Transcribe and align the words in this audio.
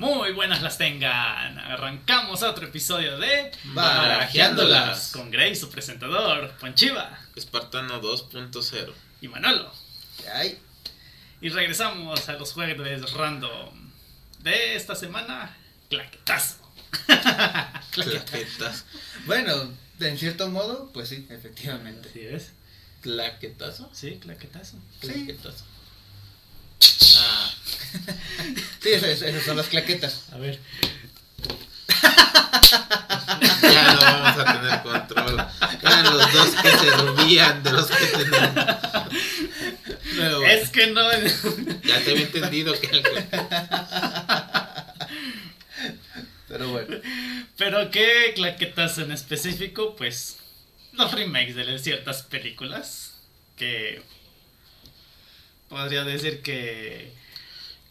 Muy 0.00 0.32
buenas 0.32 0.62
las 0.62 0.78
tengan. 0.78 1.58
Arrancamos 1.58 2.42
otro 2.42 2.66
episodio 2.66 3.18
de 3.18 3.52
Barajeándolas. 3.74 5.12
con 5.12 5.30
Gray, 5.30 5.54
su 5.54 5.68
presentador, 5.68 6.52
Ponchiva 6.58 7.18
Espartano 7.36 8.00
2.0. 8.00 8.94
y 9.20 9.28
Manolo. 9.28 9.70
Ay, 10.34 10.58
Y 11.42 11.50
regresamos 11.50 12.26
a 12.30 12.32
los 12.32 12.54
juegos 12.54 13.12
random 13.12 13.90
de 14.38 14.74
esta 14.74 14.94
semana. 14.94 15.54
Claquetazo. 15.90 16.56
Claquetas. 17.90 18.86
bueno, 19.26 19.70
en 20.00 20.16
cierto 20.16 20.48
modo, 20.48 20.90
pues 20.94 21.10
sí, 21.10 21.26
efectivamente. 21.28 22.08
¿Sí 22.10 22.20
ves? 22.20 22.52
Claquetazo. 23.02 23.90
Sí, 23.92 24.18
claquetazo. 24.18 24.78
Sí. 25.02 25.08
Claquetazo. 25.08 25.64
Ah, 27.18 27.50
Sí, 28.82 28.88
esas, 28.90 29.22
esas 29.22 29.42
son 29.44 29.56
las 29.56 29.66
claquetas. 29.66 30.24
A 30.32 30.38
ver. 30.38 30.58
ya 33.62 33.94
no 33.94 34.00
vamos 34.00 34.38
a 34.38 34.60
tener 34.60 34.82
control. 34.82 35.46
Eran 35.82 36.04
los 36.16 36.32
dos 36.32 36.48
que 36.62 36.70
se 36.70 36.90
rubían 36.96 37.62
de 37.62 37.72
los 37.72 37.86
que 37.86 38.06
tenemos. 38.06 38.66
Pero 40.16 40.40
bueno, 40.40 40.52
Es 40.52 40.68
que 40.70 40.86
no. 40.88 41.02
Ya 41.84 42.00
te 42.04 42.10
había 42.12 42.22
entendido 42.24 42.78
que 42.80 42.86
el- 42.88 43.02
pero 46.48 46.68
bueno. 46.70 46.96
Pero 47.56 47.90
qué 47.90 48.32
claquetazo 48.34 49.02
en 49.02 49.12
específico, 49.12 49.94
pues 49.96 50.36
los 50.92 51.12
remakes 51.12 51.54
de 51.54 51.78
ciertas 51.78 52.22
películas 52.22 53.12
que 53.56 54.02
podría 55.68 56.02
decir 56.04 56.42
que 56.42 57.12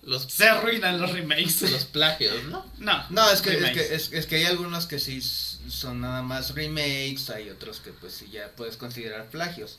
los, 0.09 0.23
se 0.23 0.47
arruinan 0.49 0.99
los 0.99 1.11
remakes. 1.11 1.61
los 1.71 1.85
plagios, 1.85 2.43
¿no? 2.45 2.65
No, 2.79 3.05
No, 3.09 3.29
es 3.31 3.41
que, 3.41 3.51
es 3.57 3.71
que, 3.71 3.95
es, 3.95 4.11
es 4.11 4.25
que 4.25 4.35
hay 4.37 4.45
algunos 4.45 4.85
que 4.87 4.99
sí 4.99 5.21
son 5.21 6.01
nada 6.01 6.21
más 6.23 6.55
remakes, 6.55 7.29
hay 7.29 7.49
otros 7.49 7.79
que 7.79 7.91
pues 7.91 8.13
sí 8.13 8.27
ya 8.31 8.49
puedes 8.55 8.75
considerar 8.77 9.27
plagios. 9.29 9.77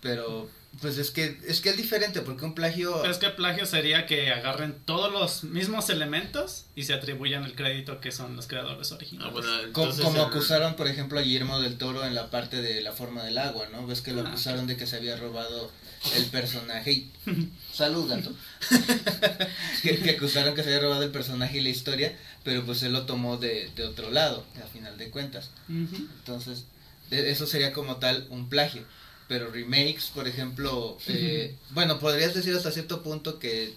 Pero 0.00 0.50
pues 0.82 0.98
es 0.98 1.10
que 1.10 1.38
es 1.46 1.60
que 1.62 1.70
es 1.70 1.76
diferente 1.78 2.20
porque 2.20 2.44
un 2.44 2.54
plagio 2.54 2.98
Pero 3.00 3.10
es 3.12 3.16
que 3.18 3.30
plagio 3.30 3.64
sería 3.64 4.04
que 4.06 4.30
agarren 4.32 4.74
todos 4.84 5.10
los 5.10 5.44
mismos 5.44 5.88
elementos 5.88 6.64
y 6.76 6.82
se 6.82 6.92
atribuyan 6.92 7.44
el 7.44 7.54
crédito 7.54 8.00
que 8.00 8.12
son 8.12 8.36
los 8.36 8.46
creadores 8.46 8.92
originales. 8.92 9.30
Ah, 9.30 9.32
bueno, 9.32 9.50
co- 9.72 9.82
entonces 9.84 10.04
como 10.04 10.18
el- 10.22 10.28
acusaron 10.28 10.74
por 10.74 10.88
ejemplo 10.88 11.18
a 11.18 11.22
Guillermo 11.22 11.58
del 11.60 11.78
Toro 11.78 12.04
en 12.04 12.14
la 12.14 12.28
parte 12.28 12.60
de 12.60 12.82
la 12.82 12.92
forma 12.92 13.22
del 13.22 13.38
agua, 13.38 13.68
¿no? 13.72 13.86
Ves 13.86 14.02
que 14.02 14.12
lo 14.12 14.22
Ah, 14.22 14.28
acusaron 14.28 14.66
de 14.66 14.76
que 14.76 14.86
se 14.86 14.96
había 14.96 15.16
robado 15.16 15.70
el 16.16 16.24
personaje 16.26 16.92
y 16.92 17.12
salud 17.72 18.08
gato. 18.08 18.34
que, 19.82 19.98
que 19.98 20.10
acusaron 20.10 20.54
que 20.54 20.62
se 20.62 20.68
había 20.68 20.80
robado 20.82 21.02
el 21.02 21.10
personaje 21.10 21.58
y 21.58 21.62
la 21.62 21.68
historia, 21.70 22.16
pero 22.42 22.64
pues 22.64 22.82
él 22.82 22.92
lo 22.92 23.06
tomó 23.06 23.36
de, 23.36 23.70
de 23.76 23.84
otro 23.84 24.10
lado, 24.10 24.44
a 24.62 24.66
final 24.68 24.96
de 24.98 25.10
cuentas. 25.10 25.50
Entonces, 25.68 26.64
de- 27.10 27.30
eso 27.30 27.46
sería 27.46 27.72
como 27.72 27.96
tal 27.96 28.26
un 28.30 28.48
plagio. 28.48 28.82
Pero 29.26 29.50
remakes, 29.50 30.10
por 30.14 30.28
ejemplo, 30.28 30.98
eh, 31.08 31.56
bueno, 31.70 31.98
podrías 31.98 32.34
decir 32.34 32.54
hasta 32.54 32.70
cierto 32.70 33.02
punto 33.02 33.38
que, 33.38 33.74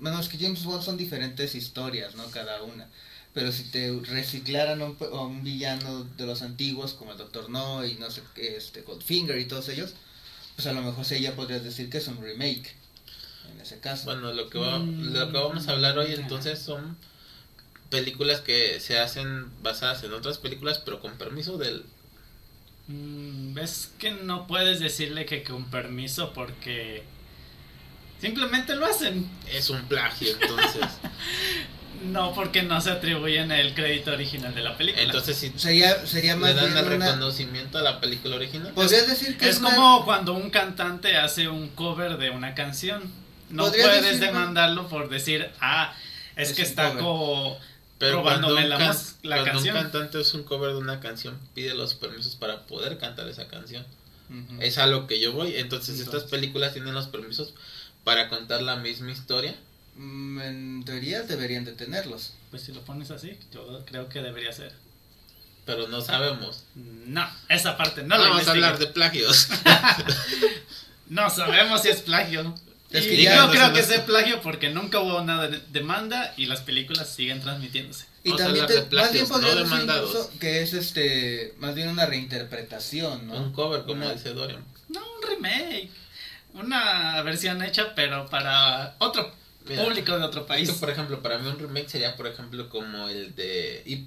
bueno, 0.00 0.20
es 0.20 0.28
que 0.28 0.36
James 0.38 0.62
Bond 0.64 0.82
son 0.84 0.98
diferentes 0.98 1.54
historias, 1.54 2.14
¿no? 2.14 2.26
Cada 2.30 2.62
una. 2.62 2.86
Pero 3.32 3.52
si 3.52 3.64
te 3.64 3.98
reciclaran 4.02 4.82
a 4.82 4.84
un, 4.84 4.96
un 5.12 5.42
villano 5.42 6.04
de 6.04 6.26
los 6.26 6.42
antiguos, 6.42 6.92
como 6.92 7.12
el 7.12 7.18
Doctor 7.18 7.48
No 7.48 7.86
y 7.86 7.94
no 7.94 8.10
sé 8.10 8.22
qué, 8.34 8.56
este, 8.58 8.82
Goldfinger 8.82 9.38
y 9.38 9.46
todos 9.46 9.68
ellos, 9.70 9.94
pues 10.56 10.66
a 10.66 10.72
lo 10.72 10.82
mejor 10.82 11.04
sí 11.04 11.20
ya 11.20 11.34
podrías 11.36 11.62
decir 11.62 11.88
que 11.90 11.98
es 11.98 12.08
un 12.08 12.20
remake. 12.22 12.74
En 13.52 13.60
ese 13.60 13.78
caso. 13.78 14.06
Bueno, 14.06 14.32
lo 14.32 14.48
que, 14.50 14.58
va- 14.58 14.78
Mm. 14.80 15.12
lo 15.12 15.30
que 15.30 15.38
vamos 15.38 15.68
a 15.68 15.72
hablar 15.72 15.96
hoy 15.98 16.12
entonces 16.14 16.58
son 16.58 16.96
películas 17.90 18.40
que 18.40 18.80
se 18.80 18.98
hacen 18.98 19.46
basadas 19.62 20.02
en 20.02 20.12
otras 20.12 20.38
películas, 20.38 20.78
pero 20.84 21.00
con 21.00 21.12
permiso 21.18 21.56
del... 21.58 21.84
Mm, 22.88 23.54
Ves 23.54 23.90
que 23.98 24.10
no 24.10 24.46
puedes 24.46 24.80
decirle 24.80 25.24
que 25.26 25.42
con 25.44 25.64
permiso 25.70 26.32
porque 26.32 27.02
simplemente 28.20 28.74
lo 28.76 28.86
hacen. 28.86 29.28
Es 29.52 29.70
un 29.70 29.82
plagio, 29.86 30.28
entonces. 30.40 30.82
No 32.04 32.32
porque 32.34 32.62
no 32.62 32.80
se 32.80 32.90
atribuyen 32.90 33.50
el 33.52 33.74
crédito 33.74 34.12
original 34.12 34.54
de 34.54 34.62
la 34.62 34.76
película. 34.76 35.02
entonces 35.04 35.36
si 35.36 35.52
sería, 35.56 36.06
sería 36.06 36.36
más 36.36 36.50
le 36.50 36.56
dan 36.56 36.66
bien 36.74 36.78
el 36.78 36.94
una- 36.96 37.06
reconocimiento 37.06 37.78
a 37.78 37.82
la 37.82 38.00
película 38.00 38.36
original. 38.36 38.72
Podrías 38.74 39.06
decir 39.06 39.36
que 39.38 39.48
es 39.48 39.56
es 39.56 39.60
una- 39.60 39.74
como 39.74 40.04
cuando 40.04 40.32
un 40.34 40.50
cantante 40.50 41.16
hace 41.16 41.48
un 41.48 41.68
cover 41.68 42.18
de 42.18 42.30
una 42.30 42.54
canción. 42.54 43.02
No 43.50 43.70
puedes 43.70 44.02
decir, 44.02 44.20
demandarlo 44.20 44.88
por 44.88 45.08
decir, 45.08 45.50
ah, 45.60 45.94
es, 46.36 46.50
Es 46.50 46.56
que 46.56 46.62
está 46.62 46.88
cover. 46.90 47.02
como 47.02 47.58
Pero 47.98 48.22
cuando, 48.22 48.48
robándome 48.48 48.64
un, 48.64 48.68
la, 49.22 49.36
la 49.36 49.42
cuando 49.42 49.60
un 49.62 49.68
cantante 49.68 50.20
es 50.20 50.34
un 50.34 50.42
cover 50.42 50.70
de 50.72 50.78
una 50.78 51.00
canción, 51.00 51.38
pide 51.54 51.74
los 51.74 51.94
permisos 51.94 52.34
para 52.36 52.66
poder 52.66 52.98
cantar 52.98 53.28
esa 53.28 53.48
canción. 53.48 53.84
Es 54.58 54.76
a 54.78 54.86
lo 54.88 55.06
que 55.06 55.20
yo 55.20 55.32
voy. 55.32 55.54
Entonces, 55.56 56.00
estas 56.00 56.24
películas 56.24 56.72
tienen 56.72 56.92
los 56.94 57.06
permisos 57.06 57.54
para 58.02 58.28
contar 58.28 58.60
la 58.60 58.74
misma 58.74 59.12
historia. 59.12 59.54
Mm, 59.96 60.40
En 60.40 60.84
teoría 60.84 61.22
deberían 61.22 61.64
de 61.64 61.72
tenerlos. 61.72 62.34
Pues 62.50 62.62
si 62.62 62.72
lo 62.72 62.80
pones 62.82 63.10
así, 63.10 63.38
yo 63.52 63.84
creo 63.86 64.08
que 64.08 64.20
debería 64.22 64.52
ser. 64.52 64.72
Pero 65.64 65.88
no 65.88 66.00
sabemos. 66.00 66.64
No, 66.74 67.28
esa 67.48 67.76
parte 67.76 68.02
no 68.04 68.16
la 68.16 68.28
Vamos 68.28 68.46
a 68.46 68.50
hablar 68.52 68.78
de 68.78 68.86
plagios. 68.86 69.48
No 71.08 71.30
sabemos 71.30 71.82
si 71.82 71.88
es 71.88 72.00
plagio. 72.02 72.52
Es 72.90 73.04
que 73.06 73.22
ya 73.22 73.36
no 73.36 73.46
no 73.46 73.52
creo 73.52 73.72
que 73.72 73.82
sea 73.82 74.04
plagio 74.06 74.40
porque 74.42 74.70
nunca 74.70 74.98
hubo 75.00 75.20
una 75.20 75.46
de- 75.48 75.60
demanda 75.70 76.34
y 76.36 76.46
las 76.46 76.60
películas 76.62 77.08
siguen 77.14 77.40
transmitiéndose. 77.40 78.06
Y 78.24 78.30
Vamos 78.30 78.44
también 78.44 78.66
te- 78.66 78.72
de 78.74 78.80
más 78.80 78.88
bien 79.12 79.26
plagios, 79.26 79.28
podría 79.28 79.54
no 79.54 79.60
decir 79.60 79.70
demandados. 79.72 80.10
incluso 80.10 80.38
que 80.40 80.62
es 80.62 80.72
este 80.72 81.54
más 81.58 81.74
bien 81.76 81.88
una 81.88 82.06
reinterpretación, 82.06 83.26
¿no? 83.28 83.34
un 83.36 83.52
cover, 83.52 83.82
como 83.82 84.04
Una- 84.04 84.12
dice 84.14 84.30
Dorian. 84.30 84.64
No, 84.88 85.00
un 85.00 85.22
remake. 85.28 85.90
Una 86.54 87.22
versión 87.22 87.62
hecha 87.62 87.94
pero 87.94 88.26
para 88.28 88.94
otro 88.98 89.32
Mira, 89.68 89.84
público 89.84 90.16
de 90.18 90.24
otro 90.24 90.46
país. 90.46 90.68
Esto, 90.68 90.80
por 90.80 90.90
ejemplo, 90.90 91.22
para 91.22 91.38
mí 91.38 91.48
un 91.48 91.58
remake 91.58 91.88
sería, 91.88 92.16
por 92.16 92.26
ejemplo, 92.26 92.68
como 92.68 93.08
el 93.08 93.34
de 93.34 93.82
It. 93.84 94.06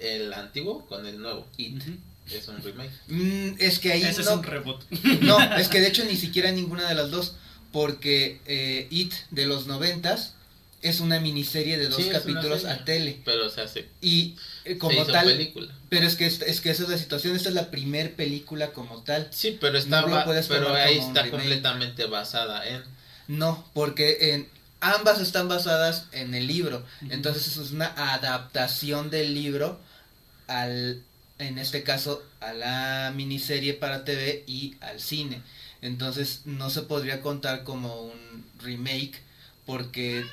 El 0.00 0.32
antiguo 0.32 0.84
con 0.86 1.06
el 1.06 1.20
nuevo. 1.20 1.46
It. 1.56 1.82
Es 2.30 2.48
un 2.48 2.62
remake. 2.62 2.90
Mm, 3.08 3.56
es 3.58 3.78
que 3.78 3.92
ahí 3.92 4.02
Ese 4.02 4.22
es 4.22 4.26
no, 4.26 4.34
un 4.34 4.42
reboot. 4.42 4.82
no, 5.20 5.40
es 5.56 5.68
que 5.68 5.80
de 5.80 5.88
hecho 5.88 6.04
ni 6.10 6.16
siquiera 6.16 6.50
ninguna 6.52 6.88
de 6.88 6.94
las 6.94 7.10
dos, 7.10 7.36
porque 7.72 8.40
eh, 8.46 8.86
It 8.90 9.12
de 9.30 9.46
los 9.46 9.66
noventas 9.66 10.34
es 10.82 11.00
una 11.00 11.18
miniserie 11.20 11.78
de 11.78 11.86
dos 11.88 11.96
Sí, 11.96 12.08
es 12.08 12.12
capítulos 12.12 12.60
serie. 12.62 12.76
a 12.76 12.84
tele 12.84 13.20
Pero 13.24 13.48
se 13.48 13.62
hace. 13.62 13.88
y 14.02 14.36
eh, 14.66 14.72
se 14.72 14.78
como 14.78 15.00
hizo 15.02 15.12
tal, 15.12 15.26
película. 15.26 15.72
pero 15.88 16.06
es 16.06 16.14
que 16.14 16.26
es, 16.26 16.42
es 16.42 16.60
que 16.60 16.68
esa 16.70 16.82
es 16.82 16.88
la 16.90 16.98
situación, 16.98 17.34
esta 17.34 17.48
es 17.48 17.54
la 17.54 17.70
primer 17.70 18.14
película 18.14 18.70
como 18.72 19.02
tal. 19.02 19.28
Sí, 19.30 19.56
pero 19.60 19.78
está 19.78 20.02
No 20.02 20.24
puedes 20.24 20.46
pero 20.46 20.74
ahí 20.74 20.98
está 20.98 21.22
remake. 21.22 21.30
completamente 21.30 22.04
basada 22.06 22.66
en. 22.68 22.82
No, 23.28 23.64
porque 23.72 24.34
en 24.34 24.48
ambas 24.80 25.20
están 25.20 25.48
basadas 25.48 26.06
en 26.12 26.34
el 26.34 26.46
libro. 26.46 26.84
Entonces 27.10 27.46
eso 27.46 27.62
es 27.62 27.70
una 27.70 27.92
adaptación 28.12 29.10
del 29.10 29.34
libro 29.34 29.78
al 30.46 31.02
en 31.38 31.58
este 31.58 31.82
caso 31.82 32.22
a 32.40 32.52
la 32.52 33.12
miniserie 33.14 33.74
para 33.74 34.04
TV 34.04 34.44
y 34.46 34.76
al 34.80 35.00
cine. 35.00 35.42
Entonces 35.80 36.42
no 36.44 36.70
se 36.70 36.82
podría 36.82 37.20
contar 37.20 37.64
como 37.64 38.02
un 38.02 38.44
remake 38.60 39.20
porque 39.66 40.24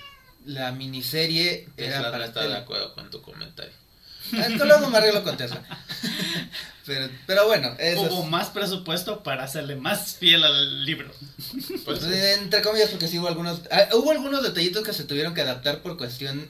la 0.45 0.71
miniserie 0.71 1.67
era 1.77 2.01
no 2.01 2.11
para 2.11 2.25
está 2.25 2.47
de 2.47 2.57
acuerdo 2.57 2.93
con 2.93 3.09
tu 3.09 3.21
comentario. 3.21 3.80
Esto 4.31 4.65
luego 4.65 4.89
me 4.89 4.97
arreglo 4.97 5.23
con 5.23 5.37
Tesla. 5.37 5.61
pero, 6.85 7.09
pero 7.25 7.47
bueno, 7.47 7.75
eso 7.79 8.01
Hubo 8.01 8.23
es- 8.23 8.29
más 8.29 8.49
presupuesto 8.49 9.23
para 9.23 9.43
hacerle 9.43 9.75
más 9.75 10.15
fiel 10.15 10.43
al 10.43 10.85
libro. 10.85 11.11
Pues, 11.85 12.03
entre 12.03 12.61
comillas, 12.61 12.89
porque 12.89 13.07
sí 13.07 13.19
hubo 13.19 13.27
algunos, 13.27 13.61
ah, 13.71 13.87
hubo 13.93 14.11
algunos 14.11 14.43
detallitos 14.43 14.83
que 14.85 14.93
se 14.93 15.03
tuvieron 15.03 15.33
que 15.33 15.41
adaptar 15.41 15.81
por 15.81 15.97
cuestión 15.97 16.47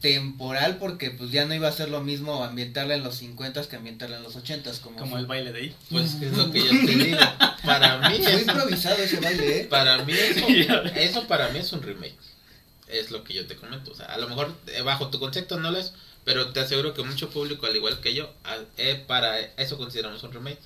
temporal, 0.00 0.76
porque 0.76 1.10
pues 1.10 1.30
ya 1.30 1.46
no 1.46 1.54
iba 1.54 1.66
a 1.66 1.72
ser 1.72 1.88
lo 1.88 2.02
mismo 2.02 2.44
ambientarla 2.44 2.94
en 2.94 3.02
los 3.02 3.16
50 3.16 3.66
que 3.66 3.76
ambientarla 3.76 4.18
en 4.18 4.22
los 4.22 4.36
80 4.36 4.70
como, 4.82 4.98
Como 4.98 5.16
el 5.16 5.24
baile 5.24 5.50
de 5.50 5.60
ahí. 5.60 5.74
Pues 5.90 6.14
es 6.20 6.36
lo 6.36 6.50
que 6.52 6.60
yo 6.60 6.68
te 6.68 6.94
digo. 6.94 7.18
Para 7.64 8.06
mí 8.10 8.18
Fue 8.22 8.34
es, 8.34 8.40
improvisado 8.42 8.96
ese 9.02 9.18
baile, 9.20 9.60
¿eh? 9.60 9.64
para 9.64 10.04
mí 10.04 10.12
eso, 10.12 10.46
eso 10.94 11.26
para 11.26 11.48
mí 11.48 11.60
es 11.60 11.72
un 11.72 11.82
remake. 11.82 12.18
Es 12.86 13.10
lo 13.10 13.24
que 13.24 13.32
yo 13.32 13.46
te 13.46 13.56
comento. 13.56 13.92
O 13.92 13.94
sea, 13.94 14.04
a 14.06 14.18
lo 14.18 14.28
mejor 14.28 14.54
eh, 14.66 14.82
bajo 14.82 15.08
tu 15.08 15.18
concepto 15.18 15.58
no 15.58 15.70
lo 15.70 15.78
es, 15.78 15.94
pero 16.24 16.52
te 16.52 16.60
aseguro 16.60 16.94
que 16.94 17.02
mucho 17.02 17.30
público, 17.30 17.66
al 17.66 17.76
igual 17.76 18.00
que 18.00 18.14
yo, 18.14 18.32
eh, 18.76 19.02
para 19.06 19.38
eso 19.40 19.76
consideramos 19.76 20.22
un 20.22 20.32
remake. 20.32 20.58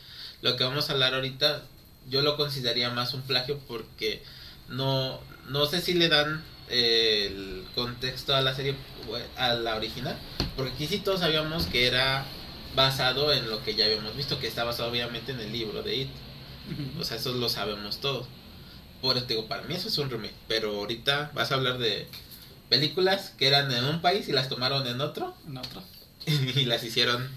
Lo 0.42 0.56
que 0.56 0.64
vamos 0.64 0.88
a 0.88 0.92
hablar 0.92 1.14
ahorita, 1.14 1.62
yo 2.08 2.22
lo 2.22 2.36
consideraría 2.36 2.90
más 2.90 3.14
un 3.14 3.22
plagio 3.22 3.58
porque 3.66 4.22
no, 4.68 5.20
no 5.48 5.66
sé 5.66 5.80
si 5.80 5.94
le 5.94 6.08
dan 6.08 6.44
eh, 6.68 7.26
el 7.26 7.64
contexto 7.74 8.36
a 8.36 8.40
la 8.40 8.54
serie, 8.54 8.76
a 9.36 9.54
la 9.54 9.76
original, 9.76 10.16
porque 10.56 10.72
aquí 10.72 10.86
sí 10.86 10.98
todos 10.98 11.20
sabíamos 11.20 11.66
que 11.66 11.86
era 11.86 12.24
basado 12.76 13.32
en 13.32 13.50
lo 13.50 13.64
que 13.64 13.74
ya 13.74 13.86
habíamos 13.86 14.16
visto, 14.16 14.38
que 14.38 14.46
está 14.46 14.64
basado 14.64 14.90
obviamente 14.90 15.32
en 15.32 15.40
el 15.40 15.52
libro 15.52 15.82
de 15.82 15.96
It. 15.96 16.10
O 17.00 17.04
sea, 17.04 17.16
eso 17.16 17.32
lo 17.32 17.48
sabemos 17.48 17.98
todos. 18.00 18.26
Por 19.00 19.16
eso 19.16 19.26
te 19.26 19.34
digo, 19.34 19.48
para 19.48 19.62
mí 19.62 19.74
eso 19.74 19.88
es 19.88 19.96
un 19.98 20.10
remake. 20.10 20.34
Pero 20.46 20.76
ahorita 20.76 21.30
vas 21.34 21.50
a 21.50 21.54
hablar 21.54 21.78
de 21.78 22.06
películas 22.68 23.32
que 23.38 23.46
eran 23.48 23.70
en 23.72 23.84
un 23.84 24.00
país 24.00 24.28
y 24.28 24.32
las 24.32 24.48
tomaron 24.48 24.86
en 24.86 25.00
otro 25.00 25.36
En 25.46 25.56
otro. 25.58 25.82
y 26.26 26.64
las 26.64 26.82
hicieron 26.84 27.28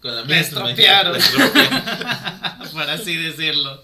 con 0.00 0.14
la 0.16 0.22
misma 0.22 0.36
estropearon. 0.40 1.18
Por 2.72 2.90
así 2.90 3.16
decirlo. 3.16 3.82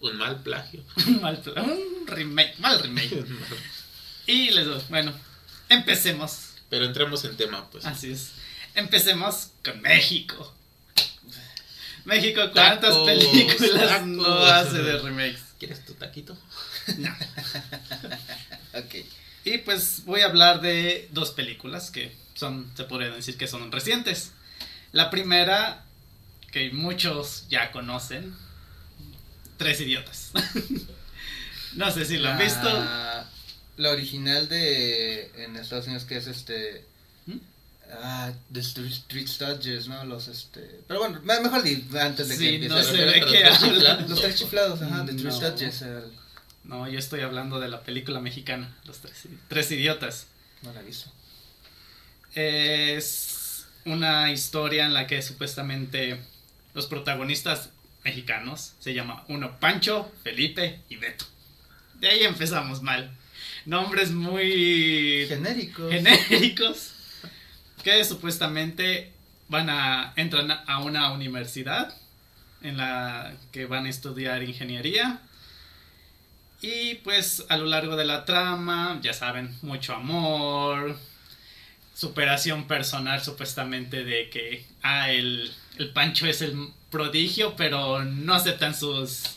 Un 0.00 0.16
mal 0.16 0.42
plagio. 0.42 0.82
Un 1.06 1.20
mal, 1.22 1.38
pla- 1.40 1.62
un 1.62 2.06
remake, 2.06 2.58
mal 2.58 2.78
remake. 2.80 3.24
Y 4.26 4.50
les 4.50 4.66
doy, 4.66 4.82
bueno, 4.88 5.12
empecemos. 5.68 6.50
Pero 6.68 6.84
entremos 6.84 7.24
en 7.24 7.36
tema, 7.36 7.68
pues. 7.70 7.84
Así 7.86 8.12
es. 8.12 8.32
Empecemos 8.74 9.48
con 9.64 9.80
México. 9.80 10.52
México, 12.04 12.40
¿cuántas 12.52 12.90
Tacos, 12.90 13.06
películas 13.06 13.88
tacos. 13.88 14.06
no 14.06 14.44
hace 14.46 14.78
de 14.82 14.98
remakes? 14.98 15.40
¿Quieres 15.58 15.84
tu 15.86 15.94
taquito? 15.94 16.36
No. 16.98 17.08
Ok. 18.74 18.94
Y 19.46 19.58
pues 19.58 20.02
voy 20.04 20.22
a 20.22 20.26
hablar 20.26 20.60
de 20.60 21.08
dos 21.12 21.30
películas 21.30 21.90
que 21.92 22.12
son, 22.34 22.70
se 22.76 22.82
podría 22.84 23.10
decir 23.10 23.36
que 23.38 23.46
son 23.46 23.70
recientes. 23.70 24.32
La 24.92 25.08
primera, 25.08 25.84
que 26.50 26.70
muchos 26.72 27.44
ya 27.48 27.70
conocen, 27.70 28.34
Tres 29.56 29.80
Idiotas. 29.80 30.32
no 31.74 31.90
sé 31.92 32.04
si 32.04 32.18
lo 32.18 32.28
han 32.30 32.38
visto. 32.38 32.64
La, 32.64 33.28
la 33.76 33.90
original 33.90 34.48
de 34.48 35.30
en 35.44 35.54
Estados 35.56 35.86
Unidos 35.86 36.04
que 36.06 36.16
es 36.16 36.26
este 36.26 36.84
¿Mm? 37.26 37.36
ah, 38.02 38.32
The 38.52 38.60
Street, 38.60 39.26
Stooges, 39.28 39.86
¿no? 39.86 40.04
Los 40.06 40.28
este, 40.28 40.80
pero 40.88 41.00
bueno, 41.00 41.20
me- 41.22 41.40
mejor 41.40 41.62
di 41.62 41.84
antes 42.00 42.28
de 42.28 42.36
Sí, 42.36 42.42
que 42.48 42.54
empiece. 42.56 42.74
no 42.74 42.82
sé 42.82 42.96
de 42.96 43.06
los 43.20 43.30
qué 43.30 43.38
tres 43.38 43.54
hablan. 43.62 43.74
chiflados. 43.74 44.10
Los 44.10 44.20
tres 44.20 44.34
chiflados, 44.36 44.82
ajá, 44.82 45.04
The 45.06 45.12
Street. 45.12 45.32
Stooges, 45.34 45.82
el- 45.82 46.25
No, 46.66 46.88
yo 46.88 46.98
estoy 46.98 47.20
hablando 47.20 47.60
de 47.60 47.68
la 47.68 47.82
película 47.82 48.20
mexicana, 48.20 48.74
Los 48.84 48.98
Tres, 48.98 49.28
Tres 49.48 49.70
Idiotas. 49.70 50.26
no 50.62 50.72
la 50.72 50.80
he 50.80 50.84
visto. 50.84 51.10
Es 52.34 53.66
una 53.84 54.32
historia 54.32 54.84
en 54.84 54.92
la 54.92 55.06
que 55.06 55.22
supuestamente 55.22 56.20
los 56.74 56.86
protagonistas 56.86 57.70
mexicanos 58.04 58.74
se 58.80 58.94
llama 58.94 59.24
uno 59.28 59.58
Pancho, 59.60 60.12
Felipe 60.22 60.80
y 60.88 60.96
Beto. 60.96 61.24
De 61.94 62.08
ahí 62.08 62.24
empezamos 62.24 62.82
mal. 62.82 63.10
Nombres 63.64 64.10
muy 64.10 65.24
Genéricos. 65.28 65.90
genéricos 65.90 66.92
que 67.82 68.04
supuestamente 68.04 69.12
van 69.48 69.70
a 69.70 70.12
entran 70.16 70.50
a 70.50 70.78
una 70.80 71.12
universidad 71.12 71.96
en 72.62 72.76
la 72.76 73.34
que 73.52 73.66
van 73.66 73.86
a 73.86 73.88
estudiar 73.88 74.42
ingeniería 74.42 75.20
y 76.62 76.96
pues 76.96 77.44
a 77.48 77.56
lo 77.56 77.66
largo 77.66 77.96
de 77.96 78.04
la 78.04 78.24
trama 78.24 78.98
ya 79.02 79.12
saben 79.12 79.56
mucho 79.62 79.94
amor 79.94 80.98
superación 81.94 82.66
personal 82.66 83.22
supuestamente 83.22 84.04
de 84.04 84.30
que 84.30 84.64
ah 84.82 85.10
el, 85.10 85.52
el 85.78 85.90
Pancho 85.92 86.26
es 86.26 86.42
el 86.42 86.68
prodigio 86.90 87.56
pero 87.56 88.04
no 88.04 88.34
aceptan 88.34 88.74
sus 88.74 89.36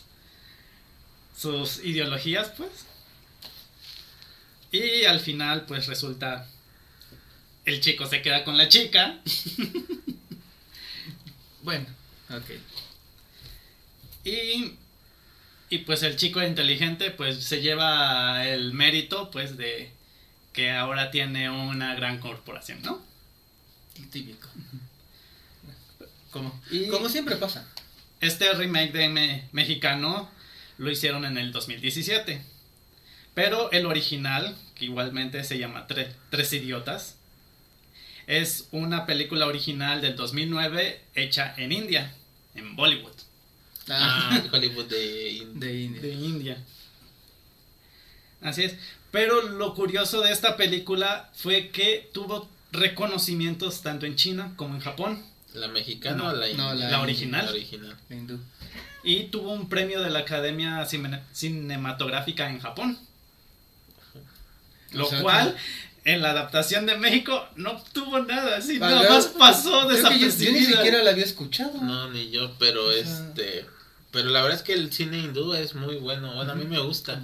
sus 1.36 1.84
ideologías 1.84 2.50
pues 2.58 2.86
y 4.72 5.06
al 5.06 5.20
final, 5.20 5.66
pues 5.66 5.88
resulta. 5.88 6.48
El 7.66 7.82
chico 7.82 8.08
se 8.08 8.22
queda 8.22 8.44
con 8.44 8.58
la 8.58 8.68
chica. 8.68 9.20
Bueno, 11.62 11.86
ok. 12.30 12.52
Y. 14.24 14.74
Y 15.70 15.80
pues 15.80 16.02
el 16.04 16.16
chico 16.16 16.42
inteligente, 16.42 17.12
pues 17.12 17.44
se 17.44 17.62
lleva 17.62 18.48
el 18.48 18.74
mérito, 18.74 19.30
pues 19.32 19.56
de 19.58 19.92
que 20.54 20.72
ahora 20.72 21.12
tiene 21.12 21.50
una 21.50 21.94
gran 21.96 22.20
corporación, 22.20 22.82
¿no? 22.82 23.02
Típico. 24.12 24.48
Como, 26.32 26.60
Y- 26.72 26.88
como 26.88 27.10
siempre 27.10 27.36
pasa. 27.36 27.68
Este 28.22 28.52
remake 28.54 28.92
de 28.92 29.10
me- 29.10 29.48
mexicano 29.52 30.30
lo 30.78 30.90
hicieron 30.92 31.26
en 31.26 31.38
el 31.38 31.52
2017. 31.52 32.42
Pero 33.34 33.72
el 33.72 33.86
original, 33.86 34.56
que 34.76 34.86
igualmente 34.86 35.44
se 35.44 35.58
llama 35.60 35.88
Tre- 35.88 36.12
Tres 36.30 36.52
Idiotas, 36.54 37.16
es 38.28 38.68
una 38.72 39.06
película 39.06 39.46
original 39.48 40.02
del 40.02 40.16
2009 40.16 41.02
hecha 41.16 41.54
en 41.58 41.72
India, 41.72 42.14
en 42.56 42.76
Bollywood. 42.76 43.14
Ah, 43.90 44.42
Hollywood 44.52 44.86
de 44.86 45.30
India. 45.32 45.68
de 45.68 45.82
India. 45.82 46.02
de 46.02 46.12
India. 46.14 46.58
Así 48.42 48.64
es. 48.64 48.76
Pero 49.12 49.42
lo 49.50 49.74
curioso 49.74 50.22
de 50.22 50.32
esta 50.32 50.56
película 50.56 51.30
fue 51.34 51.70
que 51.70 52.10
tuvo 52.14 52.48
reconocimientos 52.72 53.82
tanto 53.82 54.06
en 54.06 54.16
China 54.16 54.54
como 54.56 54.76
en 54.76 54.82
Japón. 54.82 55.24
¿La 55.56 55.68
mexicana 55.68 56.16
No, 56.18 56.30
o 56.30 56.34
la 56.34 56.48
no, 56.54 56.74
la 56.76 56.90
La 56.92 57.02
original. 57.02 57.46
La 57.46 57.52
original. 57.52 57.98
La 58.08 58.16
hindú. 58.16 58.40
Y 59.04 59.24
tuvo 59.26 59.52
un 59.54 59.68
premio 59.70 60.02
de 60.02 60.10
la 60.12 60.20
Academia 60.20 60.86
Cine- 60.86 61.24
Cinematográfica 61.34 62.50
en 62.50 62.60
Japón. 62.60 63.00
Lo 64.92 65.06
O 65.08 65.10
sea 65.10 65.22
cual, 65.22 65.56
en 66.06 66.22
la 66.22 66.32
adaptación 66.32 66.86
de 66.86 66.98
México, 66.98 67.48
no 67.56 67.72
obtuvo 67.72 68.20
nada. 68.20 68.58
Así, 68.58 68.78
Vale, 68.78 68.96
nada 68.96 69.10
más 69.10 69.28
pasó 69.28 69.88
que 69.88 69.96
yo, 69.96 70.02
yo 70.02 70.10
desapercibida. 70.10 70.52
ni 70.60 70.66
siquiera 70.66 71.04
la 71.04 71.12
había 71.12 71.26
escuchado. 71.26 71.82
No, 71.82 72.10
ni 72.12 72.30
yo, 72.30 72.56
pero 72.60 72.88
O 72.88 72.92
sea- 72.92 73.02
este. 73.02 73.66
Pero 74.12 74.30
la 74.30 74.42
verdad 74.42 74.58
es 74.58 74.64
que 74.64 74.74
el 74.74 74.92
cine 74.92 75.20
hindú 75.20 75.54
es 75.54 75.76
muy 75.76 75.96
bueno. 75.98 76.34
Bueno, 76.36 76.52
a 76.52 76.56
mí 76.56 76.66
me 76.66 76.80
gusta. 76.80 77.22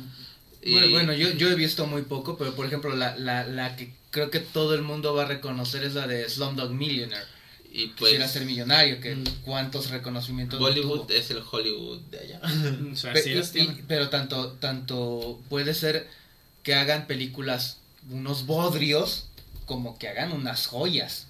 Y- 0.62 0.72
Bueno, 0.74 0.90
bueno, 0.92 1.14
yo, 1.14 1.30
yo 1.32 1.50
he 1.50 1.56
visto 1.56 1.86
muy 1.88 2.04
poco, 2.04 2.38
pero 2.38 2.54
por 2.56 2.66
ejemplo, 2.66 2.96
la, 2.96 3.16
la, 3.18 3.46
la 3.46 3.76
que 3.76 3.94
creo 4.12 4.30
que 4.32 4.40
todo 4.40 4.74
el 4.76 4.82
mundo 4.82 5.14
va 5.14 5.24
a 5.24 5.28
reconocer 5.28 5.84
es 5.84 5.94
la 5.94 6.08
de 6.08 6.28
Slumdog 6.30 6.72
Millionaire. 6.72 7.26
Y 7.72 7.90
Quisiera 7.90 8.24
pues. 8.26 8.32
ser 8.32 8.46
millonario, 8.46 9.02
que 9.02 9.16
Mm. 9.16 9.24
cuántos 9.44 9.90
reconocimientos 9.90 10.60
no 10.60 10.66
Bollywood 10.66 11.02
tuvo. 11.08 11.10
es 11.12 11.30
el 11.32 11.42
Hollywood 11.50 12.00
de 12.10 12.20
allá. 12.20 12.42
O 12.94 12.96
sea, 12.96 13.12
Pe- 13.14 13.20
así 13.20 13.32
y- 13.32 13.38
es, 13.38 13.50
y- 13.50 13.52
tiene- 13.52 13.84
pero 13.88 14.10
tanto, 14.10 14.54
tanto 14.62 15.40
puede 15.50 15.74
ser 15.74 16.08
que 16.64 16.74
hagan 16.76 17.06
películas, 17.06 17.78
unos 18.10 18.46
bodrios, 18.46 19.26
como 19.66 19.98
que 20.00 20.08
hagan 20.08 20.32
unas 20.32 20.68
joyas. 20.68 21.28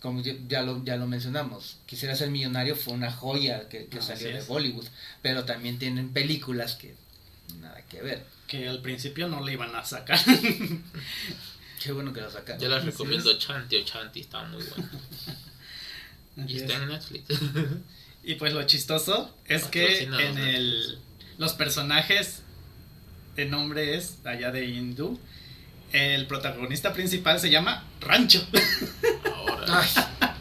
Como 0.00 0.22
ya, 0.22 0.34
ya 0.48 0.62
lo, 0.62 0.82
ya 0.84 0.96
lo 0.96 1.06
mencionamos, 1.06 1.78
Quisiera 1.86 2.16
ser 2.16 2.30
millonario 2.30 2.74
fue 2.74 2.94
una 2.94 3.12
joya 3.12 3.68
que, 3.68 3.88
salió 4.00 4.28
de 4.28 4.38
es. 4.38 4.46
Bollywood, 4.46 4.86
pero 5.20 5.44
también 5.44 5.78
tienen 5.78 6.10
películas 6.10 6.74
que 6.74 6.94
nada 7.60 7.82
que 7.86 8.00
ver. 8.00 8.24
que 8.46 8.68
al 8.68 8.80
principio 8.80 9.28
no 9.28 9.44
le 9.44 9.52
iban 9.52 9.74
a 9.74 9.84
sacar. 9.84 10.18
Qué 11.82 11.92
bueno 11.92 12.12
que 12.12 12.20
lo 12.20 12.30
sacaron. 12.30 12.60
Yo 12.60 12.68
les 12.68 12.84
recomiendo 12.84 13.38
Chanti 13.38 13.76
o 13.76 13.84
Chanti, 13.84 14.20
está 14.20 14.42
muy 14.44 14.62
bueno. 14.62 14.88
Y 16.46 16.56
es. 16.56 16.62
está 16.62 16.76
en 16.76 16.88
Netflix. 16.88 17.24
Y 18.22 18.34
pues 18.34 18.52
lo 18.52 18.62
chistoso 18.64 19.34
es 19.46 19.64
que 19.64 20.02
en 20.02 20.38
el 20.38 20.98
los 21.38 21.54
personajes 21.54 22.42
el 23.36 23.50
nombre 23.50 23.96
es 23.96 24.18
allá 24.24 24.52
de 24.52 24.66
hindú. 24.66 25.18
El 25.92 26.26
protagonista 26.26 26.92
principal 26.92 27.40
se 27.40 27.50
llama 27.50 27.84
Rancho. 28.00 28.46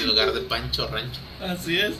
En 0.00 0.06
lugar 0.06 0.32
de 0.32 0.40
Pancho 0.42 0.86
Rancho. 0.86 1.20
Así 1.40 1.78
es. 1.78 1.94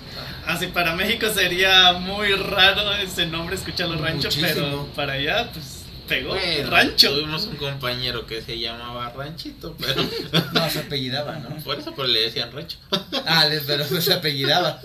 Así 0.46 0.68
para 0.68 0.94
México 0.94 1.28
sería 1.32 1.92
muy 1.94 2.32
raro 2.34 2.92
ese 2.94 3.26
nombre 3.26 3.56
escucharlo 3.56 3.96
Rancho, 3.98 4.28
Muchísimo. 4.28 4.52
pero 4.54 4.86
para 4.94 5.14
allá 5.14 5.50
pues 5.52 5.84
pegó 6.08 6.30
Bueno, 6.30 6.70
Rancho. 6.70 7.10
Tuvimos 7.14 7.44
un 7.46 7.56
compañero 7.56 8.26
que 8.26 8.42
se 8.42 8.58
llamaba 8.58 9.10
Ranchito, 9.10 9.76
pero 9.80 10.02
no, 10.52 10.70
se 10.70 10.80
apellidaba, 10.80 11.36
¿no? 11.38 11.56
por 11.64 11.78
eso 11.78 11.92
pero 11.96 12.06
le 12.06 12.20
decían 12.22 12.52
Rancho. 12.52 12.78
Ah, 13.26 13.48
pero 13.66 13.84
se 13.84 14.12
apellidaba. 14.12 14.80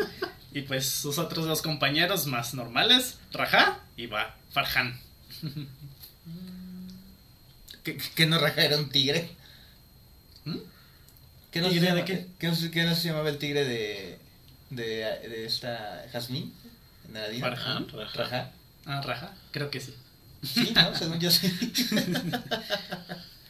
Y 0.52 0.62
pues 0.62 0.90
sus 0.90 1.20
otros 1.20 1.46
dos 1.46 1.62
compañeros 1.62 2.26
más 2.26 2.54
normales, 2.56 3.18
Rajá 3.32 3.80
y 3.98 4.08
va 4.08 4.36
Farhan. 4.52 5.00
¿Que, 7.84 7.98
que 7.98 8.26
no 8.26 8.40
raja 8.40 8.64
era 8.64 8.78
un 8.78 8.90
tigre? 8.90 9.30
¿Mm? 10.46 10.58
¿Qué 11.52 11.62
no, 11.62 11.68
se 11.68 11.74
¿Tigre 11.74 11.88
de 11.88 11.94
llama- 11.94 12.06
qué? 12.06 12.28
¿Qué 12.40 12.48
no, 12.48 12.56
se- 12.56 12.72
qué 12.72 12.84
no 12.84 12.96
se 12.96 13.08
llamaba 13.10 13.30
el 13.30 13.38
tigre 13.38 13.66
de, 13.66 14.20
de, 14.70 14.84
de 14.84 15.46
esta 15.46 16.06
Jazmín? 16.12 16.54
Farhan. 17.40 17.88
Raja. 17.90 18.14
Raja. 18.16 18.52
Ah, 18.86 19.02
Raja, 19.02 19.34
creo 19.52 19.72
que 19.72 19.80
sí. 19.80 19.94
Sí, 20.44 20.72
¿no? 20.76 20.96
Según 20.96 21.20
yo 21.20 21.32
sí. 21.32 21.48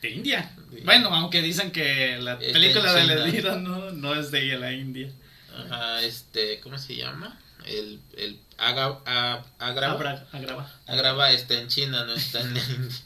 De 0.01 0.09
India. 0.09 0.49
Sí. 0.71 0.81
Bueno, 0.85 1.09
aunque 1.13 1.41
dicen 1.41 1.71
que 1.71 2.17
la 2.19 2.33
en 2.41 2.53
película 2.53 2.93
de. 2.93 3.05
Ledira 3.05 3.55
no, 3.55 3.91
no 3.91 4.15
es 4.15 4.31
de 4.31 4.57
la 4.57 4.71
India. 4.71 5.11
Ajá, 5.55 6.01
este, 6.03 6.59
¿cómo 6.61 6.77
se 6.77 6.95
llama? 6.95 7.37
El, 7.65 7.99
el 8.15 8.39
Aga, 8.57 8.99
a- 9.05 9.43
Agrava. 9.59 9.93
Abra- 9.95 10.27
agrava. 10.31 10.73
Agrava 10.87 11.31
está 11.33 11.55
en 11.59 11.67
China, 11.67 12.05
no 12.05 12.13
está 12.13 12.39
en 12.39 12.53
la 12.53 12.59
India. 12.63 12.97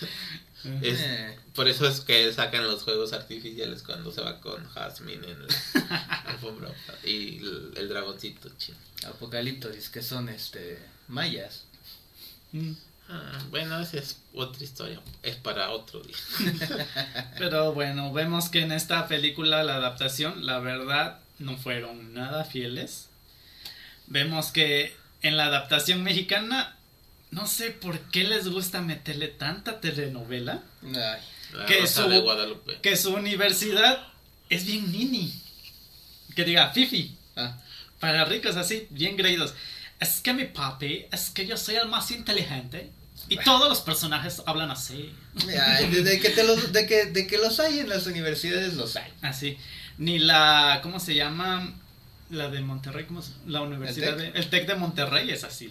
Es- 0.82 1.36
por 1.54 1.68
eso 1.68 1.86
es 1.88 2.00
que 2.00 2.32
sacan 2.32 2.64
los 2.66 2.82
juegos 2.82 3.12
artificiales 3.12 3.82
cuando 3.82 4.10
se 4.12 4.20
va 4.20 4.40
con 4.40 4.64
Jasmine 4.68 5.26
en 5.30 5.38
la 5.42 6.22
alfombra 6.26 6.70
y 7.04 7.38
el, 7.38 7.72
el 7.76 7.88
dragoncito 7.88 8.48
chino. 8.58 8.78
Apocalipsis, 9.06 9.88
que 9.88 10.02
son 10.02 10.28
este 10.28 10.78
mayas. 11.08 11.64
Mm. 12.52 12.72
Ah, 13.10 13.38
bueno, 13.50 13.80
esa 13.80 13.98
es 13.98 14.18
otra 14.34 14.62
historia. 14.64 15.00
Es 15.22 15.36
para 15.36 15.70
otro 15.70 16.00
día. 16.02 16.16
Pero 17.38 17.72
bueno, 17.72 18.12
vemos 18.12 18.48
que 18.50 18.60
en 18.60 18.72
esta 18.72 19.08
película 19.08 19.62
la 19.64 19.76
adaptación, 19.76 20.44
la 20.44 20.58
verdad, 20.58 21.20
no 21.38 21.56
fueron 21.56 22.12
nada 22.14 22.44
fieles. 22.44 23.08
Vemos 24.08 24.52
que 24.52 24.94
en 25.22 25.36
la 25.36 25.46
adaptación 25.46 26.02
mexicana, 26.02 26.76
no 27.30 27.46
sé 27.46 27.70
por 27.70 27.98
qué 28.10 28.24
les 28.24 28.48
gusta 28.48 28.80
meterle 28.80 29.28
tanta 29.28 29.80
telenovela, 29.80 30.62
Ay, 30.82 31.20
La 31.52 31.66
Que 31.66 31.86
su- 31.86 32.08
de 32.08 32.20
Guadalupe. 32.20 32.78
que 32.82 32.96
su 32.96 33.14
universidad 33.14 34.06
es 34.50 34.64
bien 34.66 34.90
nini. 34.92 35.32
Que 36.34 36.44
diga, 36.44 36.70
Fifi, 36.72 37.16
ah. 37.36 37.56
para 38.00 38.24
ricos 38.24 38.56
así, 38.56 38.86
bien 38.90 39.16
creídos. 39.16 39.54
Es 40.00 40.20
que 40.20 40.32
mi 40.32 40.44
papi, 40.44 41.06
es 41.10 41.30
que 41.30 41.46
yo 41.46 41.56
soy 41.56 41.76
el 41.76 41.88
más 41.88 42.10
inteligente. 42.10 42.90
Y 43.30 43.36
todos 43.38 43.68
los 43.68 43.80
personajes 43.80 44.42
hablan 44.46 44.70
así. 44.70 45.12
Ay, 45.60 45.88
de, 45.90 46.02
de 46.02 46.20
que 46.20 46.30
te 46.30 46.44
los, 46.44 46.72
de, 46.72 46.86
que, 46.86 47.06
de 47.06 47.26
que 47.26 47.36
los 47.36 47.58
hay 47.60 47.80
en 47.80 47.88
las 47.88 48.06
universidades, 48.06 48.74
los 48.74 48.94
hay. 48.96 49.12
Así. 49.22 49.58
Ni 49.98 50.18
la. 50.20 50.78
¿Cómo 50.82 51.00
se 51.00 51.14
llama? 51.14 51.74
La 52.30 52.48
de 52.48 52.60
Monterrey. 52.60 53.04
¿Cómo 53.06 53.20
se- 53.20 53.32
La 53.46 53.60
universidad. 53.62 54.18
¿El 54.20 54.32
de, 54.32 54.38
el 54.38 54.48
TEC 54.50 54.66
de 54.68 54.74
Monterrey 54.76 55.30
es 55.30 55.42
así. 55.44 55.70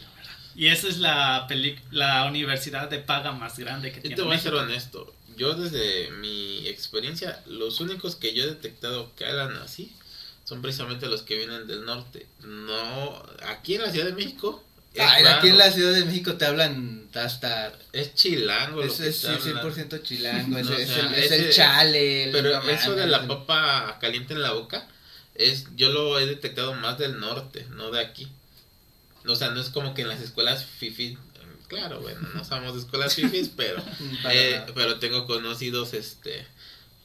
Y 0.58 0.68
esa 0.68 0.88
es 0.88 0.98
la, 0.98 1.46
peli, 1.48 1.80
la 1.92 2.26
universidad 2.26 2.90
de 2.90 2.98
paga 3.00 3.32
más 3.32 3.58
grande 3.60 3.92
que 3.92 3.98
Yo 3.98 4.02
tiene. 4.02 4.16
te 4.18 4.22
voy 4.24 4.36
a 4.36 4.40
ser 4.40 4.56
honesto. 4.56 5.14
Yo 5.38 5.54
desde 5.54 6.10
mi 6.12 6.68
experiencia, 6.68 7.42
los 7.46 7.80
únicos 7.80 8.16
que 8.16 8.34
yo 8.34 8.44
he 8.44 8.48
detectado 8.48 9.14
que 9.16 9.26
hablan 9.28 9.56
así 9.58 9.94
son 10.46 10.64
precisamente 10.64 11.06
los 11.08 11.22
que 11.22 11.38
vienen 11.38 11.68
del 11.68 11.86
norte. 11.86 12.26
No, 12.42 13.24
aquí 13.48 13.76
en 13.76 13.84
la 13.84 13.92
Ciudad 13.92 14.08
de 14.08 14.14
México. 14.14 14.64
es 14.96 15.02
Ay, 15.08 15.26
aquí 15.26 15.50
en 15.50 15.58
la 15.60 15.72
Ciudad 15.72 15.94
de 15.94 16.06
México 16.06 16.38
te 16.38 16.46
hablan 16.46 17.08
hasta... 17.14 17.72
Es 17.94 18.16
chilango. 18.16 18.82
Es, 18.82 18.94
que 18.94 19.10
es 19.10 19.22
te 19.22 19.28
hablan. 19.28 19.64
100% 19.64 20.02
chilango, 20.02 20.58
es, 20.60 20.66
No, 20.70 20.76
o 20.76 20.80
es 20.80 20.90
sea, 20.90 21.00
el, 21.02 21.14
es 21.14 21.32
el 21.32 21.42
ese- 21.44 21.50
chale. 21.54 22.30
Pero 22.32 22.62
eso 22.68 22.96
de 22.96 23.06
la 23.06 23.28
papa 23.28 24.00
caliente 24.02 24.34
en 24.34 24.42
la 24.42 24.54
boca, 24.54 24.88
es 25.36 25.68
yo 25.76 25.92
lo 25.92 26.18
he 26.20 26.26
detectado 26.26 26.74
más 26.74 26.98
del 26.98 27.20
norte, 27.20 27.68
no 27.76 27.92
de 27.92 28.00
aquí. 28.02 28.28
O 29.34 29.36
sea, 29.36 29.52
no 29.52 29.62
es 29.62 29.70
como 29.70 29.94
que 29.94 30.04
en 30.04 30.10
las 30.10 30.22
escuelas 30.22 30.66
fifi, 30.66 31.18
claro, 31.68 32.00
bueno, 32.02 32.22
no 32.34 32.44
somos 32.44 32.74
de 32.74 32.80
escuelas 32.80 33.16
fifis, 33.16 33.50
pero 33.56 33.84
eh, 34.32 34.64
pero 34.74 35.00
tengo 35.00 35.26
conocidos 35.26 35.94
este 35.94 36.48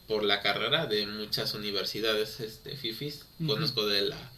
por 0.07 0.25
la 0.25 0.41
carrera 0.43 0.87
de 0.87 1.07
muchas 1.07 1.55
universidades 1.55 2.41
este 2.41 2.76
fifis, 2.76 3.25
conozco 3.47 3.87
de 3.87 4.02
la 4.02 4.33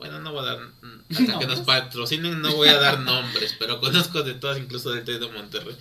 bueno, 0.00 0.18
no 0.20 0.32
voy 0.32 0.40
a 0.40 0.54
dar 0.54 0.58
hasta 1.10 1.38
que 1.38 1.46
nos 1.46 1.60
patrocinen 1.60 2.40
no 2.40 2.56
voy 2.56 2.68
a 2.68 2.78
dar 2.78 3.00
nombres, 3.00 3.54
pero 3.58 3.80
conozco 3.80 4.22
de 4.22 4.32
todas 4.32 4.58
incluso 4.58 4.90
del 4.92 5.04
TEC 5.04 5.20
de 5.20 5.28
Monterrey. 5.28 5.76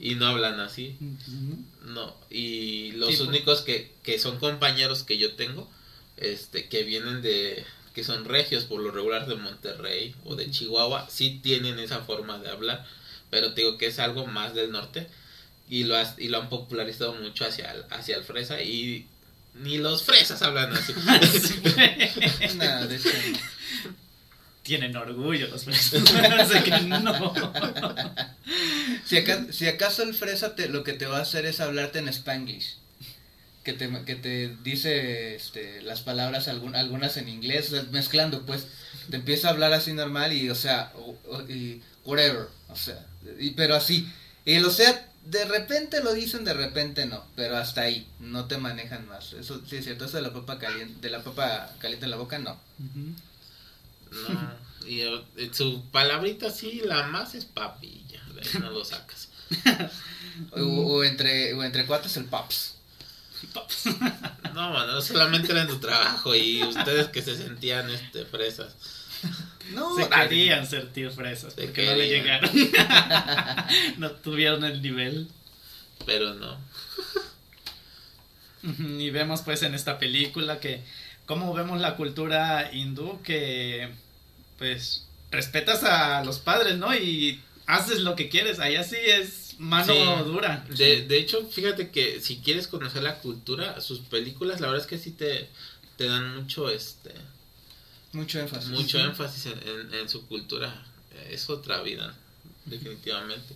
Y 0.00 0.16
no 0.16 0.26
hablan 0.26 0.58
así. 0.58 0.96
No, 1.84 2.16
y 2.30 2.92
los 2.92 3.10
Tipo. 3.10 3.24
únicos 3.24 3.60
que, 3.60 3.92
que 4.02 4.18
son 4.18 4.38
compañeros 4.38 5.02
que 5.02 5.18
yo 5.18 5.34
tengo, 5.34 5.70
este, 6.16 6.68
que 6.68 6.82
vienen 6.82 7.20
de, 7.20 7.64
que 7.94 8.04
son 8.04 8.24
regios 8.24 8.64
por 8.64 8.80
lo 8.80 8.90
regular 8.90 9.26
de 9.26 9.34
Monterrey 9.36 10.14
o 10.24 10.34
de 10.36 10.50
Chihuahua, 10.50 11.08
sí 11.10 11.40
tienen 11.42 11.78
esa 11.78 12.00
forma 12.00 12.38
de 12.38 12.50
hablar, 12.50 12.86
pero 13.30 13.52
te 13.54 13.62
digo 13.62 13.78
que 13.78 13.86
es 13.86 13.98
algo 13.98 14.26
más 14.26 14.54
del 14.54 14.70
norte 14.72 15.06
y 15.68 15.84
lo, 15.84 15.96
has- 15.96 16.18
y 16.18 16.28
lo 16.28 16.38
han 16.40 16.48
popularizado 16.48 17.14
mucho 17.14 17.44
hacia 17.44 17.72
el, 17.72 17.84
hacia 17.90 18.16
el 18.16 18.24
fresa 18.24 18.62
y 18.62 19.06
ni 19.54 19.78
los 19.78 20.02
fresas 20.02 20.40
hablan 20.42 20.72
así. 20.72 20.92
Nada, 22.56 22.86
de 22.86 22.96
hecho, 22.96 23.08
no. 23.32 23.38
Tienen 24.62 24.96
orgullo 24.96 25.48
los 25.48 25.64
fresas. 25.64 26.04
Así 26.14 26.60
que 26.62 26.70
no. 26.82 27.34
Si, 29.04 29.16
aca- 29.16 29.46
si 29.52 29.66
acaso 29.66 30.02
el 30.04 30.14
fresa 30.14 30.54
te, 30.54 30.68
lo 30.68 30.84
que 30.84 30.92
te 30.92 31.06
va 31.06 31.18
a 31.18 31.22
hacer 31.22 31.46
es 31.46 31.58
hablarte 31.60 31.98
en 31.98 32.08
spanglish. 32.08 32.76
Que 33.64 33.72
te, 33.72 33.88
que 34.04 34.16
te 34.16 34.56
dice 34.64 35.36
este, 35.36 35.82
las 35.82 36.00
palabras, 36.00 36.48
algún- 36.48 36.74
algunas 36.74 37.16
en 37.16 37.28
inglés, 37.28 37.70
mezclando, 37.90 38.44
pues. 38.44 38.66
Te 39.10 39.16
empieza 39.16 39.48
a 39.48 39.50
hablar 39.52 39.72
así 39.72 39.92
normal 39.92 40.32
y, 40.32 40.48
o 40.50 40.54
sea, 40.54 40.92
o- 40.96 41.16
o- 41.28 41.42
y 41.48 41.80
whatever, 42.04 42.46
o 42.68 42.76
sea, 42.76 43.04
y, 43.38 43.50
pero 43.52 43.74
así. 43.76 44.08
Y, 44.44 44.58
o 44.58 44.70
sea, 44.70 45.08
de 45.26 45.44
repente 45.44 46.02
lo 46.02 46.12
dicen, 46.12 46.44
de 46.44 46.54
repente 46.54 47.06
no, 47.06 47.24
pero 47.36 47.56
hasta 47.56 47.82
ahí, 47.82 48.06
no 48.20 48.46
te 48.46 48.58
manejan 48.58 49.06
más. 49.06 49.32
Eso 49.34 49.60
sí 49.68 49.76
es 49.76 49.84
cierto, 49.84 50.04
eso 50.06 50.16
de 50.16 50.22
la 50.22 50.32
papa 50.32 50.58
caliente, 50.58 51.00
de 51.00 51.10
la 51.10 51.22
papa 51.22 51.72
caliente 51.78 52.06
en 52.06 52.10
la 52.10 52.16
boca, 52.16 52.38
no. 52.40 52.58
Y 54.86 55.00
eh, 55.02 55.20
su 55.52 55.84
palabrita 55.90 56.50
sí, 56.50 56.82
la 56.84 57.04
más 57.04 57.34
es 57.34 57.44
papi, 57.44 57.86
y 57.86 58.12
ya, 58.12 58.22
de 58.34 58.40
ahí 58.40 58.48
no 58.60 58.70
lo 58.70 58.84
sacas. 58.84 59.28
O, 60.52 60.60
o 60.62 61.04
entre, 61.04 61.52
o 61.52 61.62
entre 61.62 61.84
cuates 61.84 62.16
el 62.16 62.24
pops. 63.46 63.84
No, 64.52 64.70
mano, 64.70 65.00
solamente 65.00 65.50
era 65.50 65.62
en 65.62 65.68
tu 65.68 65.78
trabajo 65.78 66.34
y 66.34 66.62
ustedes 66.62 67.08
que 67.08 67.22
se 67.22 67.38
sentían 67.38 67.88
este 67.88 68.26
fresas. 68.26 68.76
No, 69.72 69.96
Se 69.96 70.06
ay, 70.10 70.28
querían 70.28 70.66
sentir 70.66 71.10
fresas 71.10 71.54
Se 71.54 71.62
porque 71.62 71.86
no 71.86 71.94
le 71.94 72.08
llegaron. 72.08 72.50
no 73.96 74.10
tuvieron 74.10 74.62
el 74.64 74.82
nivel. 74.82 75.28
Pero 76.04 76.34
no. 76.34 76.58
Y 78.98 79.08
vemos 79.08 79.40
pues 79.40 79.62
en 79.62 79.74
esta 79.74 79.98
película 79.98 80.60
que 80.60 80.82
como 81.24 81.54
vemos 81.54 81.80
la 81.80 81.96
cultura 81.96 82.70
hindú 82.72 83.22
que 83.22 83.88
pues 84.58 85.06
respetas 85.30 85.82
a 85.82 86.22
los 86.24 86.38
padres, 86.38 86.76
¿no? 86.76 86.94
Y 86.94 87.40
haces 87.66 88.00
lo 88.00 88.14
que 88.16 88.28
quieres. 88.28 88.58
Allá 88.58 88.84
sí 88.84 88.96
es 88.96 89.41
mano 89.62 89.92
Sí. 89.94 90.24
dura. 90.30 90.64
De, 90.76 91.02
de 91.06 91.18
hecho, 91.18 91.46
fíjate 91.46 91.90
que 91.90 92.20
si 92.20 92.38
quieres 92.38 92.66
conocer 92.68 93.02
la 93.02 93.18
cultura, 93.20 93.80
sus 93.80 94.00
películas, 94.00 94.60
la 94.60 94.66
verdad 94.68 94.82
es 94.84 94.88
que 94.88 94.98
sí 94.98 95.10
te, 95.12 95.48
te 95.96 96.04
dan 96.06 96.34
mucho 96.36 96.68
este 96.68 97.12
Mucho 98.12 98.40
énfasis. 98.40 98.68
mucho 98.70 98.98
énfasis 98.98 99.46
en, 99.46 99.58
en- 99.68 99.94
en 99.94 100.08
su 100.08 100.26
cultura. 100.26 100.84
Es 101.30 101.48
otra 101.50 101.82
vida, 101.82 102.14
definitivamente. 102.66 103.54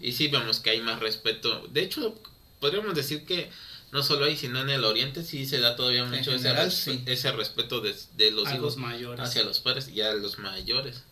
Y 0.00 0.12
sí 0.12 0.28
vemos 0.28 0.60
que 0.60 0.70
hay 0.70 0.80
más 0.80 1.00
respeto. 1.00 1.66
De 1.72 1.82
hecho, 1.82 2.14
podríamos 2.60 2.94
decir 2.94 3.24
que 3.24 3.50
no 3.92 4.02
solo 4.02 4.24
ahí, 4.26 4.36
sino 4.36 4.60
en 4.60 4.70
el 4.70 4.84
oriente 4.84 5.24
sí 5.24 5.46
se 5.46 5.60
da 5.60 5.76
todavía 5.76 6.04
mucho 6.04 6.32
ese, 6.32 6.70
sí. 6.70 7.02
ese 7.06 7.32
respeto 7.32 7.80
de, 7.80 7.94
de 8.16 8.30
los 8.30 8.46
a 8.46 8.52
hijos 8.52 8.62
los 8.62 8.76
mayores. 8.76 9.20
hacia 9.20 9.42
los 9.42 9.60
padres 9.60 9.88
y 9.88 10.00
a 10.02 10.12
los 10.14 10.38
mayores. 10.38 11.02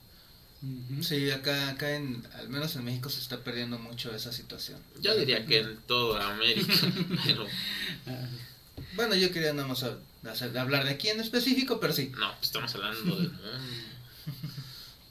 Ujú. 0.60 1.02
Sí, 1.04 1.30
acá, 1.30 1.68
acá 1.70 1.94
en, 1.94 2.26
al 2.34 2.48
menos 2.48 2.74
en 2.76 2.84
México 2.84 3.08
se 3.10 3.20
está 3.20 3.38
perdiendo 3.44 3.78
mucho 3.78 4.14
esa 4.14 4.32
situación. 4.32 4.80
Yo 5.00 5.14
diría 5.16 5.46
que 5.46 5.58
en 5.58 5.76
toda 5.86 6.32
América, 6.34 6.72
pero 7.24 7.46
Ah, 8.06 8.26
Bueno, 8.94 9.14
yo 9.14 9.30
quería 9.32 9.52
nada 9.52 9.68
más 9.68 9.84
hablar 10.56 10.84
de 10.84 10.90
aquí 10.90 11.08
en 11.08 11.20
específico, 11.20 11.78
pero 11.80 11.92
sí. 11.92 12.10
no, 12.18 12.32
pues 12.34 12.46
estamos 12.48 12.74
hablando 12.74 13.00
del 13.16 13.30
mundo. 13.30 13.38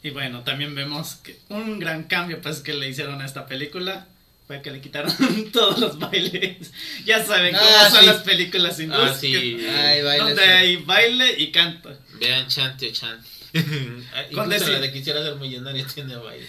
Y 0.04 0.10
bueno, 0.12 0.44
también 0.44 0.76
vemos 0.76 1.16
que 1.16 1.40
un 1.50 1.80
gran 1.80 2.04
cambio 2.04 2.42
pues 2.42 2.60
que 2.60 2.74
le 2.74 2.88
hicieron 2.90 3.22
a 3.22 3.26
esta 3.26 3.46
película 3.48 4.08
fue 4.48 4.62
que 4.62 4.72
le 4.72 4.80
quitaron 4.80 5.12
todos 5.52 5.80
los 5.80 5.98
bailes. 6.00 6.72
Ya 7.06 7.26
saben 7.26 7.54
cómo 7.56 7.66
Ah, 7.80 7.90
son 7.90 8.00
sí. 8.02 8.06
las 8.06 8.22
películas 8.24 8.80
hindúes. 8.80 9.12
Ah, 9.12 9.18
sí. 9.20 9.32
que- 9.32 9.70
Ay, 9.70 10.02
baile. 10.04 10.24
donde 10.24 10.44
hay 10.44 10.76
baile 10.78 11.36
y 11.38 11.52
canto. 11.52 11.98
Vean 12.20 12.48
Chanti 12.48 12.88
o 12.88 12.92
Chanti. 12.94 13.28
Con 14.34 14.50
decir- 14.50 14.74
la 14.74 14.80
de 14.80 14.92
quisiera 14.92 15.24
ser 15.24 15.36
millonario 15.36 15.86
tiene 15.94 16.16
baile. 16.16 16.46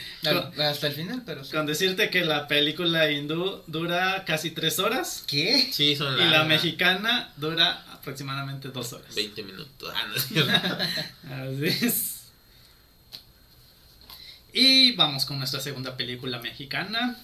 Hasta 0.58 0.88
el 0.88 0.92
final, 0.94 1.22
pero 1.24 1.44
sí. 1.44 1.52
Con 1.52 1.66
decirte 1.66 2.10
que 2.10 2.24
la 2.24 2.48
película 2.48 3.10
hindú 3.10 3.62
dura 3.66 4.24
casi 4.26 4.50
tres 4.50 4.78
horas 4.78 5.22
¿Qué? 5.26 5.68
Sí, 5.72 5.94
son 5.96 6.14
y 6.14 6.18
la 6.18 6.26
largas. 6.30 6.48
mexicana 6.48 7.32
dura 7.36 7.84
aproximadamente 7.92 8.68
dos 8.68 8.92
horas. 8.92 9.14
20 9.14 9.42
minutos. 9.44 9.92
Ah, 9.94 10.06
no 10.08 10.14
es 10.16 10.26
cierto. 10.26 10.52
Así 11.30 11.86
es. 11.86 12.14
Y 14.52 14.92
vamos 14.92 15.24
con 15.26 15.38
nuestra 15.38 15.60
segunda 15.60 15.96
película 15.96 16.38
mexicana. 16.40 17.16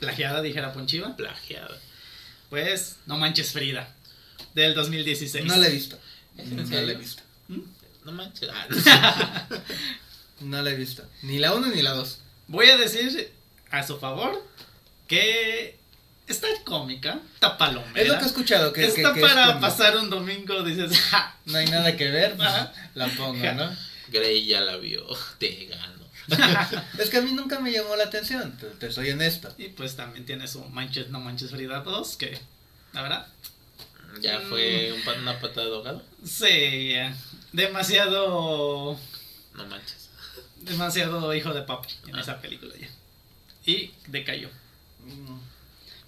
Plagiada, 0.00 0.42
dijera 0.42 0.72
Ponchiva. 0.72 1.16
Plagiada. 1.16 1.78
Pues, 2.50 2.96
No 3.06 3.16
Manches 3.18 3.52
Frida. 3.52 3.88
Del 4.54 4.74
2016. 4.74 5.44
No 5.46 5.56
la 5.56 5.68
he 5.68 5.70
visto. 5.70 5.98
¿En 6.36 6.56
No 6.56 6.62
la 6.80 6.92
he 6.92 6.94
visto. 6.96 7.22
No 8.04 8.12
manches. 8.12 8.48
Ah, 8.52 8.66
no. 9.50 9.56
No 10.40 10.60
la 10.62 10.70
he 10.70 10.74
visto. 10.74 11.04
Ni 11.22 11.38
la 11.38 11.54
uno 11.54 11.68
ni 11.68 11.80
la 11.80 11.92
dos. 11.92 12.18
Voy 12.48 12.68
a 12.68 12.76
decir 12.76 13.32
a 13.70 13.82
su 13.86 13.98
favor 13.98 14.44
que 15.06 15.78
está 16.26 16.48
cómica, 16.64 17.20
está 17.34 17.56
palomera. 17.56 18.00
Es 18.02 18.08
lo 18.08 18.14
que 18.18 18.24
he 18.24 18.26
escuchado. 18.26 18.72
Que, 18.72 18.84
está 18.86 19.14
que 19.14 19.20
es 19.20 19.26
para 19.26 19.60
pasar 19.60 19.96
un 19.96 20.10
domingo, 20.10 20.62
dices, 20.62 20.98
"Ja". 21.10 21.36
No 21.46 21.56
hay 21.58 21.66
nada 21.66 21.96
que 21.96 22.10
ver. 22.10 22.36
pues, 22.36 22.48
Ajá. 22.48 22.72
la 22.94 23.06
pongo, 23.08 23.52
¿no? 23.52 23.74
Grey 24.08 24.44
ya 24.44 24.60
la 24.60 24.76
vio. 24.76 25.06
Te 25.38 25.66
gano. 25.66 26.04
Es 26.98 27.10
que 27.10 27.18
a 27.18 27.22
mí 27.22 27.32
nunca 27.32 27.60
me 27.60 27.70
llamó 27.72 27.96
la 27.96 28.04
atención. 28.04 28.56
Te, 28.58 28.66
te 28.66 28.90
soy 28.92 29.10
honesto. 29.10 29.54
Y 29.56 29.68
pues 29.68 29.94
también 29.96 30.26
tiene 30.26 30.48
su 30.48 30.62
Manches, 30.64 31.08
No 31.10 31.20
Manches 31.20 31.50
Frida 31.50 31.80
2, 31.80 32.16
que 32.16 32.38
la 32.92 33.02
verdad, 33.02 33.26
Ya 34.20 34.40
Mm. 34.40 34.48
fue 34.48 34.92
un 34.92 35.22
una 35.22 35.38
patada 35.40 35.66
de 35.66 35.74
ahogado. 35.74 36.02
sí, 36.24 36.94
demasiado, 37.52 38.98
No 39.54 39.66
manches. 39.66 40.08
demasiado 40.60 41.34
hijo 41.34 41.52
de 41.52 41.62
papi 41.62 41.88
en 42.08 42.16
Ah. 42.16 42.20
esa 42.20 42.40
película 42.40 42.74
ya. 42.78 42.88
y 43.66 43.92
decayó. 44.08 44.48
Mm, 45.06 45.38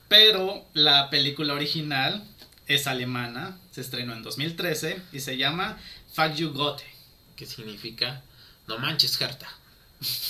Pero 0.09 0.65
la 0.75 1.11
película 1.11 1.55
original 1.55 2.23
es 2.69 2.87
alemana, 2.87 3.59
se 3.73 3.81
estrenó 3.81 4.13
en 4.13 4.23
2013 4.23 5.01
y 5.13 5.21
se 5.21 5.37
llama 5.37 5.79
Fuck 6.15 6.35
You 6.35 6.53
Goethe. 6.53 6.85
Que 7.35 7.45
significa 7.47 8.23
no 8.69 8.79
manches, 8.79 9.21
Herta. 9.21 9.49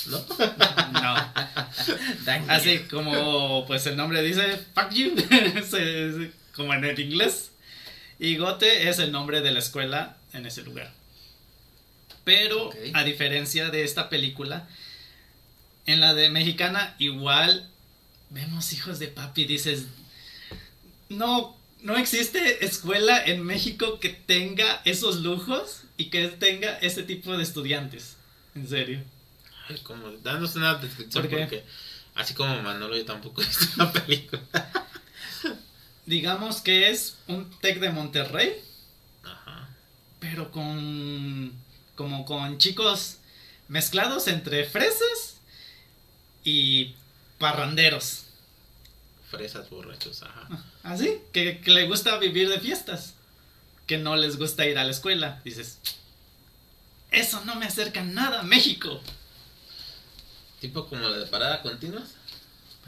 ¿No? 0.07 0.25
No, 0.93 2.51
así 2.53 2.79
como 2.89 3.65
pues 3.67 3.85
el 3.87 3.97
nombre 3.97 4.21
dice 4.23 4.57
Fuck 4.73 4.91
You, 4.91 5.15
como 6.55 6.73
en 6.73 6.83
el 6.85 6.99
inglés. 6.99 7.51
Y 8.19 8.37
Goethe 8.37 8.89
es 8.89 8.99
el 8.99 9.11
nombre 9.11 9.41
de 9.41 9.51
la 9.51 9.59
escuela 9.59 10.17
en 10.33 10.45
ese 10.45 10.63
lugar. 10.63 10.91
Pero 12.23 12.71
a 12.93 13.03
diferencia 13.03 13.69
de 13.69 13.83
esta 13.83 14.09
película, 14.09 14.67
en 15.85 16.01
la 16.01 16.13
de 16.13 16.29
mexicana 16.29 16.95
igual 16.99 17.69
vemos 18.29 18.73
hijos 18.73 18.99
de 18.99 19.07
papi, 19.07 19.45
dices, 19.45 19.85
no, 21.09 21.55
no 21.81 21.97
existe 21.97 22.65
escuela 22.65 23.23
en 23.23 23.43
México 23.43 23.99
que 23.99 24.09
tenga 24.09 24.81
esos 24.83 25.21
lujos 25.21 25.83
y 25.95 26.05
que 26.05 26.27
tenga 26.27 26.77
ese 26.79 27.03
tipo 27.03 27.37
de 27.37 27.43
estudiantes. 27.43 28.17
En 28.55 28.67
serio. 28.67 29.01
Ay, 29.69 29.77
como 29.83 30.11
danos 30.17 30.55
una 30.55 30.75
descripción 30.75 31.27
porque 31.27 31.63
así 32.15 32.33
como 32.33 32.61
Manolo 32.61 32.97
yo 32.97 33.05
tampoco 33.05 33.41
he 33.41 33.45
visto 33.45 33.67
la 33.77 33.91
película. 33.91 34.41
Digamos 36.07 36.61
que 36.61 36.89
es 36.89 37.17
un 37.27 37.51
TEC 37.59 37.79
de 37.79 37.91
Monterrey, 37.91 38.59
Ajá. 39.23 39.69
pero 40.19 40.51
con 40.51 41.53
como 41.95 42.25
con 42.25 42.57
chicos 42.57 43.17
mezclados 43.67 44.27
entre 44.27 44.63
fresas 44.63 45.35
y 46.45 46.95
parranderos. 47.39 48.23
Fresas 49.29 49.69
borrachos, 49.69 50.23
ajá. 50.23 50.47
Así, 50.83 51.19
que, 51.33 51.59
que 51.59 51.71
le 51.71 51.85
gusta 51.87 52.17
vivir 52.17 52.47
de 52.49 52.61
fiestas, 52.61 53.15
que 53.85 53.97
no 53.97 54.15
les 54.15 54.37
gusta 54.37 54.65
ir 54.65 54.77
a 54.77 54.85
la 54.85 54.91
escuela. 54.91 55.41
Dices, 55.43 55.79
eso 57.11 57.43
no 57.43 57.55
me 57.55 57.65
acerca 57.65 58.01
nada 58.01 58.39
a 58.39 58.43
México. 58.43 59.01
Tipo 60.61 60.87
como 60.87 61.09
la 61.09 61.17
de 61.17 61.25
parada 61.25 61.61
continuas. 61.61 62.11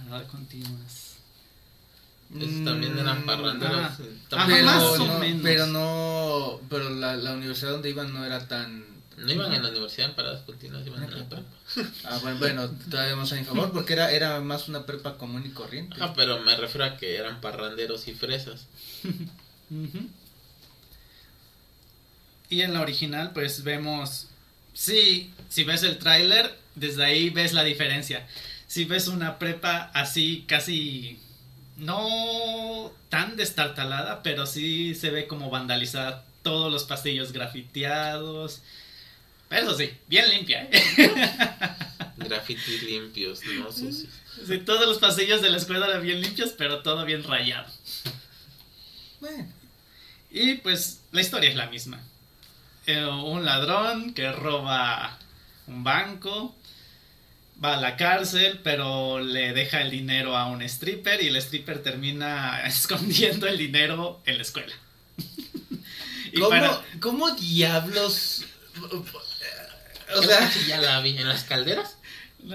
No 0.07 0.25
continuas. 0.27 1.08
Esos 2.35 2.63
también 2.63 2.97
eran 2.97 3.23
Mm, 3.23 3.25
parranderos. 3.25 3.77
ah. 3.79 3.97
También 4.29 4.67
Ajá, 4.67 4.79
Pero 4.79 4.91
más 4.91 4.99
o 4.99 5.07
no, 5.07 5.19
menos. 5.19 5.41
pero 5.43 5.67
no, 5.67 6.61
pero 6.69 6.89
la, 6.91 7.15
la 7.15 7.33
universidad 7.33 7.71
donde 7.71 7.89
iban 7.89 8.13
no 8.13 8.23
era 8.25 8.47
tan... 8.47 8.85
No 9.17 9.31
iban 9.33 9.51
en 9.53 9.63
la 9.63 9.69
universidad 9.69 10.09
en 10.09 10.15
paradas 10.15 10.43
continuas, 10.45 10.85
iban 10.87 11.03
en 11.03 11.11
la 11.11 11.25
prepa. 11.27 11.43
Ah, 12.05 12.19
bueno, 12.21 12.39
bueno, 12.39 12.69
todavía 12.89 13.15
más 13.17 13.31
a 13.33 13.35
mi 13.35 13.43
favor, 13.43 13.71
porque 13.73 13.93
era, 13.93 14.11
era 14.11 14.39
más 14.39 14.69
una 14.69 14.85
prepa 14.85 15.17
común 15.17 15.43
y 15.45 15.49
corriente. 15.49 15.95
Ajá, 15.95 16.13
pero 16.13 16.39
me 16.41 16.55
refiero 16.55 16.85
a 16.85 16.95
que 16.97 17.17
eran 17.17 17.41
parranderos 17.41 18.07
y 18.07 18.13
fresas. 18.13 18.67
Y 22.49 22.61
en 22.61 22.73
la 22.73 22.81
original, 22.81 23.31
pues 23.33 23.63
vemos. 23.63 24.27
Sí, 24.73 25.31
si 25.49 25.63
ves 25.63 25.83
el 25.83 25.97
tráiler, 25.99 26.57
desde 26.75 27.03
ahí 27.05 27.29
ves 27.29 27.53
la 27.53 27.63
diferencia. 27.63 28.25
Si 28.67 28.85
ves 28.85 29.07
una 29.07 29.37
prepa 29.39 29.91
así, 29.93 30.45
casi. 30.47 31.19
No 31.79 32.91
tan 33.09 33.35
destartalada, 33.35 34.21
pero 34.23 34.45
sí 34.45 34.95
se 34.95 35.09
ve 35.09 35.27
como 35.27 35.49
vandalizada. 35.49 36.25
Todos 36.43 36.71
los 36.71 36.83
pasillos 36.85 37.31
grafiteados. 37.31 38.61
Eso 39.49 39.75
sí, 39.75 39.89
bien 40.07 40.29
limpia, 40.29 40.67
¿eh? 40.71 40.83
Grafitis 42.17 42.83
limpios, 42.83 43.41
no 43.45 43.71
sucios. 43.71 44.11
Sí, 44.47 44.57
todos 44.59 44.87
los 44.87 44.99
pasillos 44.99 45.41
de 45.41 45.49
la 45.49 45.57
escuela 45.57 45.87
eran 45.87 46.03
bien 46.03 46.21
limpios, 46.21 46.53
pero 46.57 46.81
todo 46.81 47.03
bien 47.05 47.23
rayado. 47.23 47.67
Bueno, 49.19 49.47
Y 50.29 50.55
pues 50.55 51.01
la 51.11 51.21
historia 51.21 51.49
es 51.49 51.55
la 51.55 51.67
misma. 51.67 51.99
Eh, 52.85 53.05
un 53.05 53.43
ladrón 53.45 54.13
que 54.13 54.31
roba 54.31 55.17
un 55.67 55.83
banco, 55.83 56.55
va 57.63 57.75
a 57.75 57.81
la 57.81 57.95
cárcel, 57.97 58.59
pero 58.63 59.19
le 59.19 59.53
deja 59.53 59.81
el 59.81 59.91
dinero 59.91 60.37
a 60.37 60.45
un 60.47 60.61
stripper 60.61 61.21
y 61.21 61.27
el 61.27 61.35
stripper 61.37 61.81
termina 61.83 62.61
escondiendo 62.65 63.47
el 63.47 63.57
dinero 63.57 64.21
en 64.25 64.37
la 64.37 64.41
escuela. 64.43 64.73
y 66.31 66.39
¿cómo, 66.39 66.49
para- 66.49 66.81
¿cómo 67.01 67.31
diablos? 67.31 68.43
O 70.15 70.23
sea, 70.23 70.49
que 70.51 70.65
ya 70.67 70.79
la 70.81 71.01
vi. 71.01 71.17
¿En 71.17 71.27
las 71.27 71.43
calderas? 71.43 71.97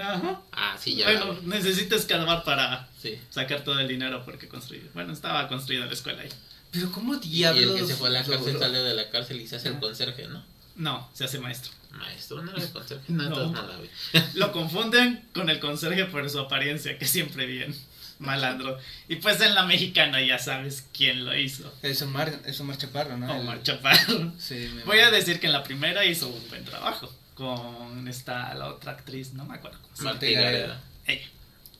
Ajá. 0.01 0.41
Ah, 0.51 0.75
sí, 0.81 0.95
ya 0.95 1.05
Bueno, 1.05 1.39
necesita 1.43 1.95
escarbar 1.95 2.43
para 2.43 2.89
Sí. 3.01 3.19
sacar 3.29 3.63
todo 3.63 3.79
el 3.79 3.87
dinero 3.87 4.23
porque 4.25 4.47
construyó. 4.47 4.89
Bueno, 4.93 5.13
estaba 5.13 5.47
construida 5.47 5.85
la 5.85 5.93
escuela 5.93 6.23
ahí. 6.23 6.29
pero 6.71 6.91
¿cómo 6.91 7.13
Y 7.15 7.19
diablos? 7.19 7.63
el 7.75 7.81
que 7.81 7.85
se 7.85 7.95
fue 7.95 8.09
a 8.09 8.11
la 8.11 8.23
cárcel 8.23 8.57
sale 8.59 8.79
de 8.79 8.93
la 8.95 9.09
cárcel 9.09 9.39
y 9.39 9.47
se 9.47 9.57
hace 9.57 9.69
el 9.69 9.79
conserje, 9.79 10.27
¿no? 10.27 10.43
No, 10.75 11.09
se 11.13 11.23
hace 11.25 11.39
maestro. 11.39 11.71
Maestro, 11.91 12.41
no 12.43 12.51
era 12.51 12.61
el 12.61 12.69
conserje. 12.71 13.03
No, 13.07 13.29
No. 13.29 13.63
vi. 13.79 14.19
Lo 14.39 14.51
confunden 14.51 15.23
con 15.33 15.49
el 15.49 15.59
conserje 15.59 16.05
por 16.05 16.29
su 16.29 16.39
apariencia, 16.39 16.97
que 16.97 17.05
siempre 17.05 17.45
bien 17.45 17.73
malandro. 18.19 18.77
Y 19.07 19.15
pues 19.17 19.39
en 19.41 19.55
la 19.55 19.65
mexicana 19.65 20.21
ya 20.21 20.37
sabes 20.39 20.85
quién 20.93 21.25
lo 21.25 21.35
hizo. 21.37 21.73
Es 21.81 22.01
Omar, 22.01 22.37
es 22.45 22.59
Omar 22.59 22.77
Chaparro, 22.77 23.17
¿no? 23.17 23.31
Omar 23.39 23.57
El- 23.57 23.63
Chaparro. 23.63 24.33
Sí, 24.37 24.69
me- 24.75 24.83
Voy 24.83 24.99
a 24.99 25.11
decir 25.11 25.39
que 25.39 25.47
en 25.47 25.53
la 25.53 25.63
primera 25.63 26.03
hizo 26.05 26.27
un 26.27 26.47
buen 26.49 26.63
trabajo. 26.65 27.13
Con 27.35 28.07
esta, 28.07 28.53
la 28.55 28.67
otra 28.67 28.93
actriz, 28.93 29.33
no 29.33 29.43
me 29.45 29.55
acuerdo 29.55 29.77
cómo. 29.81 29.93
Marta 30.03 30.25
Gareda. 30.25 30.41
Gareda. 30.41 30.81
Ella. 31.07 31.27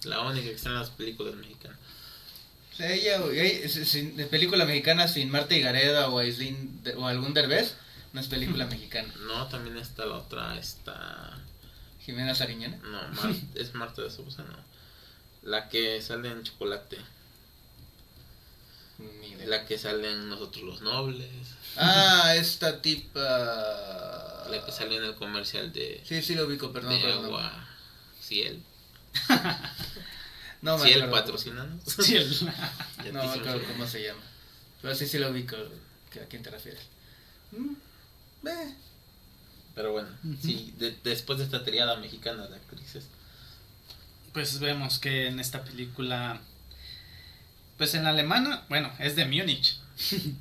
La 0.04 0.20
única 0.22 0.46
que 0.48 0.54
está 0.54 0.70
en 0.70 0.76
las 0.76 0.90
películas 0.92 1.36
mexicanas. 1.36 1.78
O 2.74 2.76
sea, 2.76 2.92
ella, 2.92 3.20
de 3.20 4.26
película 4.30 4.66
mexicana 4.66 5.08
sin 5.08 5.30
Marta 5.32 5.56
y 5.56 5.62
Gareda 5.62 6.10
o, 6.10 6.20
Aislinn 6.20 6.84
de- 6.84 6.94
o 6.96 7.08
algún 7.08 7.34
Derbez, 7.34 7.76
no 8.16 8.22
es 8.22 8.28
película 8.28 8.66
mexicana. 8.66 9.14
No, 9.28 9.46
también 9.48 9.76
está 9.78 10.06
la 10.06 10.16
otra, 10.16 10.58
está... 10.58 11.38
Jimena 12.06 12.34
Sariñana. 12.34 12.78
No, 12.78 13.02
Mar- 13.22 13.36
es 13.56 13.74
Marta 13.76 14.02
de 14.02 14.10
Sousa, 14.10 14.44
no. 14.44 14.56
La 15.44 15.68
que 15.70 16.02
sale 16.02 16.32
en 16.32 16.44
Chocolate. 16.44 16.98
Idea. 19.00 19.48
La 19.48 19.66
que 19.66 19.78
sale 19.78 20.12
en 20.12 20.30
Nosotros 20.30 20.64
los 20.64 20.82
Nobles. 20.82 21.28
Ah, 21.76 22.34
esta 22.38 22.82
tipa. 22.82 23.20
La 24.50 24.64
que 24.66 24.72
sale 24.72 24.96
en 24.96 25.04
el 25.04 25.16
comercial 25.16 25.74
de, 25.74 26.02
Sí, 26.06 26.22
sí 26.22 26.36
lo 26.36 26.46
ubico, 26.46 26.72
perdón. 26.72 26.94
de 26.94 27.00
perdón. 27.02 27.26
agua. 27.26 27.68
Ciel. 28.22 28.62
No 30.62 30.78
me 30.80 30.86
Ciel 30.86 31.04
acuerdo. 31.04 31.22
patrocinanos. 31.26 31.84
Sí, 31.86 32.16
el- 32.16 32.32
Ya 32.40 33.12
No 33.12 33.24
me 33.24 33.30
acuerdo 33.34 33.62
cómo 33.68 33.86
se 33.86 34.02
llama. 34.04 34.22
Pero 34.82 34.96
sí, 34.96 35.06
sí 35.06 35.20
lo 35.20 35.30
ubico. 35.30 35.56
¿A 35.58 36.26
quién 36.28 36.42
te 36.42 36.50
refieres? 36.50 36.82
Eh, 38.46 38.76
Pero 39.76 39.92
bueno, 39.92 40.10
sí, 40.42 40.74
de- 40.78 40.98
después 41.04 41.40
de 41.40 41.46
esta 41.46 41.64
triada 41.64 41.98
mexicana 41.98 42.48
de 42.48 42.56
actrices. 42.56 43.06
Pues 44.34 44.60
vemos 44.60 45.00
que 45.00 45.28
en 45.28 45.40
esta 45.40 45.64
película. 45.64 46.40
Pues 47.78 47.94
en 47.96 48.04
la 48.04 48.10
alemana, 48.12 48.64
bueno, 48.70 48.92
es 49.00 49.16
de 49.16 49.26
Múnich. 49.26 49.78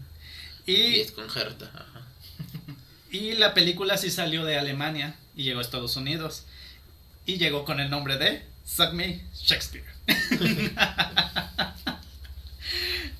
Y 0.66 0.72
y, 0.74 1.00
es 1.00 1.12
con 1.12 1.26
Herta. 1.26 1.66
Ajá. 1.74 2.00
y 3.10 3.32
la 3.32 3.52
película 3.52 3.98
sí 3.98 4.10
salió 4.10 4.44
de 4.46 4.58
Alemania 4.58 5.14
y 5.36 5.42
llegó 5.42 5.58
a 5.58 5.62
Estados 5.62 5.96
Unidos. 5.96 6.44
Y 7.26 7.36
llegó 7.36 7.64
con 7.66 7.80
el 7.80 7.90
nombre 7.90 8.16
de 8.16 8.46
Suck 8.64 8.92
Me 8.92 9.22
Shakespeare. 9.34 9.84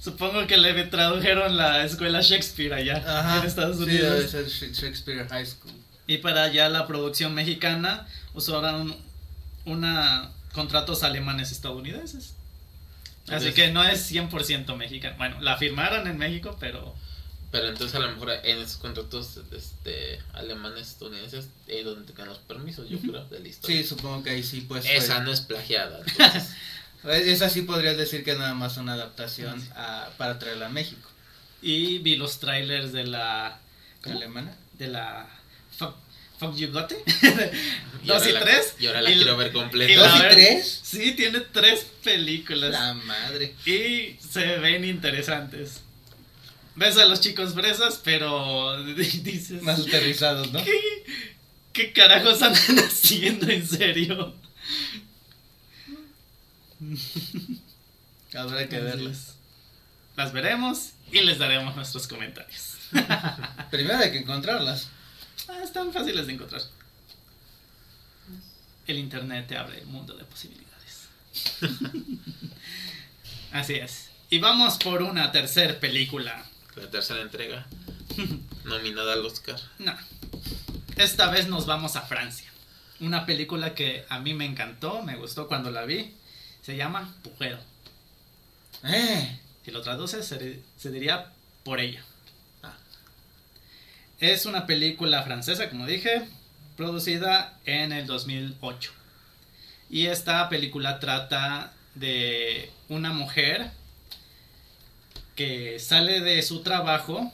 Supongo 0.05 0.47
que 0.47 0.59
le 0.59 0.85
tradujeron 0.85 1.57
la 1.57 1.83
escuela 1.85 2.21
Shakespeare 2.21 2.75
allá 2.75 2.97
Ajá. 3.07 3.41
en 3.41 3.47
Estados 3.47 3.79
sí, 3.79 3.85
Unidos. 3.85 4.19
debe 4.19 4.29
ser 4.29 4.45
Sh- 4.47 4.73
Shakespeare 4.75 5.27
High 5.29 5.47
School. 5.47 5.73
Y 6.07 6.19
para 6.19 6.43
allá 6.45 6.69
la 6.69 6.87
producción 6.87 7.33
mexicana 7.35 8.07
usaron 8.35 8.95
una 9.65 10.31
contratos 10.53 11.03
alemanes 11.03 11.51
estadounidenses. 11.53 12.35
Así 13.29 13.47
Entonces- 13.49 13.55
que 13.55 13.71
no 13.73 13.83
es 13.83 14.11
100% 14.13 14.77
mexicano. 14.77 15.17
Bueno, 15.17 15.41
la 15.41 15.57
firmaron 15.57 16.07
en 16.07 16.19
México, 16.19 16.57
pero 16.61 16.95
Pero 17.51 17.69
entonces 17.69 17.95
a 17.97 18.01
lo 18.01 18.11
mejor 18.11 18.33
en 18.43 18.59
esos 18.59 18.77
contratos 18.79 19.39
este, 19.57 20.21
alemanes 20.35 20.89
estadounidenses 20.89 21.47
es 21.67 21.85
donde 21.85 22.05
tengan 22.05 22.29
los 22.29 22.39
permisos, 22.39 22.89
yo 22.91 22.99
creo, 22.99 23.25
de 23.27 23.41
la 23.41 23.49
historia. 23.49 23.81
Sí, 23.81 23.89
supongo 23.89 24.23
que 24.23 24.31
ahí 24.31 24.43
sí, 24.43 24.61
pues. 24.63 24.85
Esa 24.85 25.15
fue- 25.17 25.25
no 25.25 25.33
es 25.33 25.41
plagiada. 25.41 26.01
Entonces, 26.07 26.51
Esa 27.11 27.51
sí 27.51 27.63
podrías 27.63 27.97
decir 27.97 28.25
que 28.25 28.33
es 28.33 28.39
nada 28.39 28.55
más 28.55 28.77
una 28.77 28.95
adaptación 28.95 29.63
a- 29.77 30.09
para 30.17 30.39
traerla 30.39 30.67
a 30.67 30.71
México. 30.71 31.09
y 31.63 31.99
vi 31.99 32.17
los 32.17 32.41
trailers 32.41 32.93
de 32.93 33.05
la 33.05 33.59
¿cómo? 34.03 34.17
¿Alemana? 34.17 34.55
de 34.75 34.89
la 34.89 35.27
Fuck, 35.79 35.95
Fuck 36.39 36.57
You 36.57 36.71
Got 36.73 36.93
It. 36.93 36.99
y 38.03 38.07
Dos 38.07 38.27
y 38.27 38.33
la- 38.33 38.41
tres. 38.41 38.75
Y 38.79 38.87
ahora 38.87 39.01
la 39.03 39.11
Y- 39.11 39.15
quiero 39.17 39.37
ver 39.37 39.53
completa. 39.53 40.01
¿Dos 40.09 40.17
y 40.19 40.35
tres? 40.35 40.81
Sí, 40.83 41.13
tiene 41.13 41.41
tres 41.41 41.87
películas. 42.03 42.73
La 42.73 42.93
madre. 42.95 43.55
Y 43.65 44.17
se 44.21 44.59
ven 44.59 44.85
interesantes. 44.85 45.81
Ves 46.77 46.97
a 46.99 47.05
los 47.07 47.21
chicos 47.21 47.55
fresas, 47.55 48.01
pero 48.05 48.83
dices... 48.95 49.63
Más 49.63 49.79
aterrizados, 49.81 50.51
¿no? 50.53 50.63
¿Qué, 50.65 51.05
qué 51.73 51.93
carajos 51.93 52.43
andan 52.43 52.79
haciendo 52.87 53.49
en 53.49 53.67
serio? 53.67 54.35
Habrá 58.35 58.69
que 58.69 58.81
verlas. 58.81 59.37
Las 60.17 60.33
veremos 60.33 60.93
y 61.11 61.21
les 61.21 61.39
daremos 61.39 61.75
nuestros 61.77 62.07
comentarios. 62.07 62.77
Primero 63.71 63.99
hay 63.99 64.13
que 64.13 64.19
encontrarlas. 64.19 64.89
Ah, 65.49 65.61
están 65.63 65.93
fáciles 65.93 66.27
de 66.27 66.35
encontrar. 66.35 66.63
El 68.87 68.99
internet 68.99 69.47
te 69.49 69.57
abre 69.57 69.83
un 69.83 69.93
mundo 69.93 70.15
de 70.15 70.25
posibilidades. 70.25 71.09
Así 73.53 73.75
es. 73.75 74.11
Y 74.31 74.39
vamos 74.39 74.79
por 74.79 75.03
una 75.03 75.33
tercera 75.33 75.79
película. 75.81 76.45
La 76.77 76.91
tercera 76.91 77.21
entrega. 77.21 77.67
Nominada 78.65 79.13
al 79.13 79.25
Oscar. 79.25 79.61
No. 79.79 79.97
Esta 80.97 81.31
vez 81.31 81.49
nos 81.49 81.67
vamos 81.67 81.97
a 81.97 82.03
Francia. 82.03 82.51
Una 83.01 83.27
película 83.27 83.75
que 83.75 84.05
a 84.09 84.21
mí 84.21 84.35
me 84.35 84.45
encantó, 84.45 85.03
me 85.03 85.17
gustó 85.17 85.49
cuando 85.49 85.71
la 85.71 85.85
vi. 85.85 86.15
Se 86.65 86.77
llama 86.77 87.15
Pujero. 87.23 87.59
Eh. 88.85 89.39
Si 89.65 89.71
lo 89.71 89.83
traduce, 89.83 90.23
se, 90.23 90.63
se 90.79 90.91
diría 90.91 91.31
por 91.63 91.79
ella. 91.79 92.03
Ah. 92.63 92.75
Es 94.19 94.47
una 94.47 94.67
película 94.67 95.23
francesa, 95.25 95.69
como 95.69 95.85
dije, 95.85 96.27
producida 96.77 97.59
en 97.67 97.93
el 97.93 98.07
2008. 98.07 98.93
Y 99.91 100.07
esta 100.07 100.49
película 100.49 101.01
trata 101.01 101.75
de 101.95 102.73
una 102.89 103.13
mujer 103.13 103.71
que 105.37 105.79
sale 105.79 106.21
de 106.21 106.41
su 106.43 106.63
trabajo 106.63 107.31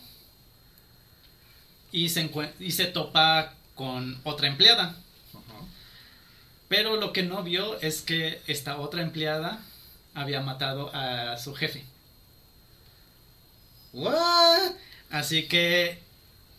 y 1.92 2.08
se, 2.08 2.30
y 2.58 2.72
se 2.72 2.86
topa 2.86 3.54
con 3.76 4.20
otra 4.24 4.48
empleada. 4.48 4.96
Pero 6.70 6.96
lo 6.96 7.12
que 7.12 7.22
no 7.24 7.42
vio 7.42 7.78
es 7.80 8.00
que 8.00 8.40
esta 8.46 8.78
otra 8.78 9.02
empleada 9.02 9.58
había 10.14 10.40
matado 10.40 10.90
a 10.94 11.36
su 11.36 11.54
jefe. 11.54 11.84
What? 13.92 14.72
Así 15.10 15.48
que, 15.48 15.98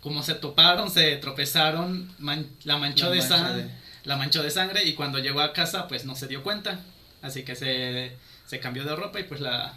como 0.02 0.21
se 0.21 0.36
toparon, 0.36 0.91
se 0.91 1.15
tropezaron, 1.17 2.13
man- 2.19 2.47
la 2.65 2.78
manchó 2.78 3.06
La 3.06 3.12
de 3.15 3.21
sangre. 3.21 3.63
de- 3.63 3.82
La 4.04 4.17
manchó 4.17 4.41
de 4.43 4.50
sangre 4.52 4.84
y 4.84 4.95
cuando 4.95 5.19
llegó 5.19 5.41
a 5.41 5.54
casa, 5.54 5.88
pues 5.88 6.06
no 6.06 6.15
se 6.15 6.28
dio 6.28 6.43
cuenta. 6.43 6.80
Así 7.21 7.43
que 7.43 7.56
se, 7.56 8.12
se 8.47 8.60
cambió 8.60 8.84
de 8.84 8.95
ropa 8.95 9.19
y 9.19 9.24
pues 9.24 9.39
la 9.41 9.74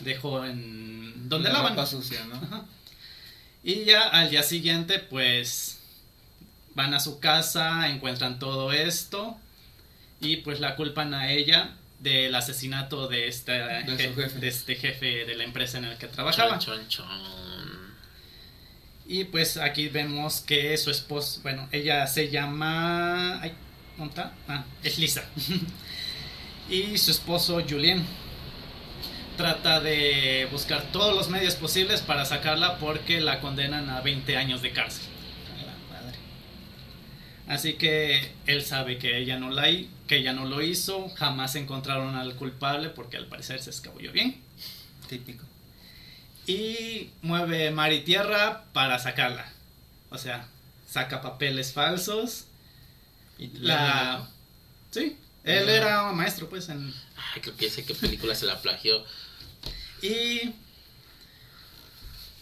dejó 0.00 0.44
en 0.44 1.28
donde 1.28 1.48
La 1.48 1.54
lavan. 1.56 1.72
ropa 1.72 1.86
sucia, 1.86 2.22
¿no? 2.26 2.36
Ajá. 2.36 2.64
Y 3.64 3.84
ya 3.84 4.06
al 4.08 4.30
día 4.30 4.42
siguiente, 4.44 4.98
pues 5.00 5.78
van 6.74 6.92
a 6.94 7.00
su 7.00 7.18
casa, 7.18 7.88
encuentran 7.88 8.38
todo 8.38 8.72
esto 8.72 9.36
y 10.20 10.36
pues 10.38 10.60
la 10.60 10.76
culpan 10.76 11.14
a 11.14 11.30
ella 11.32 11.74
del 12.00 12.34
asesinato 12.34 13.08
de 13.08 13.28
este, 13.28 13.52
De 13.52 13.84
su 13.86 13.92
je- 13.96 14.14
jefe. 14.14 14.38
de 14.38 14.48
este 14.48 14.74
jefe 14.76 15.24
de 15.24 15.34
la 15.34 15.44
empresa 15.44 15.78
en 15.78 15.84
el 15.84 15.96
que 15.98 16.06
trabajaba. 16.08 16.58
Chon, 16.58 16.78
chon, 16.88 16.88
chon. 16.88 17.86
Y 19.08 19.24
pues 19.24 19.56
aquí 19.56 19.88
vemos 19.88 20.40
que 20.40 20.76
su 20.78 20.90
esposo, 20.90 21.40
bueno, 21.42 21.68
ella 21.72 22.06
se 22.08 22.28
llama... 22.28 23.40
Ay, 23.40 23.52
¿dónde 23.96 24.10
está? 24.10 24.32
Ah, 24.48 24.64
es 24.82 24.98
Lisa. 24.98 25.24
y 26.70 26.98
su 26.98 27.12
esposo 27.12 27.62
Julien 27.68 28.04
trata 29.36 29.80
de 29.80 30.48
buscar 30.50 30.82
todos 30.92 31.14
los 31.14 31.28
medios 31.28 31.54
posibles 31.54 32.00
para 32.00 32.24
sacarla 32.24 32.78
porque 32.78 33.20
la 33.20 33.40
condenan 33.40 33.88
a 33.90 34.00
20 34.00 34.36
años 34.36 34.60
de 34.62 34.72
cárcel. 34.72 35.04
Así 37.46 37.74
que 37.74 38.32
él 38.46 38.64
sabe 38.64 38.98
que 38.98 39.18
ella 39.18 39.38
no 39.38 39.50
la 39.50 39.70
hi- 39.70 39.88
que 40.06 40.16
ella 40.18 40.32
no 40.32 40.44
lo 40.44 40.62
hizo, 40.62 41.08
jamás 41.16 41.54
encontraron 41.56 42.14
al 42.16 42.34
culpable 42.36 42.90
porque 42.90 43.16
al 43.16 43.26
parecer 43.26 43.60
se 43.62 43.70
escabulló 43.70 44.12
bien 44.12 44.40
Típico. 45.08 45.44
y 46.46 47.10
mueve 47.22 47.70
mar 47.70 47.92
y 47.92 48.00
tierra 48.02 48.64
para 48.72 48.98
sacarla. 48.98 49.50
O 50.10 50.18
sea, 50.18 50.46
saca 50.88 51.20
papeles 51.22 51.72
falsos. 51.72 52.46
Y 53.38 53.48
La 53.58 54.28
Sí, 54.90 55.16
él 55.44 55.68
era 55.68 56.10
maestro 56.12 56.48
pues 56.48 56.68
en 56.68 56.94
Ay, 57.34 57.40
creo 57.40 57.56
que 57.56 57.68
sé 57.70 57.84
qué 57.84 57.94
película 57.94 58.34
se 58.34 58.46
la 58.46 58.60
plagió. 58.62 59.04
y 60.02 60.52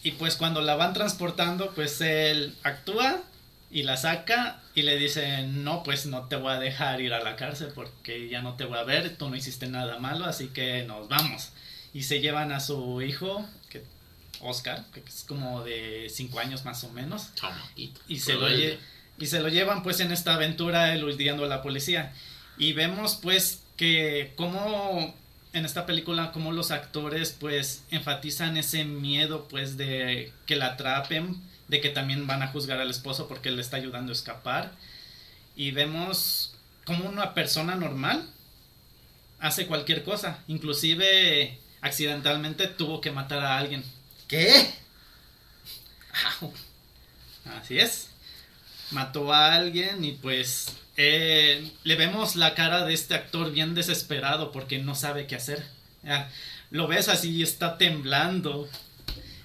y 0.03 0.11
pues 0.11 0.35
cuando 0.35 0.61
la 0.61 0.75
van 0.75 0.93
transportando, 0.93 1.73
pues 1.73 1.99
él 2.01 2.55
actúa 2.61 3.23
y 3.71 3.81
la 3.83 3.97
saca 3.97 4.61
y 4.75 4.81
le 4.83 4.97
dice, 4.97 5.43
"No, 5.47 5.81
pues 5.83 6.05
no 6.05 6.23
te 6.27 6.35
voy 6.35 6.51
a 6.53 6.59
dejar 6.59 7.01
ir 7.01 7.13
a 7.13 7.23
la 7.23 7.35
cárcel 7.35 7.69
porque 7.73 8.27
ya 8.29 8.41
no 8.41 8.55
te 8.55 8.65
voy 8.65 8.77
a 8.77 8.83
ver, 8.83 9.15
tú 9.17 9.29
no 9.29 9.35
hiciste 9.35 9.67
nada 9.67 9.97
malo, 9.99 10.25
así 10.25 10.47
que 10.49 10.83
nos 10.83 11.07
vamos." 11.07 11.49
Y 11.93 12.03
se 12.03 12.19
llevan 12.19 12.51
a 12.51 12.59
su 12.59 13.01
hijo, 13.01 13.45
que 13.69 13.83
Oscar, 14.41 14.83
que 14.93 14.99
es 14.99 15.23
como 15.27 15.63
de 15.63 16.07
5 16.13 16.39
años 16.39 16.65
más 16.65 16.83
o 16.83 16.89
menos. 16.91 17.33
Chamaquito. 17.35 18.01
y 18.07 18.19
se 18.19 18.33
lo 18.33 18.47
lle- 18.49 18.77
y 19.17 19.27
se 19.27 19.39
lo 19.39 19.47
llevan 19.47 19.81
pues 19.81 20.01
en 20.01 20.11
esta 20.11 20.33
aventura 20.35 20.93
eludiendo 20.93 21.45
a 21.45 21.47
la 21.47 21.61
policía 21.61 22.11
y 22.57 22.73
vemos 22.73 23.17
pues 23.21 23.61
que 23.77 24.33
como 24.35 25.15
en 25.53 25.63
esta 25.65 25.85
película 25.85 26.33
como 26.33 26.51
los 26.51 26.71
actores 26.71 27.31
pues 27.39 27.83
enfatizan 27.91 28.57
ese 28.57 28.83
miedo 28.83 29.47
pues 29.47 29.77
de 29.77 30.33
que 30.45 30.57
la 30.57 30.65
atrapen 30.73 31.41
de 31.67 31.81
que 31.81 31.89
también 31.89 32.27
van 32.27 32.43
a 32.43 32.47
juzgar 32.47 32.79
al 32.79 32.89
esposo 32.89 33.27
porque 33.27 33.51
le 33.51 33.61
está 33.61 33.77
ayudando 33.77 34.11
a 34.11 34.15
escapar 34.15 34.71
y 35.55 35.71
vemos 35.71 36.55
como 36.85 37.07
una 37.09 37.33
persona 37.33 37.75
normal 37.75 38.29
hace 39.39 39.67
cualquier 39.67 40.03
cosa 40.03 40.39
inclusive 40.47 41.59
accidentalmente 41.81 42.67
tuvo 42.67 43.01
que 43.01 43.11
matar 43.11 43.39
a 43.39 43.57
alguien 43.57 43.83
¿Qué? 44.27 44.73
Así 47.59 47.79
es. 47.79 48.09
Mató 48.91 49.33
a 49.33 49.55
alguien 49.55 50.03
y 50.03 50.13
pues 50.13 50.67
eh, 50.97 51.71
le 51.83 51.95
vemos 51.95 52.35
la 52.35 52.55
cara 52.55 52.85
de 52.85 52.93
este 52.93 53.15
actor 53.15 53.51
bien 53.51 53.75
desesperado 53.75 54.51
porque 54.51 54.79
no 54.79 54.95
sabe 54.95 55.27
qué 55.27 55.35
hacer. 55.35 55.65
Ya, 56.03 56.31
lo 56.71 56.87
ves 56.87 57.09
así, 57.09 57.43
está 57.43 57.77
temblando. 57.77 58.67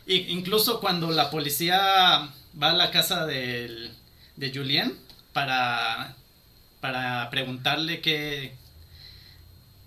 Incluso 0.07 0.81
cuando 0.81 1.11
la 1.11 1.31
policía 1.31 1.79
va 2.61 2.71
a 2.71 2.75
la 2.75 2.91
casa 2.91 3.27
del- 3.27 3.93
de 4.37 4.53
Julien 4.53 4.97
para, 5.33 6.15
para 6.81 7.29
preguntarle 7.31 8.01
que 8.01 8.55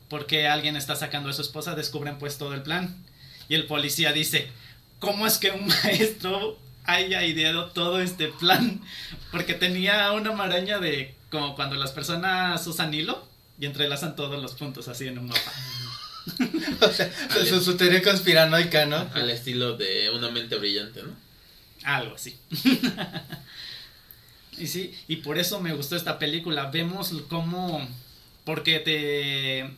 por 0.10 0.26
qué 0.28 0.48
alguien 0.48 0.76
está 0.78 0.96
sacando 0.96 1.30
a 1.30 1.34
su 1.34 1.42
esposa, 1.42 1.76
descubren 1.76 2.18
pues 2.20 2.38
todo 2.38 2.54
el 2.54 2.62
plan. 2.62 2.96
Y 3.50 3.56
el 3.56 3.66
policía 3.66 4.14
dice, 4.14 4.50
¿cómo 5.00 5.26
es 5.28 5.38
que 5.38 5.52
un 5.52 5.68
maestro 5.84 6.58
haya 6.86 7.24
ideado 7.24 7.72
todo 7.72 8.00
este 8.00 8.28
plan? 8.28 8.80
Porque 9.32 9.54
tenía 9.56 10.12
una 10.12 10.32
maraña 10.32 10.80
de 10.80 11.16
como 11.32 11.56
cuando 11.56 11.76
las 11.76 11.92
personas 11.92 12.66
usan 12.68 12.94
hilo 12.94 13.28
y 13.60 13.66
entrelazan 13.66 14.16
todos 14.16 14.42
los 14.42 14.54
puntos 14.54 14.88
así 14.88 15.08
en 15.08 15.18
un 15.18 15.28
mapa. 15.28 15.52
O 16.82 16.90
sea, 16.92 17.12
su, 17.46 17.62
su 17.62 17.78
teoría 17.78 18.02
conspiranoica, 18.02 18.86
¿no? 18.86 19.10
Al 19.14 19.30
estilo 19.30 19.78
de 19.78 20.10
una 20.10 20.30
mente 20.30 20.56
brillante, 20.58 21.04
¿no? 21.04 21.12
Algo 21.84 22.16
así. 22.16 22.38
y 24.58 24.68
sí, 24.68 24.94
y 25.08 25.18
por 25.18 25.38
eso 25.38 25.60
me 25.60 25.74
gustó 25.74 25.96
esta 25.96 26.20
película. 26.20 26.70
Vemos 26.72 27.14
cómo. 27.30 27.88
Porque 28.46 28.80
te. 28.80 29.70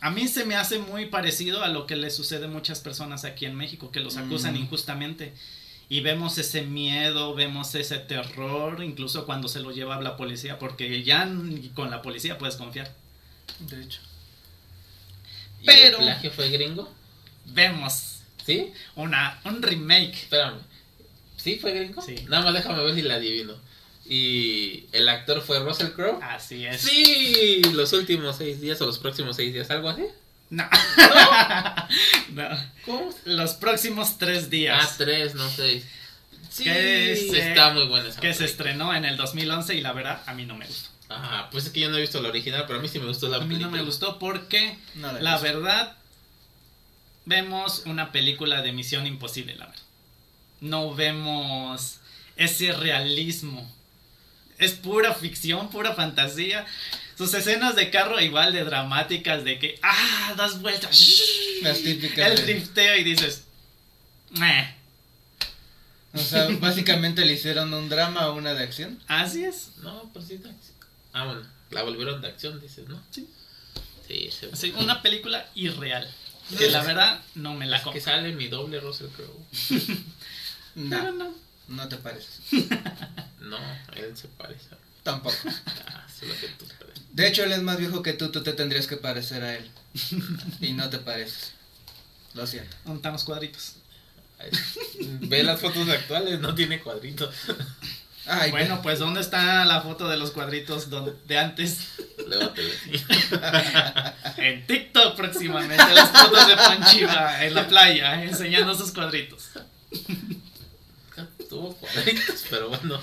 A 0.00 0.10
mí 0.10 0.28
se 0.28 0.44
me 0.44 0.56
hace 0.56 0.78
muy 0.78 1.06
parecido 1.06 1.64
a 1.64 1.68
lo 1.68 1.86
que 1.86 1.96
le 1.96 2.10
sucede 2.10 2.46
a 2.46 2.48
muchas 2.48 2.80
personas 2.80 3.24
aquí 3.24 3.46
en 3.46 3.56
México, 3.56 3.90
que 3.90 4.00
los 4.00 4.16
acusan 4.16 4.54
Mm. 4.54 4.58
injustamente. 4.58 5.32
Y 5.88 6.00
vemos 6.00 6.36
ese 6.38 6.62
miedo, 6.62 7.34
vemos 7.34 7.74
ese 7.76 7.98
terror, 7.98 8.82
incluso 8.82 9.24
cuando 9.24 9.46
se 9.48 9.60
lo 9.60 9.70
lleva 9.70 9.96
a 9.96 10.00
la 10.02 10.16
policía, 10.16 10.58
porque 10.58 11.02
ya 11.04 11.28
con 11.74 11.90
la 11.90 12.02
policía 12.02 12.38
puedes 12.38 12.56
confiar. 12.56 12.92
De 13.60 13.82
hecho. 13.82 14.00
¿Y 15.62 15.66
Pero- 15.66 15.98
el 15.98 16.04
plagio 16.04 16.30
fue 16.30 16.48
gringo? 16.50 16.92
Vemos 17.46 18.20
¿Sí? 18.44 18.72
una, 18.94 19.40
un 19.44 19.62
remake. 19.62 20.12
Espérame. 20.14 20.58
¿Sí 21.36 21.58
fue 21.60 21.72
gringo? 21.72 22.02
Sí. 22.02 22.16
Nada 22.28 22.44
más 22.44 22.54
déjame 22.54 22.82
ver 22.82 22.94
si 22.94 23.02
la 23.02 23.14
adivino. 23.14 23.54
Y 24.08 24.84
el 24.92 25.08
actor 25.08 25.42
fue 25.42 25.58
Russell 25.60 25.88
Crowe. 25.90 26.20
Así 26.22 26.64
es. 26.64 26.80
Sí, 26.80 27.62
los 27.72 27.92
últimos 27.92 28.36
seis 28.36 28.60
días 28.60 28.80
o 28.80 28.86
los 28.86 28.98
próximos 28.98 29.34
seis 29.36 29.52
días, 29.52 29.68
algo 29.70 29.88
así. 29.88 30.04
No. 30.50 30.68
no. 32.32 32.48
¿Cómo? 32.84 33.14
Los 33.24 33.54
próximos 33.54 34.18
tres 34.18 34.48
días. 34.50 34.80
Ah, 34.90 34.94
tres, 34.98 35.34
no 35.34 35.48
seis. 35.50 35.84
Sí, 36.50 36.64
Que 36.64 37.16
se- 37.30 37.48
está 37.50 37.72
muy 37.74 37.86
buena 37.86 38.08
esa 38.08 38.20
que 38.20 38.32
se 38.32 38.44
estrenó 38.44 38.94
en 38.94 39.04
el 39.04 39.16
2011 39.16 39.74
y 39.74 39.80
la 39.80 39.92
verdad 39.92 40.22
a 40.26 40.34
mí 40.34 40.46
no 40.46 40.56
me 40.56 40.66
gustó. 40.66 40.90
Ajá, 41.08 41.48
pues 41.50 41.66
es 41.66 41.70
que 41.72 41.80
yo 41.80 41.88
no 41.90 41.96
he 41.96 42.00
visto 42.00 42.20
la 42.20 42.28
original, 42.28 42.64
pero 42.66 42.78
a 42.78 42.82
mí 42.82 42.88
sí 42.88 42.98
me 42.98 43.06
gustó 43.06 43.28
la 43.28 43.36
A 43.36 43.40
mí 43.40 43.46
no 43.46 43.50
película. 43.60 43.76
me 43.76 43.82
gustó 43.82 44.18
porque 44.18 44.76
No 44.96 45.12
la 45.12 45.18
he 45.18 45.22
la 45.22 45.32
visto. 45.38 45.44
verdad 45.44 45.96
vemos 47.24 47.82
una 47.86 48.12
película 48.12 48.62
de 48.62 48.72
Misión 48.72 49.06
Imposible, 49.06 49.54
la 49.56 49.66
verdad. 49.66 49.82
No 50.60 50.94
vemos 50.94 51.98
ese 52.36 52.72
realismo. 52.72 53.70
Es 54.58 54.72
pura 54.72 55.12
ficción, 55.14 55.70
pura 55.70 55.94
fantasía. 55.94 56.64
sus 57.18 57.32
escenas 57.34 57.76
de 57.76 57.90
carro 57.90 58.20
igual 58.20 58.52
de 58.52 58.62
dramáticas, 58.64 59.42
de 59.44 59.58
que, 59.58 59.78
ah, 59.82 60.34
das 60.36 60.60
vueltas. 60.60 60.98
Las 61.62 61.78
típicas. 61.82 62.30
El 62.30 62.36
de- 62.36 62.42
drifteo 62.54 62.96
y 62.96 63.04
dices, 63.04 63.44
meh. 64.32 64.74
O 66.12 66.18
sea, 66.18 66.46
básicamente 66.60 67.24
le 67.24 67.32
hicieron 67.34 67.72
un 67.72 67.88
drama 67.88 68.20
a 68.22 68.30
una 68.32 68.52
de 68.54 68.62
acción. 68.64 68.98
Así 69.08 69.44
es. 69.44 69.72
No, 69.82 70.10
pero 70.12 70.24
sí 70.26 70.34
es 70.34 70.42
de 70.42 70.50
acción. 70.50 70.75
Ah, 71.18 71.24
bueno, 71.24 71.42
la 71.70 71.82
volvieron 71.82 72.20
de 72.20 72.28
acción, 72.28 72.60
dices, 72.60 72.86
¿no? 72.88 73.02
Sí. 73.10 73.26
Sí, 74.06 74.30
se 74.30 74.50
Así, 74.52 74.70
una 74.76 75.00
película 75.00 75.48
irreal. 75.54 76.06
Que 76.58 76.70
la 76.70 76.82
verdad 76.82 77.20
no 77.34 77.54
me 77.54 77.66
la 77.66 77.78
Es 77.78 77.86
que 77.88 78.00
sale 78.02 78.32
mi 78.32 78.48
doble 78.48 78.78
Russell 78.80 79.08
Crowe. 79.08 79.46
Pero 80.74 81.12
No, 81.12 81.12
no. 81.12 81.34
no 81.68 81.88
te 81.88 81.96
pareces. 81.96 82.40
No, 83.40 83.56
él 83.94 84.16
se 84.16 84.28
parece. 84.28 84.66
a- 84.74 84.78
Tampoco. 85.02 85.36
Ah, 85.86 86.06
solo 86.20 86.34
que 86.40 86.48
tú 86.48 86.66
pareces. 86.78 87.02
De 87.12 87.26
hecho, 87.28 87.44
él 87.44 87.52
es 87.52 87.62
más 87.62 87.78
viejo 87.78 88.02
que 88.02 88.12
tú, 88.12 88.30
tú 88.30 88.42
te 88.42 88.52
tendrías 88.52 88.86
que 88.86 88.96
parecer 88.98 89.42
a 89.42 89.54
él. 89.56 89.70
Y 90.60 90.72
no 90.72 90.90
te 90.90 90.98
pareces. 90.98 91.52
Lo 92.34 92.46
siento. 92.46 92.76
¿Dónde 92.84 92.98
están 92.98 93.12
los 93.14 93.24
cuadritos? 93.24 93.76
Ay, 94.38 94.50
Ve 95.22 95.42
las 95.42 95.60
fotos 95.60 95.88
actuales, 95.88 96.40
no 96.40 96.54
tiene 96.54 96.80
cuadritos. 96.80 97.34
Ay, 98.26 98.50
Bueno, 98.50 98.82
pues 98.82 98.98
¿dónde 98.98 99.20
está 99.20 99.64
la 99.64 99.82
foto 99.82 100.08
de 100.08 100.16
los 100.16 100.32
cuadritos 100.32 100.88
de 101.26 101.38
antes? 101.38 101.78
En 104.38 104.66
TikTok 104.66 105.16
próximamente, 105.16 105.94
las 105.94 106.10
fotos 106.10 106.48
de 106.48 106.56
Panchiva 106.56 107.44
en 107.44 107.54
la 107.54 107.68
playa, 107.68 108.24
enseñando 108.24 108.74
sus 108.74 108.90
cuadritos. 108.92 109.50
Tuvo 111.48 111.74
cuadritos, 111.76 112.44
pero 112.50 112.68
bueno. 112.70 113.00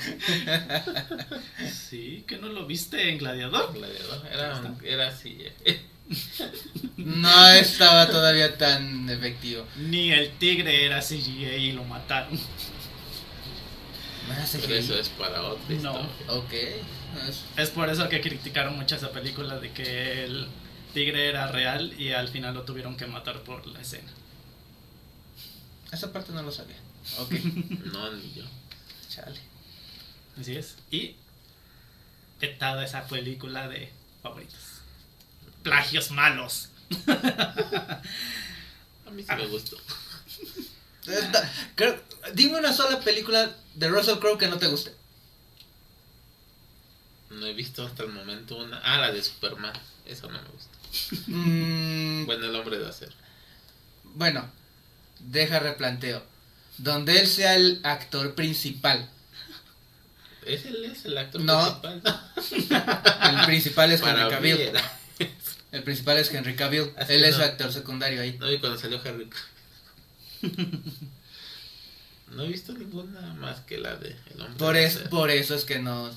Sí, 1.71 2.25
que 2.27 2.37
no 2.37 2.49
lo 2.49 2.65
viste 2.65 3.09
en 3.09 3.17
Gladiador. 3.17 3.73
Gladiador. 3.73 4.21
Era, 4.31 4.61
era 4.83 5.07
así. 5.07 5.37
eh. 5.65 5.81
no 6.97 7.49
estaba 7.51 8.07
todavía 8.09 8.57
tan 8.57 9.09
efectivo. 9.09 9.65
Ni 9.77 10.11
el 10.11 10.31
tigre 10.37 10.85
era 10.85 10.99
CGI 10.99 11.45
y 11.45 11.71
lo 11.71 11.85
mataron. 11.85 12.37
¿Me 14.27 14.35
hace 14.35 14.59
Pero 14.59 14.75
eso 14.75 14.97
es 14.97 15.09
para 15.09 15.41
otra 15.43 15.75
No. 15.81 15.99
Ok. 16.27 16.53
Es- 16.53 17.43
Es 17.57 17.69
por 17.69 17.89
eso 17.89 18.07
que 18.09 18.21
criticaron 18.21 18.75
mucho 18.77 18.95
esa 18.95 19.11
película 19.11 19.59
de 19.59 19.71
que 19.71 20.23
el 20.25 20.47
tigre 20.93 21.29
era 21.29 21.47
real 21.47 21.93
y 21.99 22.11
al 22.11 22.27
final 22.29 22.53
lo 22.53 22.63
tuvieron 22.63 22.95
que 22.97 23.05
matar 23.07 23.41
por 23.43 23.65
la 23.67 23.81
escena. 23.81 24.11
Esa 25.91 26.11
parte 26.11 26.31
no 26.31 26.41
lo 26.41 26.51
sabía. 26.51 26.77
Ok. 27.19 27.31
No, 27.91 28.11
ni 28.13 28.33
yo. 28.33 28.43
Chale. 29.09 29.39
Así 30.39 30.55
es. 30.55 30.75
Y 30.89 31.15
toda 32.59 32.83
esa 32.83 33.07
película 33.07 33.67
de 33.69 33.89
favoritos. 34.21 34.59
Plagios 35.63 36.11
malos. 36.11 36.69
A 37.07 38.01
mí 39.11 39.23
sí 39.23 39.29
me 39.35 39.47
gustó. 39.47 39.77
Esta- 41.07 41.51
creo- 41.75 42.01
dime 42.33 42.57
una 42.57 42.73
sola 42.73 42.99
película 42.99 43.51
de 43.75 43.87
Russell 43.89 44.19
Crowe 44.19 44.37
que 44.37 44.47
no 44.47 44.57
te 44.57 44.67
guste. 44.67 44.93
No 47.29 47.45
he 47.47 47.53
visto 47.53 47.85
hasta 47.85 48.03
el 48.03 48.09
momento 48.09 48.57
una. 48.57 48.79
Ah, 48.83 48.99
la 48.99 49.11
de 49.11 49.21
Superman. 49.23 49.73
Eso 50.05 50.29
no 50.29 50.39
me 50.41 50.49
gusta. 50.49 50.69
Mm, 51.27 52.25
Bueno, 52.25 52.45
el 52.45 52.55
hombre 52.55 52.77
de 52.77 52.87
acero. 52.87 53.13
bueno, 54.15 54.49
deja 55.19 55.59
replanteo. 55.59 56.23
Donde 56.77 57.19
él 57.19 57.27
sea 57.27 57.55
el 57.55 57.79
actor 57.83 58.35
principal. 58.35 59.09
¿Es 60.45 60.65
él 60.65 60.83
es 60.85 61.05
el 61.05 61.17
actor 61.17 61.41
No. 61.41 61.81
principal? 61.81 62.31
El 63.39 63.45
principal 63.45 63.91
es 63.91 64.01
Para 64.01 64.23
Henry 64.23 64.35
Cavill. 64.35 64.71
El 65.71 65.83
principal 65.83 66.17
es 66.17 66.31
Henry 66.33 66.55
Cavill. 66.55 66.91
Él 67.07 67.23
es 67.23 67.37
no. 67.37 67.43
actor 67.45 67.71
secundario 67.71 68.21
ahí. 68.21 68.37
No 68.39 68.47
vi 68.49 68.59
cuando 68.59 68.77
salió 68.77 68.99
Harry. 69.05 69.29
No 72.35 72.43
he 72.43 72.47
visto 72.47 72.73
ninguna 72.73 73.21
más 73.35 73.61
que 73.61 73.77
la 73.77 73.95
de 73.95 74.09
El 74.33 74.41
hombre 74.41 74.57
Por 74.57 74.75
de 74.75 74.85
acero. 74.85 75.09
por 75.09 75.29
eso 75.29 75.55
es 75.55 75.65
que 75.65 75.79
no, 75.79 76.09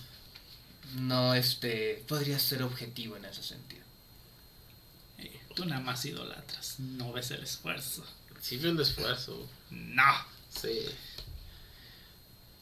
no, 0.96 1.34
este, 1.34 2.04
podría 2.08 2.38
ser 2.38 2.62
objetivo 2.62 3.16
en 3.16 3.24
ese 3.26 3.42
sentido. 3.42 3.84
Eh, 5.18 5.40
Tú 5.54 5.64
nada 5.66 5.80
más 5.80 6.04
idolatras, 6.04 6.78
no 6.78 7.12
ves 7.12 7.30
el 7.32 7.42
esfuerzo. 7.42 8.04
Sí 8.40 8.56
veo 8.58 8.72
el 8.72 8.80
esfuerzo. 8.80 9.48
No, 9.70 10.14
Sí. 10.50 10.86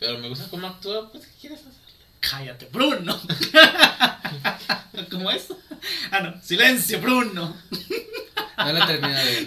Pero 0.00 0.18
me 0.18 0.28
gusta 0.28 0.48
cómo 0.48 0.66
actúa. 0.66 1.10
Pues, 1.12 1.24
¿qué 1.26 1.32
quieres 1.42 1.60
hacer? 1.60 1.83
Cállate, 2.30 2.68
Bruno. 2.72 3.20
¿Cómo 5.10 5.30
es? 5.30 5.46
Ah, 6.10 6.20
no, 6.20 6.34
silencio, 6.42 7.00
Bruno. 7.00 7.56
No 8.58 8.72
lo 8.72 8.82
he 8.82 8.86
terminado 8.86 9.24
de 9.26 9.32
ver. 9.34 9.46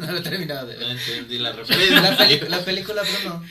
No 0.00 0.12
lo 0.12 0.18
he 0.18 0.22
terminado 0.22 0.66
de 0.66 0.74
No 0.74 0.80
ver. 0.80 0.90
entendí 0.96 1.38
la 1.38 1.50
La, 1.50 1.56
referencia. 1.56 2.16
peli- 2.18 2.48
la 2.48 2.64
película 2.64 3.02
Bruno. 3.02 3.44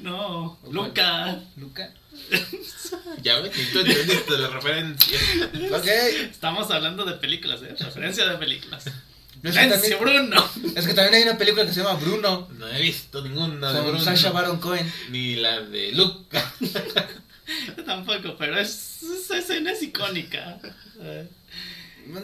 No, 0.00 0.58
Luca. 0.70 1.40
Luca. 1.56 1.90
Ya 3.22 3.38
ves, 3.40 3.56
ni 3.56 3.64
tú 3.66 3.80
entendiste 3.80 4.38
la 4.38 4.48
referencia. 4.48 5.18
Ok. 5.72 5.86
Estamos 6.30 6.70
hablando 6.70 7.04
de 7.04 7.14
películas, 7.14 7.60
¿eh? 7.62 7.74
Referencia 7.78 8.26
de 8.28 8.36
películas. 8.36 8.86
Es 8.86 8.92
que, 9.42 9.52
Silencio, 9.52 9.98
también, 9.98 10.28
Bruno. 10.30 10.50
es 10.76 10.86
que 10.86 10.94
también 10.94 11.14
hay 11.14 11.22
una 11.28 11.36
película 11.38 11.66
que 11.66 11.72
se 11.72 11.82
llama 11.82 11.94
Bruno. 11.98 12.48
No 12.58 12.68
he 12.68 12.80
visto 12.80 13.22
ninguna 13.24 13.72
de 13.72 13.78
Con 13.78 13.88
Bruno. 13.88 14.04
Sasha 14.04 14.30
Baron 14.30 14.58
Cohen. 14.60 14.92
Ni 15.10 15.34
la 15.36 15.60
de 15.62 15.92
Luca. 15.92 16.52
Tampoco, 17.86 18.36
pero 18.38 18.58
es, 18.58 19.02
esa 19.02 19.38
escena 19.38 19.72
es 19.72 19.82
icónica. 19.82 20.58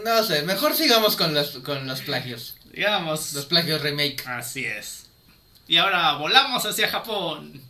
No 0.04 0.24
sé, 0.24 0.42
mejor 0.42 0.74
sigamos 0.74 1.16
con 1.16 1.34
los, 1.34 1.58
con 1.58 1.86
los 1.86 2.00
plagios. 2.02 2.56
digamos. 2.72 3.32
Los 3.32 3.46
plagios 3.46 3.80
remake. 3.82 4.26
Así 4.26 4.64
es. 4.64 5.06
Y 5.66 5.76
ahora 5.76 6.14
volamos 6.14 6.64
hacia 6.64 6.88
Japón. 6.88 7.60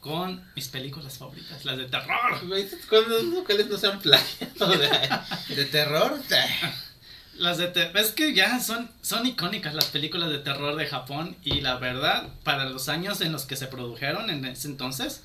Con 0.00 0.40
mis 0.54 0.68
películas 0.68 1.18
favoritas, 1.18 1.64
las 1.64 1.76
de 1.78 1.86
terror. 1.86 2.40
Locales 2.44 3.66
no 3.66 3.76
sean 3.76 3.98
plagiados 3.98 4.78
de 4.78 4.86
ahí. 4.90 5.08
¿De 5.48 5.64
terror? 5.64 6.20
Las 7.38 7.58
de 7.58 7.66
te- 7.66 7.90
es 8.00 8.12
que 8.12 8.32
ya 8.32 8.60
son, 8.60 8.90
son 9.02 9.26
icónicas 9.26 9.74
las 9.74 9.84
películas 9.86 10.30
de 10.30 10.38
terror 10.38 10.74
de 10.74 10.86
Japón 10.86 11.36
y 11.42 11.60
la 11.60 11.76
verdad, 11.76 12.28
para 12.44 12.64
los 12.64 12.88
años 12.88 13.20
en 13.20 13.30
los 13.30 13.44
que 13.44 13.56
se 13.56 13.66
produjeron 13.66 14.30
en 14.30 14.46
ese 14.46 14.68
entonces, 14.68 15.20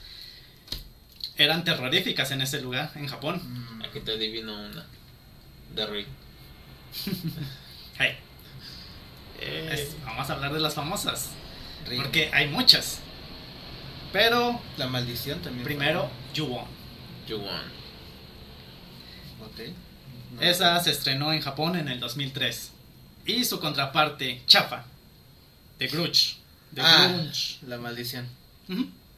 eran 1.37 1.63
terroríficas 1.63 2.31
en 2.31 2.41
ese 2.41 2.61
lugar, 2.61 2.91
en 2.95 3.07
Japón. 3.07 3.41
Mm, 3.43 3.81
Aquí 3.83 3.99
te 4.01 4.13
adivino 4.13 4.53
una. 4.53 4.85
De 5.75 5.85
Rick. 5.85 6.07
Hey, 7.97 8.17
Eh, 9.39 9.69
es- 9.73 9.95
vamos 10.05 10.29
a 10.29 10.33
hablar 10.33 10.53
de 10.53 10.59
las 10.59 10.73
famosas, 10.75 11.29
Ring. 11.87 12.01
porque 12.01 12.29
hay 12.33 12.47
muchas. 12.47 12.99
Pero 14.13 14.59
La 14.77 14.87
maldición 14.87 15.39
también. 15.41 15.63
primero, 15.63 16.09
Ju-On. 16.35 16.65
You 17.27 17.37
won. 17.37 17.61
Ok. 19.41 19.59
No. 20.35 20.41
Esa 20.41 20.79
se 20.79 20.91
estrenó 20.91 21.31
en 21.33 21.41
Japón 21.41 21.75
en 21.75 21.87
el 21.87 21.99
2003. 21.99 22.71
Y 23.25 23.45
su 23.45 23.59
contraparte, 23.59 24.41
Chapa, 24.47 24.85
de 25.79 25.87
Grudge. 25.87 26.35
De 26.71 26.81
Ah, 26.81 27.07
Grunge. 27.09 27.57
la 27.67 27.77
maldición. 27.77 28.27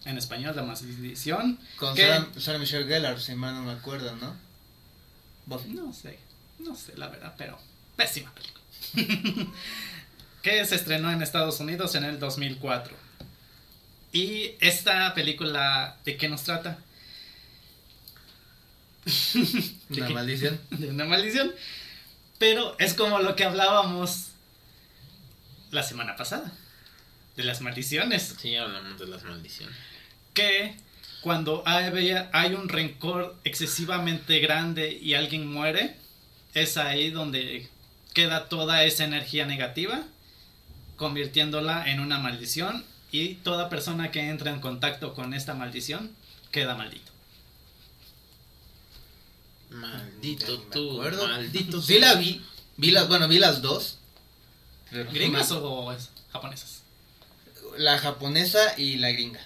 En 0.05 0.17
español, 0.17 0.55
la 0.55 0.63
maldición. 0.63 1.57
Con 1.77 1.95
¿Qué? 1.95 2.05
Sarah, 2.07 2.27
Sarah 2.37 2.59
Michelle 2.59 2.85
Gellar, 2.85 3.19
si 3.19 3.35
mal 3.35 3.53
no 3.55 3.63
me 3.63 3.71
acuerdo, 3.71 4.15
¿no? 4.17 4.35
Buffy. 5.45 5.69
No 5.69 5.93
sé, 5.93 6.19
no 6.59 6.75
sé 6.75 6.95
la 6.97 7.07
verdad, 7.07 7.33
pero 7.37 7.57
pésima 7.95 8.33
película. 8.33 8.63
que 10.41 10.65
se 10.65 10.75
estrenó 10.75 11.11
en 11.11 11.21
Estados 11.21 11.59
Unidos 11.59 11.95
en 11.95 12.03
el 12.03 12.19
2004. 12.19 12.95
Y 14.11 14.51
esta 14.59 15.13
película, 15.13 15.97
¿de 16.05 16.17
qué 16.17 16.27
nos 16.29 16.43
trata? 16.43 16.77
¿De 19.05 19.71
Una 19.97 20.07
qué? 20.07 20.13
maldición. 20.13 20.59
De 20.69 20.89
una 20.89 21.05
maldición. 21.05 21.51
Pero 22.37 22.75
es 22.79 22.93
como 22.93 23.19
lo 23.19 23.35
que 23.35 23.45
hablábamos 23.45 24.27
la 25.71 25.83
semana 25.83 26.15
pasada. 26.15 26.51
De 27.35 27.43
las 27.43 27.61
maldiciones. 27.61 28.35
Sí, 28.39 28.55
hablamos 28.55 28.99
de 28.99 29.07
las 29.07 29.23
maldiciones. 29.23 29.75
Que 30.34 30.76
cuando 31.22 31.63
hay, 31.65 32.12
hay 32.32 32.54
un 32.54 32.69
rencor 32.69 33.36
excesivamente 33.43 34.39
grande 34.39 34.91
y 35.02 35.13
alguien 35.13 35.52
muere, 35.52 35.96
es 36.54 36.78
ahí 36.78 37.10
donde 37.12 37.69
queda 38.13 38.50
toda 38.50 38.84
esa 38.84 39.06
energía 39.06 39.46
negativa, 39.46 40.04
convirtiéndola 40.98 41.89
en 41.89 42.00
una 42.00 42.19
maldición 42.19 42.86
y 43.12 43.36
toda 43.36 43.69
persona 43.69 44.12
que 44.12 44.30
entra 44.30 44.52
en 44.52 44.60
contacto 44.60 45.13
con 45.13 45.34
esta 45.34 45.54
maldición 45.54 46.12
queda 46.52 46.76
maldito. 46.76 47.12
Maldito 49.69 50.60
tú, 50.72 50.91
acuerdo. 50.93 51.28
maldito 51.28 51.82
Sí 51.82 51.96
tú. 51.96 52.00
la 52.02 52.15
vi. 52.15 52.41
vi 52.78 52.91
las, 52.91 53.08
bueno, 53.08 53.28
vi 53.28 53.39
las 53.39 53.62
dos. 53.62 53.98
¿Gringas 54.91 55.52
o 55.52 55.91
es- 55.91 56.10
japonesas? 56.32 56.84
La 57.78 57.98
japonesa 57.98 58.78
y 58.78 58.98
la 58.98 59.12
gringa. 59.12 59.39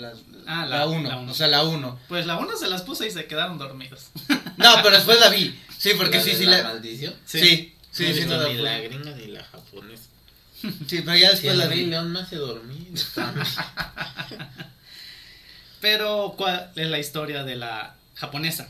Las- 0.00 0.18
Ah, 0.46 0.66
la 0.66 0.78
la- 0.78 0.86
1, 0.86 1.08
la 1.08 1.16
uno. 1.18 1.30
o 1.32 1.34
sea, 1.34 1.46
la 1.48 1.62
1. 1.64 2.00
Pues 2.08 2.26
la 2.26 2.36
uno 2.38 2.56
se 2.56 2.68
las 2.68 2.82
puse 2.82 3.06
y 3.06 3.10
se 3.10 3.26
quedaron 3.26 3.58
dormidos. 3.58 4.08
No, 4.56 4.74
pero 4.82 4.96
después 4.96 5.18
la 5.20 5.28
vi. 5.30 5.58
Sí, 5.78 5.92
porque 5.96 6.18
¿La 6.18 6.22
sí, 6.24 6.30
de 6.32 6.36
sí 6.36 6.44
la 6.46 6.58
la... 6.58 6.64
maldición? 6.64 7.14
Sí, 7.24 7.74
sí, 7.90 8.08
no 8.08 8.14
sí, 8.14 8.24
no 8.26 8.48
ni 8.48 8.54
la 8.56 8.78
gringa 8.80 9.10
ni 9.12 9.26
la 9.28 9.44
japonesa. 9.44 10.04
Sí, 10.86 11.00
pero 11.02 11.16
ya 11.16 11.30
después 11.30 11.56
la 11.56 11.66
vi. 11.68 11.86
León 11.86 12.12
me 12.12 12.20
hace 12.20 12.36
dormir. 12.36 12.88
Pero, 15.80 16.34
¿cuál 16.36 16.70
es 16.76 16.88
la 16.88 16.98
historia 16.98 17.44
de 17.44 17.56
la 17.56 17.94
japonesa? 18.14 18.68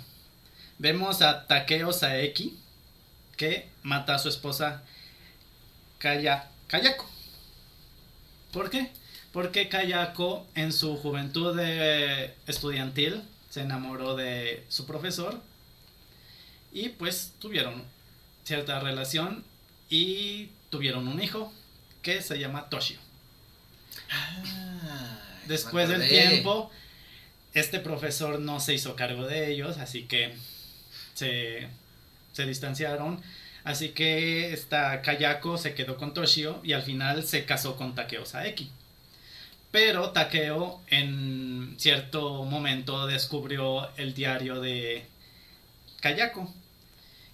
Vemos 0.78 1.22
a 1.22 1.46
Takeo 1.48 1.92
Saeki, 1.92 2.56
que 3.36 3.68
mata 3.82 4.14
a 4.14 4.18
su 4.20 4.28
esposa 4.28 4.82
Kaya, 5.98 6.48
Kayako. 6.68 7.10
¿Por 8.52 8.70
qué? 8.70 8.90
Porque 9.32 9.68
Kayako 9.68 10.46
en 10.54 10.72
su 10.72 10.96
juventud 10.96 11.58
estudiantil 12.46 13.22
se 13.48 13.60
enamoró 13.62 14.16
de 14.16 14.64
su 14.68 14.86
profesor 14.86 15.40
y 16.72 16.90
pues 16.90 17.32
tuvieron 17.38 17.84
cierta 18.44 18.80
relación 18.80 19.44
y 19.88 20.50
tuvieron 20.70 21.06
un 21.08 21.22
hijo 21.22 21.52
que 22.02 22.22
se 22.22 22.38
llama 22.38 22.68
Toshio. 22.68 22.98
Ah, 24.10 25.18
Después 25.46 25.88
del 25.88 26.08
tiempo, 26.08 26.70
este 27.54 27.80
profesor 27.80 28.38
no 28.38 28.60
se 28.60 28.74
hizo 28.74 28.94
cargo 28.94 29.26
de 29.26 29.52
ellos, 29.52 29.78
así 29.78 30.04
que 30.04 30.34
se, 31.14 31.68
se 32.32 32.46
distanciaron. 32.46 33.20
Así 33.64 33.90
que 33.90 34.52
esta 34.52 35.02
Kayako 35.02 35.58
se 35.58 35.74
quedó 35.74 35.96
con 35.96 36.14
Toshio 36.14 36.60
y 36.62 36.72
al 36.72 36.82
final 36.82 37.24
se 37.24 37.44
casó 37.44 37.76
con 37.76 37.94
Takeo 37.94 38.24
Saeki. 38.24 38.70
Pero 39.70 40.10
Takeo 40.10 40.80
en 40.88 41.76
cierto 41.78 42.44
momento 42.44 43.06
descubrió 43.06 43.88
el 43.96 44.14
diario 44.14 44.60
de 44.60 45.06
Kayako 46.00 46.52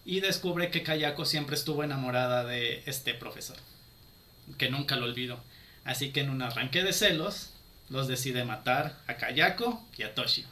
y 0.04 0.20
descubre 0.20 0.70
que 0.70 0.82
Kayako 0.82 1.24
siempre 1.24 1.56
estuvo 1.56 1.82
enamorada 1.82 2.44
de 2.44 2.82
este 2.86 3.14
profesor, 3.14 3.56
que 4.58 4.68
nunca 4.68 4.96
lo 4.96 5.06
olvidó. 5.06 5.42
Así 5.84 6.12
que 6.12 6.20
en 6.20 6.30
un 6.30 6.42
arranque 6.42 6.82
de 6.82 6.92
celos, 6.92 7.50
los 7.88 8.08
decide 8.08 8.44
matar 8.44 8.98
a 9.06 9.14
Kayako 9.14 9.82
y 9.96 10.02
a 10.02 10.14
Toshio. 10.14 10.46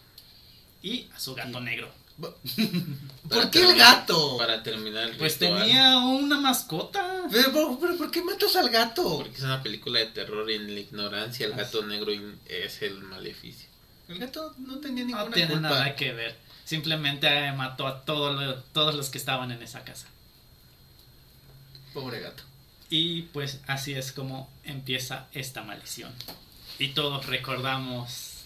Y 0.83 1.09
a 1.15 1.21
su 1.21 1.35
gato 1.35 1.61
negro. 1.61 1.91
¿Por 3.29 3.51
qué 3.51 3.63
el 3.63 3.77
gato? 3.77 4.37
Para 4.39 4.63
terminar 4.63 5.09
el 5.11 5.17
Pues 5.17 5.39
ritual. 5.41 5.63
tenía 5.63 5.99
una 5.99 6.41
mascota. 6.41 7.23
Pero, 7.31 7.79
¿por 7.79 8.11
qué 8.11 8.23
matas 8.23 8.55
al 8.57 8.69
gato? 8.71 9.19
Porque 9.19 9.37
es 9.37 9.43
una 9.43 9.63
película 9.63 9.99
de 9.99 10.07
terror 10.07 10.49
y 10.51 10.55
en 10.55 10.73
la 10.75 10.81
ignorancia 10.81 11.47
el 11.47 11.55
gato 11.55 11.85
negro 11.85 12.13
es 12.47 12.83
el 12.83 13.01
maleficio. 13.03 13.69
El 14.09 14.19
gato 14.19 14.55
no 14.59 14.79
tenía 14.79 15.05
ninguna 15.05 15.25
No 15.25 15.31
tiene 15.31 15.53
culpa. 15.55 15.69
nada 15.71 15.97
que 15.97 16.13
ver. 16.13 16.37
Simplemente 16.65 17.27
eh, 17.27 17.53
mató 17.53 17.87
a 17.87 18.05
todo 18.05 18.33
lo- 18.35 18.57
todos 18.63 18.95
los 18.95 19.09
que 19.11 19.19
estaban 19.19 19.51
en 19.51 19.63
esa 19.63 19.83
casa. 19.85 20.07
Pobre 21.93 22.21
gato. 22.21 22.43
Y 22.91 23.23
pues 23.23 23.61
así 23.67 23.95
es 23.95 24.13
como 24.13 24.51
empieza 24.65 25.27
esta 25.33 25.63
maldición. 25.63 26.13
Y 26.79 26.89
todos 26.89 27.27
recordamos 27.27 28.45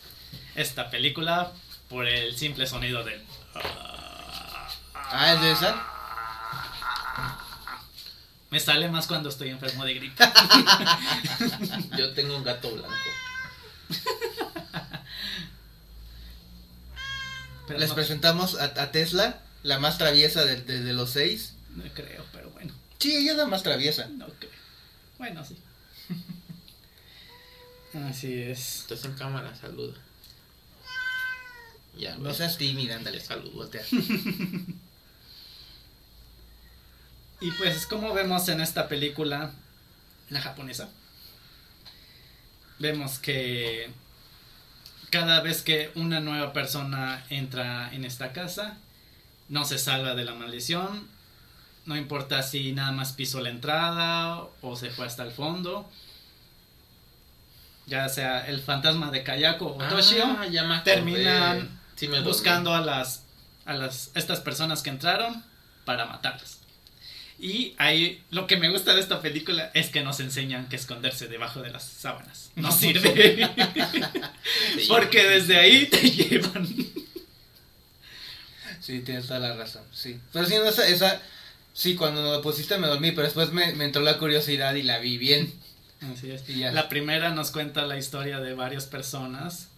esta 0.54 0.90
película 0.90 1.52
por 1.88 2.07
el 2.07 2.37
simple 2.37 2.66
sonido 2.66 3.02
del... 3.04 3.20
Ah, 5.11 5.33
¿es 5.35 5.40
de 5.40 5.53
esa? 5.53 5.83
Me 8.51 8.61
sale 8.61 8.88
más 8.88 9.07
cuando 9.07 9.29
estoy 9.29 9.51
enfermo 9.51 9.85
de 9.85 9.94
gripe. 9.94 10.25
Yo 11.99 12.12
tengo 12.14 12.37
un 12.37 12.44
gato 12.44 12.71
blanco. 12.71 12.94
Pero 17.66 17.79
Les 17.81 17.90
no, 17.90 17.94
presentamos 17.94 18.59
a, 18.59 18.64
a 18.64 18.90
Tesla, 18.90 19.40
la 19.62 19.79
más 19.79 19.99
traviesa 19.99 20.44
de, 20.44 20.62
de- 20.62 20.81
de 20.81 20.92
los 20.94 21.11
seis. 21.11 21.55
no 21.75 21.85
creo, 21.94 22.25
pero 22.33 22.51
bueno. 22.51 22.73
Sí, 22.99 23.14
ella 23.16 23.33
es 23.33 23.37
la 23.38 23.47
más 23.47 23.62
traviesa. 23.62 24.07
No 24.07 24.27
creo. 24.27 24.51
Bueno, 25.18 25.44
sí. 25.44 25.59
Así 28.09 28.42
es. 28.42 28.81
Estás 28.81 29.05
en 29.05 29.14
cámara, 29.14 29.55
saluda. 29.55 29.94
Ya, 31.98 32.16
No 32.16 32.32
seas 32.32 32.56
tímida, 32.58 32.96
ándale. 32.96 33.18
Le 33.18 33.24
saludo. 33.24 33.50
Voltea. 33.52 33.82
Y 37.40 37.52
pues 37.52 37.87
como 37.87 38.12
vemos 38.14 38.48
en 38.48 38.61
esta 38.61 38.88
película, 38.88 39.52
la 40.28 40.40
japonesa, 40.40 40.88
vemos 42.80 43.20
que 43.20 43.90
cada 45.11 45.40
vez 45.40 45.62
que 45.62 45.92
una 45.94 46.18
nueva 46.18 46.52
persona 46.52 47.24
entra 47.30 47.94
en 47.94 48.04
esta 48.04 48.32
casa, 48.32 48.76
no 49.48 49.64
se 49.64 49.78
salva 49.78 50.16
de 50.16 50.24
la 50.24 50.34
maldición, 50.34 51.06
no 51.87 51.96
importa 51.96 52.42
si 52.42 52.72
nada 52.72 52.90
más 52.90 53.12
pisó 53.12 53.40
la 53.40 53.50
entrada 53.50 54.40
o 54.61 54.74
se 54.74 54.90
fue 54.90 55.06
hasta 55.06 55.22
el 55.22 55.30
fondo, 55.30 55.88
ya 57.87 58.08
sea 58.08 58.48
el 58.48 58.61
fantasma 58.61 59.12
de 59.12 59.22
Kayako 59.22 59.76
o 59.76 59.88
Toshio, 59.88 60.24
Ah, 60.24 60.42
acordé. 60.42 60.82
terminan 60.82 61.77
Sí 61.98 62.06
me 62.06 62.20
buscando 62.20 62.74
a 62.74 62.80
las 62.80 63.24
a 63.64 63.74
las 63.74 64.11
estas 64.14 64.40
personas 64.40 64.82
que 64.82 64.90
entraron 64.90 65.44
para 65.84 66.06
matarlas. 66.06 66.58
Y 67.40 67.74
ahí 67.78 68.22
lo 68.30 68.46
que 68.46 68.56
me 68.56 68.68
gusta 68.68 68.94
de 68.94 69.00
esta 69.00 69.20
película 69.20 69.70
es 69.74 69.90
que 69.90 70.02
nos 70.02 70.20
enseñan 70.20 70.68
que 70.68 70.76
esconderse 70.76 71.28
debajo 71.28 71.61
de 71.61 71.70
las 71.70 71.84
sábanas 71.84 72.50
no 72.56 72.72
sirve. 72.72 73.48
Porque 74.88 75.24
desde 75.24 75.56
ahí 75.56 75.87
te 75.87 76.11
llevan. 76.11 76.66
Sí, 78.80 79.00
tienes 79.00 79.26
toda 79.26 79.40
la 79.40 79.54
razón, 79.54 79.82
sí. 79.92 80.18
Pero 80.32 80.46
sí, 80.46 80.54
esa, 80.54 80.87
esa, 80.87 81.20
sí, 81.74 81.94
cuando 81.94 82.22
lo 82.22 82.42
pusiste 82.42 82.78
me 82.78 82.87
dormí, 82.87 83.11
pero 83.11 83.24
después 83.24 83.52
me, 83.52 83.72
me 83.74 83.84
entró 83.84 84.02
la 84.02 84.18
curiosidad 84.18 84.74
y 84.74 84.82
la 84.82 84.98
vi 84.98 85.18
bien. 85.18 85.52
Así 86.12 86.30
es. 86.30 86.48
Y 86.48 86.61
ya. 86.61 86.72
La 86.72 86.88
primera 86.88 87.30
nos 87.30 87.50
cuenta 87.50 87.82
la 87.87 87.98
historia 87.98 88.40
de 88.40 88.54
varias 88.54 88.87
personas. 88.87 89.68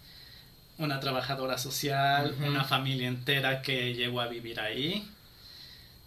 Una 0.80 0.98
trabajadora 0.98 1.58
social, 1.58 2.34
una 2.44 2.64
familia 2.64 3.06
entera 3.06 3.62
que 3.62 3.94
llegó 3.94 4.20
a 4.20 4.26
vivir 4.26 4.60
ahí. 4.60 5.08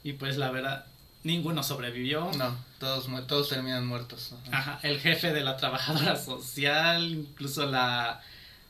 Y 0.04 0.14
pues 0.14 0.38
la 0.38 0.52
verdad, 0.52 0.86
ninguno 1.24 1.64
sobrevivió. 1.64 2.30
No, 2.38 2.58
todos, 2.80 3.08
todos 3.28 3.50
terminan 3.50 3.88
muertos. 3.88 4.34
Ajá. 4.52 4.74
Ajá, 4.74 4.80
el 4.84 5.00
jefe 5.00 5.32
de 5.32 5.42
la 5.42 5.56
trabajadora 5.56 6.16
social, 6.18 7.12
incluso 7.12 7.66
la 7.66 8.22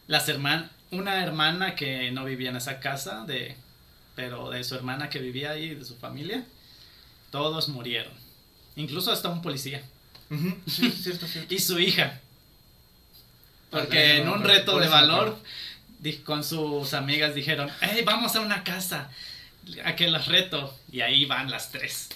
las 0.08 0.28
hermanas, 0.30 0.70
una 0.92 1.24
hermana 1.24 1.76
que 1.76 2.12
no 2.12 2.26
vivía 2.26 2.50
en 2.50 2.58
esa 2.58 2.80
casa, 2.80 3.26
de, 3.26 3.56
pero 4.16 4.50
de 4.50 4.63
su 4.63 4.76
hermana 4.76 5.10
que 5.10 5.20
vivía 5.20 5.52
ahí, 5.52 5.74
de 5.74 5.86
su 5.86 5.96
familia, 5.96 6.46
todos 7.32 7.70
murieron. 7.70 8.13
Incluso 8.76 9.12
hasta 9.12 9.30
un 9.30 9.42
policía. 9.42 9.82
Ujú, 10.30 10.56
sí, 10.68 10.88
es 10.88 11.04
cierto, 11.04 11.28
cierto. 11.28 11.54
Y 11.56 11.60
su 11.60 11.80
hija. 11.80 12.20
Porque 13.70 14.18
en 14.18 14.30
un 14.30 14.44
reto 14.44 14.78
de 14.80 14.88
valor. 14.88 15.38
Con 16.26 16.44
sus 16.44 16.94
amigas 16.94 17.34
dijeron, 17.36 17.70
hey, 17.82 18.02
vamos 18.06 18.36
a 18.36 18.42
una 18.42 18.63
casa, 18.63 19.10
a 19.86 19.96
que 19.96 20.08
los 20.10 20.28
reto. 20.28 20.78
Y 20.92 21.02
ahí 21.02 21.26
van 21.26 21.50
las 21.50 21.72
tres. 21.72 22.10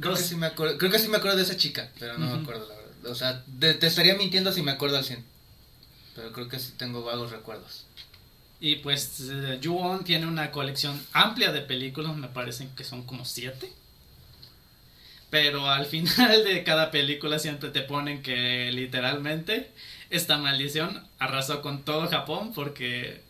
Creo 0.00 0.14
que, 0.14 0.22
sí 0.22 0.36
me 0.36 0.46
acuerdo, 0.46 0.78
creo 0.78 0.90
que 0.90 0.98
sí 0.98 1.08
me 1.08 1.18
acuerdo 1.18 1.36
de 1.36 1.42
esa 1.42 1.56
chica, 1.56 1.90
pero 1.98 2.16
no 2.18 2.34
me 2.36 2.42
acuerdo, 2.42 2.66
la 2.68 2.76
verdad. 2.76 3.06
O 3.06 3.14
sea, 3.14 3.42
de- 3.46 3.74
te 3.74 3.86
estaría 3.86 4.14
mintiendo 4.14 4.52
si 4.52 4.62
me 4.62 4.70
acuerdo 4.70 4.96
al 4.96 5.04
100. 5.04 5.24
Pero 6.14 6.32
creo 6.32 6.48
que 6.48 6.58
sí 6.58 6.72
tengo 6.76 7.02
vagos 7.04 7.30
recuerdos. 7.30 7.84
Y 8.60 8.76
pues 8.76 9.20
eh, 9.28 9.58
Ju-On 9.62 10.04
tiene 10.04 10.26
una 10.26 10.50
colección 10.50 11.00
amplia 11.12 11.50
de 11.52 11.62
películas, 11.62 12.14
me 12.16 12.28
parecen 12.28 12.68
que 12.76 12.84
son 12.84 13.02
como 13.04 13.24
siete. 13.24 13.72
Pero 15.30 15.68
al 15.68 15.86
final 15.94 16.44
de 16.44 16.62
cada 16.64 16.90
película 16.90 17.38
siempre 17.38 17.70
te 17.70 17.80
ponen 17.82 18.22
que 18.22 18.70
literalmente 18.72 19.72
esta 20.12 20.36
maldición 20.36 21.02
arrasó 21.18 21.62
con 21.62 21.84
todo 21.84 22.06
Japón 22.06 22.52
porque 22.54 23.22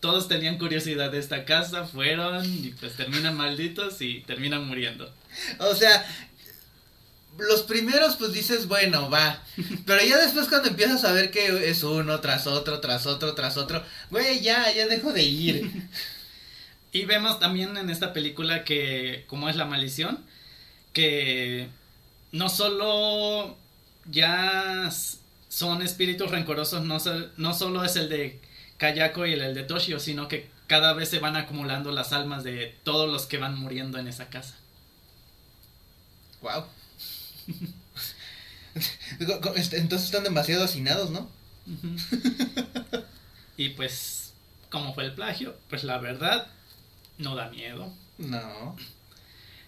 todos 0.00 0.28
tenían 0.28 0.58
curiosidad 0.58 1.10
de 1.10 1.18
esta 1.18 1.46
casa, 1.46 1.86
fueron 1.86 2.44
y 2.44 2.74
pues 2.78 2.94
terminan 2.94 3.36
malditos 3.36 4.00
y 4.02 4.20
terminan 4.20 4.66
muriendo. 4.66 5.10
O 5.58 5.74
sea, 5.74 6.06
los 7.38 7.62
primeros 7.62 8.16
pues 8.16 8.34
dices, 8.34 8.68
bueno, 8.68 9.08
va. 9.08 9.42
Pero 9.86 10.04
ya 10.04 10.18
después 10.18 10.48
cuando 10.48 10.68
empiezas 10.68 11.04
a 11.04 11.12
ver 11.12 11.30
que 11.30 11.70
es 11.70 11.82
uno 11.82 12.20
tras 12.20 12.46
otro, 12.46 12.80
tras 12.80 13.06
otro, 13.06 13.34
tras 13.34 13.56
otro, 13.56 13.82
güey, 14.10 14.40
ya, 14.40 14.70
ya 14.72 14.86
dejo 14.86 15.12
de 15.12 15.22
ir. 15.22 15.70
Y 16.92 17.04
vemos 17.06 17.40
también 17.40 17.76
en 17.76 17.90
esta 17.90 18.12
película 18.12 18.64
que, 18.64 19.24
como 19.26 19.48
es 19.48 19.56
la 19.56 19.64
maldición, 19.64 20.24
que 20.92 21.68
no 22.32 22.48
solo 22.48 23.56
ya 24.06 24.90
son 25.56 25.80
espíritus 25.80 26.30
rencorosos, 26.30 26.84
no, 26.84 27.00
so- 27.00 27.30
no 27.38 27.54
solo 27.54 27.82
es 27.82 27.96
el 27.96 28.10
de 28.10 28.40
Kayako 28.76 29.24
y 29.24 29.32
el, 29.32 29.40
el 29.40 29.54
de 29.54 29.62
Toshio, 29.62 29.98
sino 30.00 30.28
que 30.28 30.50
cada 30.66 30.92
vez 30.92 31.08
se 31.08 31.18
van 31.18 31.34
acumulando 31.34 31.92
las 31.92 32.12
almas 32.12 32.44
de 32.44 32.76
todos 32.84 33.10
los 33.10 33.24
que 33.24 33.38
van 33.38 33.58
muriendo 33.58 33.98
en 33.98 34.06
esa 34.06 34.28
casa. 34.28 34.54
Wow. 36.42 36.64
Este, 39.54 39.78
Entonces 39.78 40.06
están 40.08 40.24
demasiado 40.24 40.62
hacinados, 40.64 41.08
¿no? 41.10 41.30
Y 43.56 43.70
pues, 43.70 44.34
¿cómo 44.68 44.92
fue 44.94 45.04
el 45.06 45.14
plagio? 45.14 45.56
Pues 45.70 45.82
la 45.82 45.96
verdad, 45.96 46.48
no 47.16 47.34
da 47.34 47.48
miedo. 47.48 47.90
No. 48.18 48.76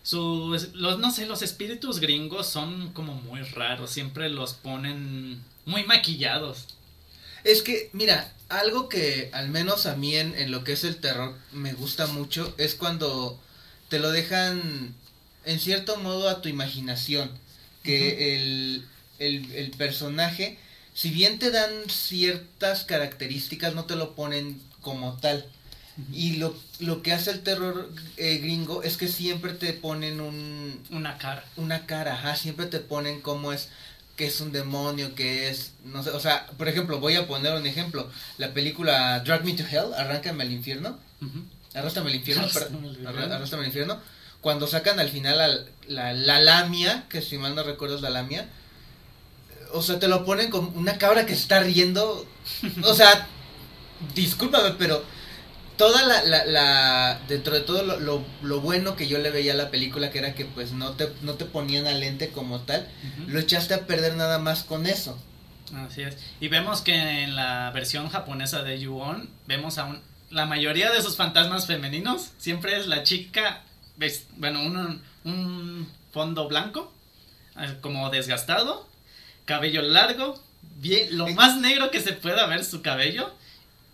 Sus, 0.09 0.72
los, 0.72 0.98
no 0.98 1.11
sé, 1.11 1.26
los 1.26 1.42
espíritus 1.42 2.00
gringos 2.00 2.46
son 2.46 2.94
como 2.94 3.12
muy 3.12 3.42
raros, 3.42 3.90
siempre 3.90 4.30
los 4.30 4.54
ponen 4.54 5.44
muy 5.66 5.84
maquillados. 5.84 6.64
Es 7.44 7.61
que, 7.61 7.90
mira, 7.92 8.32
algo 8.48 8.88
que 8.88 9.28
al 9.34 9.50
menos 9.50 9.84
a 9.84 9.96
mí 9.96 10.16
en, 10.16 10.34
en 10.34 10.50
lo 10.50 10.64
que 10.64 10.72
es 10.72 10.84
el 10.84 10.96
terror 10.96 11.36
me 11.52 11.74
gusta 11.74 12.06
mucho 12.06 12.54
es 12.56 12.74
cuando 12.74 13.38
te 13.90 13.98
lo 13.98 14.11
dejan 14.11 14.94
en 15.44 15.61
cierto 15.61 15.98
modo 15.98 16.30
a 16.30 16.40
tu 16.40 16.48
imaginación. 16.48 17.30
Que 17.82 18.36
el, 18.36 18.86
el, 19.18 19.52
el 19.52 19.70
personaje, 19.72 20.59
si 20.94 21.11
bien 21.11 21.38
te 21.38 21.50
dan 21.50 21.70
ciertas 21.90 22.84
características, 22.84 23.74
no 23.74 23.84
te 23.84 23.94
lo 23.94 24.14
ponen 24.14 24.59
como 24.80 25.18
tal. 25.18 25.44
Y 26.12 26.36
lo, 26.36 26.55
lo 26.78 27.03
que 27.03 27.12
hace 27.12 27.30
el 27.32 27.40
terror 27.40 27.90
eh, 28.18 28.38
gringo 28.38 28.82
es 28.84 28.96
que 28.96 29.09
siempre 29.09 29.53
te 29.53 29.72
ponen 29.72 30.20
un, 30.20 30.80
Una 30.90 31.18
cara. 31.18 31.44
una 31.57 31.86
cara, 31.86 32.14
ajá, 32.14 32.36
siempre 32.36 32.66
te 32.66 32.78
ponen 32.78 33.20
cómo 33.20 33.53
es, 33.53 33.68
que 34.16 34.26
es 34.26 34.40
un 34.40 34.53
demonio, 34.53 35.14
que 35.16 35.49
es, 35.51 35.72
no 35.84 36.03
sé, 36.05 36.11
o 36.11 36.20
sea, 36.20 36.46
por 36.57 36.68
ejemplo, 36.68 37.01
voy 37.01 37.16
a 37.16 37.26
poner 37.26 37.53
un 37.55 37.66
ejemplo, 37.66 38.09
la 38.36 38.53
película 38.55 39.18
Drag 39.20 39.44
Me 39.44 39.55
to 39.55 39.64
Hell, 39.64 39.92
Arráncame 39.96 40.44
al 40.44 40.53
infierno, 40.53 40.96
Ujú. 41.20 41.42
Arrástrame 41.74 42.11
al 42.11 42.16
infierno, 42.16 42.42
Arrástrame 42.44 42.78
al 42.78 42.84
infierno. 42.94 43.11
arra- 43.11 43.34
Arrástrame 43.34 43.62
al 43.64 43.68
infierno, 43.68 44.01
cuando 44.40 44.68
sacan 44.68 45.01
al 45.01 45.09
final 45.09 45.40
al- 45.40 45.68
la, 45.88 46.12
la 46.12 46.40
lamia, 46.40 47.07
que 47.09 47.22
si 47.22 47.38
mal 47.38 47.57
no 47.57 47.64
recuerdo 47.64 47.96
es 47.96 48.03
la 48.03 48.11
lamia, 48.11 48.46
o 49.72 49.82
sea, 49.82 49.99
te 49.99 50.07
lo 50.07 50.24
ponen 50.24 50.49
como 50.51 50.68
una 50.78 50.96
cabra 50.96 51.26
que 51.26 51.34
se 51.34 51.42
está 51.42 51.59
riendo, 51.61 52.24
o 52.84 52.94
sea, 52.94 53.26
discúlpame, 54.14 54.70
pero 54.78 55.05
toda 55.78 56.04
la, 56.04 56.22
la, 56.24 56.44
la 56.44 57.20
dentro 57.28 57.54
de 57.54 57.60
todo 57.62 57.82
lo, 57.82 57.98
lo, 57.98 58.22
lo 58.42 58.60
bueno 58.60 58.96
que 58.96 59.08
yo 59.08 59.16
le 59.18 59.30
veía 59.30 59.54
a 59.54 59.56
la 59.56 59.70
película, 59.70 60.10
que 60.10 60.18
era 60.18 60.34
que 60.34 60.44
pues 60.44 60.72
no 60.72 60.92
te, 60.92 61.08
no 61.22 61.34
te 61.34 61.46
ponían 61.46 61.86
a 61.86 61.92
lente 61.92 62.28
como 62.28 62.60
tal, 62.60 62.86
lo 63.26 63.38
echaste 63.40 63.72
a 63.72 63.86
perder 63.86 64.16
nada 64.16 64.38
más 64.38 64.64
con 64.64 64.86
eso. 64.86 65.18
Así 65.86 66.02
es. 66.02 66.16
Y 66.40 66.48
vemos 66.48 66.82
que 66.82 66.94
en 66.94 67.36
la 67.36 67.70
versión 67.72 68.08
japonesa 68.10 68.62
de 68.62 68.84
Ju-On, 68.84 69.28
vemos 69.46 69.78
a 69.78 69.84
un, 69.84 70.00
la 70.30 70.44
mayoría 70.46 70.90
de 70.90 71.00
sus 71.02 71.16
fantasmas 71.16 71.66
femeninos, 71.66 72.32
siempre 72.38 72.76
es 72.76 72.86
la 72.86 73.02
chica, 73.02 73.62
ves- 73.96 74.26
bueno, 74.36 74.60
un, 74.62 75.02
un 75.24 75.88
fondo 76.12 76.48
blanco, 76.48 76.92
eh, 77.58 77.76
como 77.80 78.10
desgastado, 78.10 78.88
cabello 79.44 79.82
largo, 79.82 80.42
bien, 80.80 81.16
lo 81.16 81.28
más 81.28 81.56
negro 81.58 81.90
que 81.90 82.00
se 82.00 82.12
pueda 82.14 82.46
ver 82.46 82.64
su 82.64 82.82
cabello, 82.82 83.34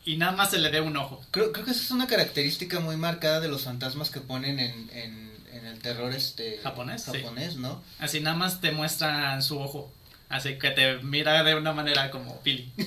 y 0.04 0.16
nada 0.16 0.32
más 0.32 0.50
se 0.50 0.58
le 0.58 0.70
ve 0.70 0.80
un 0.80 0.96
ojo. 0.96 1.24
Creo, 1.30 1.52
creo 1.52 1.64
que 1.64 1.70
esa 1.70 1.82
es 1.82 1.90
una 1.90 2.06
característica 2.06 2.80
muy 2.80 2.96
marcada 2.96 3.40
de 3.40 3.48
los 3.48 3.62
fantasmas 3.64 4.10
que 4.10 4.20
ponen 4.20 4.58
en, 4.60 4.90
en, 4.92 5.32
en 5.52 5.66
el 5.66 5.78
terror 5.80 6.12
este 6.12 6.58
Japonés, 6.62 7.02
sí. 7.02 7.12
japonés 7.12 7.56
¿no? 7.56 7.82
Así 7.98 8.20
nada 8.20 8.36
más 8.36 8.60
te 8.60 8.72
muestran 8.72 9.42
su 9.42 9.58
ojo. 9.58 9.90
Así 10.28 10.58
que 10.58 10.70
te 10.70 10.98
mira 10.98 11.42
de 11.44 11.54
una 11.54 11.72
manera 11.72 12.10
como 12.10 12.40
Pili. 12.40 12.72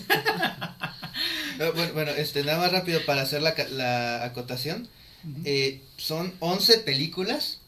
Bueno, 1.57 1.93
bueno, 1.93 2.11
este, 2.11 2.43
nada 2.43 2.59
más 2.59 2.71
rápido 2.71 3.03
para 3.07 3.23
hacer 3.23 3.41
la, 3.41 3.55
la 3.71 4.23
acotación. 4.23 4.87
Eh, 5.43 5.81
son 5.97 6.31
11 6.39 6.77
películas 6.79 7.59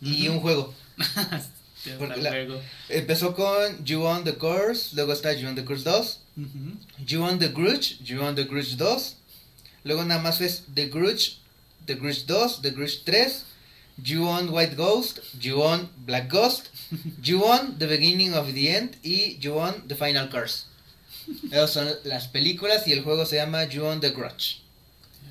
y 0.00 0.28
un 0.28 0.38
juego. 0.38 0.72
Porque 1.98 2.20
la-. 2.20 2.60
Empezó 2.88 3.34
con 3.34 3.84
You 3.84 4.04
on 4.04 4.24
the 4.24 4.34
Curse, 4.36 4.94
luego 4.94 5.12
está 5.12 5.32
You 5.32 5.48
on 5.48 5.54
the 5.54 5.64
Curse 5.64 5.84
2, 5.84 6.20
Ujú. 6.36 6.78
You 7.06 7.22
on 7.22 7.38
the 7.38 7.48
Grudge, 7.48 7.98
You 8.04 8.22
on 8.22 8.34
the 8.34 8.44
Grudge 8.44 8.76
2, 8.76 9.16
luego 9.84 10.04
nada 10.04 10.20
más 10.20 10.40
es 10.40 10.64
The 10.74 10.88
Grudge, 10.88 11.38
The 11.86 11.94
Grudge 11.94 12.26
2, 12.26 12.60
The 12.62 12.70
Grudge 12.70 13.02
3, 13.04 13.44
You 14.04 14.26
on 14.28 14.50
White 14.50 14.74
Ghost, 14.76 15.20
You 15.40 15.62
on 15.62 15.88
Black 16.04 16.28
Ghost, 16.30 16.66
You 17.22 17.44
on 17.44 17.78
The 17.78 17.86
Beginning 17.86 18.34
of 18.34 18.52
the 18.52 18.76
End 18.76 18.96
y 19.02 19.38
You 19.40 19.58
on 19.58 19.86
The 19.88 19.94
Final 19.94 20.28
Curse. 20.28 20.64
Esas 21.50 21.72
son 21.72 21.88
las 22.04 22.28
películas 22.28 22.86
y 22.86 22.92
el 22.92 23.02
juego 23.02 23.26
se 23.26 23.36
llama 23.36 23.64
You 23.64 23.84
on 23.84 24.00
the 24.00 24.10
Grudge. 24.10 24.60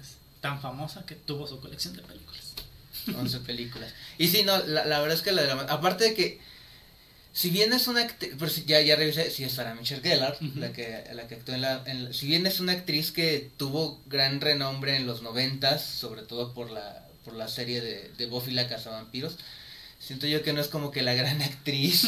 Es 0.02 0.18
tan 0.42 0.60
famosa 0.60 1.06
que 1.06 1.16
tuvo 1.16 1.48
su 1.48 1.60
colección 1.60 1.96
de 1.96 2.02
películas. 2.02 2.45
11 3.18 3.40
películas. 3.40 3.94
Y 4.18 4.28
sí, 4.28 4.44
no, 4.44 4.58
la, 4.66 4.86
la 4.86 5.00
verdad 5.00 5.18
es 5.18 5.22
que 5.24 5.32
la 5.32 5.42
de 5.44 5.48
la- 5.50 5.62
aparte 5.64 6.06
de 6.06 6.14
que 6.14 6.40
si 7.34 7.50
bien 7.50 7.74
es 7.74 7.88
una 7.88 8.02
actriz, 8.02 8.32
pero 8.40 8.50
si- 8.50 8.64
ya, 8.66 8.80
ya 8.82 8.96
revisé, 8.96 9.30
si 9.30 9.44
es 9.44 9.52
Sarah 9.54 9.76
Michelle 9.76 10.02
Gellar, 10.02 10.38
la 10.56 10.72
que 10.72 11.04
la 11.14 11.28
que 11.28 11.36
actuó 11.36 11.54
en 11.54 11.62
la, 11.62 11.84
en 11.86 12.06
la- 12.06 12.14
si 12.14 12.28
bien 12.28 12.46
es 12.46 12.60
una 12.60 12.72
actriz 12.74 13.12
que 13.12 13.50
tuvo 13.58 14.02
gran 14.08 14.40
renombre 14.42 14.96
en 14.96 15.06
los 15.06 15.22
noventas, 15.22 15.84
sobre 15.84 16.22
todo 16.24 16.54
por 16.54 16.72
la 16.72 17.02
por 17.26 17.34
la 17.36 17.48
serie 17.48 17.82
de, 17.82 18.12
de 18.18 18.26
Buffy 18.28 18.52
la 18.52 18.68
cazavampiros, 18.70 19.38
siento 20.00 20.28
yo 20.28 20.44
que 20.44 20.54
no 20.54 20.62
es 20.62 20.68
como 20.68 20.92
que 20.92 21.02
la 21.02 21.14
gran 21.16 21.42
actriz 21.42 22.06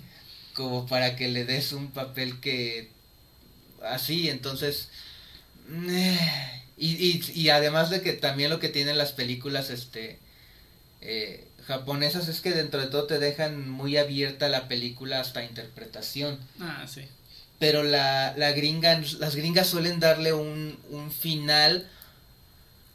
como 0.54 0.86
para 0.86 1.16
que 1.16 1.28
le 1.28 1.44
des 1.44 1.72
un 1.72 1.90
papel 1.92 2.40
que 2.40 2.90
así, 3.82 4.28
entonces 4.28 4.88
eh, 5.88 6.62
y, 6.76 6.92
y, 6.94 7.22
y 7.34 7.48
además 7.50 7.90
de 7.90 8.00
que 8.02 8.12
también 8.12 8.50
lo 8.50 8.60
que 8.60 8.68
tienen 8.68 8.98
las 8.98 9.12
películas 9.12 9.70
este 9.70 10.18
eh, 11.06 11.48
japonesas 11.66 12.28
es 12.28 12.40
que 12.40 12.52
dentro 12.52 12.80
de 12.80 12.88
todo 12.88 13.06
te 13.06 13.18
dejan 13.18 13.68
muy 13.68 13.96
abierta 13.96 14.48
la 14.48 14.68
película 14.68 15.20
hasta 15.20 15.44
interpretación. 15.44 16.38
Ah, 16.60 16.86
sí. 16.92 17.02
Pero 17.58 17.82
la, 17.82 18.34
la 18.36 18.52
gringa, 18.52 19.00
las 19.18 19.34
gringas 19.34 19.68
suelen 19.68 19.98
darle 20.00 20.32
un, 20.32 20.78
un 20.90 21.10
final 21.10 21.88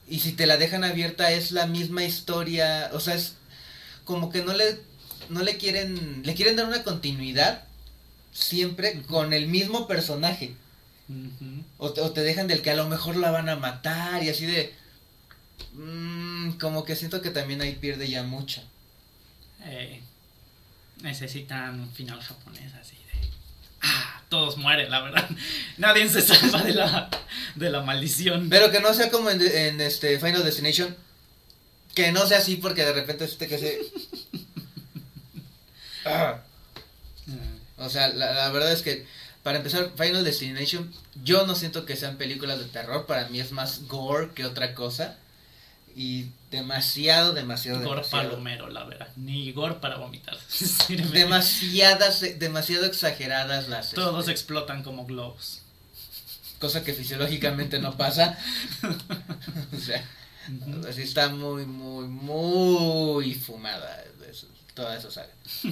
y 0.08 0.20
si 0.20 0.34
te 0.34 0.46
la 0.46 0.58
dejan 0.58 0.84
abierta 0.84 1.32
es 1.32 1.52
la 1.52 1.68
misma 1.68 2.04
historia, 2.04 2.90
o 2.94 3.00
sea, 3.00 3.16
es 3.16 3.36
como 4.04 4.30
que 4.30 4.44
no 4.44 4.54
le, 4.54 4.78
no 5.30 5.42
le 5.42 5.58
quieren, 5.58 6.22
le 6.26 6.36
quieren 6.36 6.58
dar 6.58 6.66
una 6.66 6.84
continuidad 6.84 7.64
siempre 8.34 9.02
con 9.04 9.34
el 9.34 9.48
mismo 9.48 9.88
personaje. 9.88 10.54
O 11.78 11.92
te, 11.92 12.02
o 12.02 12.12
te 12.12 12.22
dejan 12.22 12.48
del 12.48 12.62
que 12.62 12.72
a 12.72 12.76
lo 12.76 12.88
mejor 12.88 13.18
la 13.18 13.32
van 13.32 13.50
a 13.50 13.56
matar 13.56 14.24
y 14.24 14.30
así 14.30 14.46
de... 14.46 14.74
mm, 15.74 16.52
como 16.60 16.84
que 16.86 16.96
siento 16.96 17.22
que 17.22 17.30
también 17.32 17.62
ahí 17.62 17.76
pierde 17.76 18.10
ya 18.10 18.24
mucho. 18.24 18.62
Eh, 19.64 20.02
necesitan 21.02 21.80
un 21.80 21.92
final 21.92 22.22
japonés 22.22 22.74
así 22.76 22.96
de. 22.96 23.30
Ah, 23.82 24.22
todos 24.30 24.58
mueren, 24.58 24.90
la 24.92 25.02
verdad. 25.02 25.30
Nadie 25.78 26.08
se 26.10 26.22
salva 26.22 26.62
de 26.64 26.74
la, 26.74 27.10
de 27.56 27.70
la 27.70 27.82
maldición. 27.82 28.50
Pero 28.50 28.72
que 28.72 28.80
no 28.80 28.94
sea 28.94 29.10
como 29.12 29.30
en, 29.30 29.42
en 29.42 29.82
este 29.82 30.20
Final 30.20 30.44
Destination. 30.44 30.96
Que 31.96 32.12
no 32.12 32.26
sea 32.28 32.38
así 32.40 32.56
porque 32.56 32.86
de 32.86 32.94
repente 32.94 33.26
este 33.26 33.48
que 33.48 33.58
se... 33.58 33.82
Ah. 36.06 36.42
Ah, 37.28 37.86
O 37.86 37.90
sea, 37.90 38.10
la, 38.10 38.34
la 38.34 38.50
verdad 38.52 38.72
es 38.72 38.82
que 38.82 39.06
para 39.44 39.58
empezar 39.58 39.92
Final 39.98 40.24
Destination 40.24 40.92
yo 41.24 41.46
no 41.46 41.56
siento 41.56 41.86
que 41.86 41.96
sean 41.96 42.18
películas 42.18 42.60
de 42.60 42.66
terror. 42.66 43.06
Para 43.06 43.28
mí 43.30 43.40
es 43.40 43.52
más 43.52 43.88
gore 43.88 44.32
que 44.34 44.46
otra 44.46 44.74
cosa. 44.76 45.18
Y 45.96 46.28
demasiado, 46.50 47.34
demasiado, 47.34 47.80
demasiado. 47.80 48.10
palomero, 48.30 48.70
la 48.70 48.84
verdad. 48.86 49.10
Ni 49.16 49.52
gore 49.52 49.76
para 49.76 49.98
vomitar. 49.98 50.38
Demasiadas, 51.12 52.22
demasiado 52.40 52.86
exageradas 52.86 53.68
las... 53.70 53.92
Todos 53.92 54.22
este, 54.22 54.32
explotan 54.32 54.84
como 54.84 55.06
globos. 55.06 55.62
cosa 56.60 56.84
que 56.84 56.94
fisiológicamente 56.94 57.80
no 57.80 57.98
pasa. 57.98 58.38
o 59.74 59.80
sea, 59.80 60.04
así 60.90 61.02
está 61.02 61.30
muy, 61.30 61.66
muy, 61.66 62.06
muy 62.08 63.34
fumada 63.36 64.04
eso- 64.30 64.48
toda 64.74 64.96
esa 64.98 65.12
saga. 65.12 65.34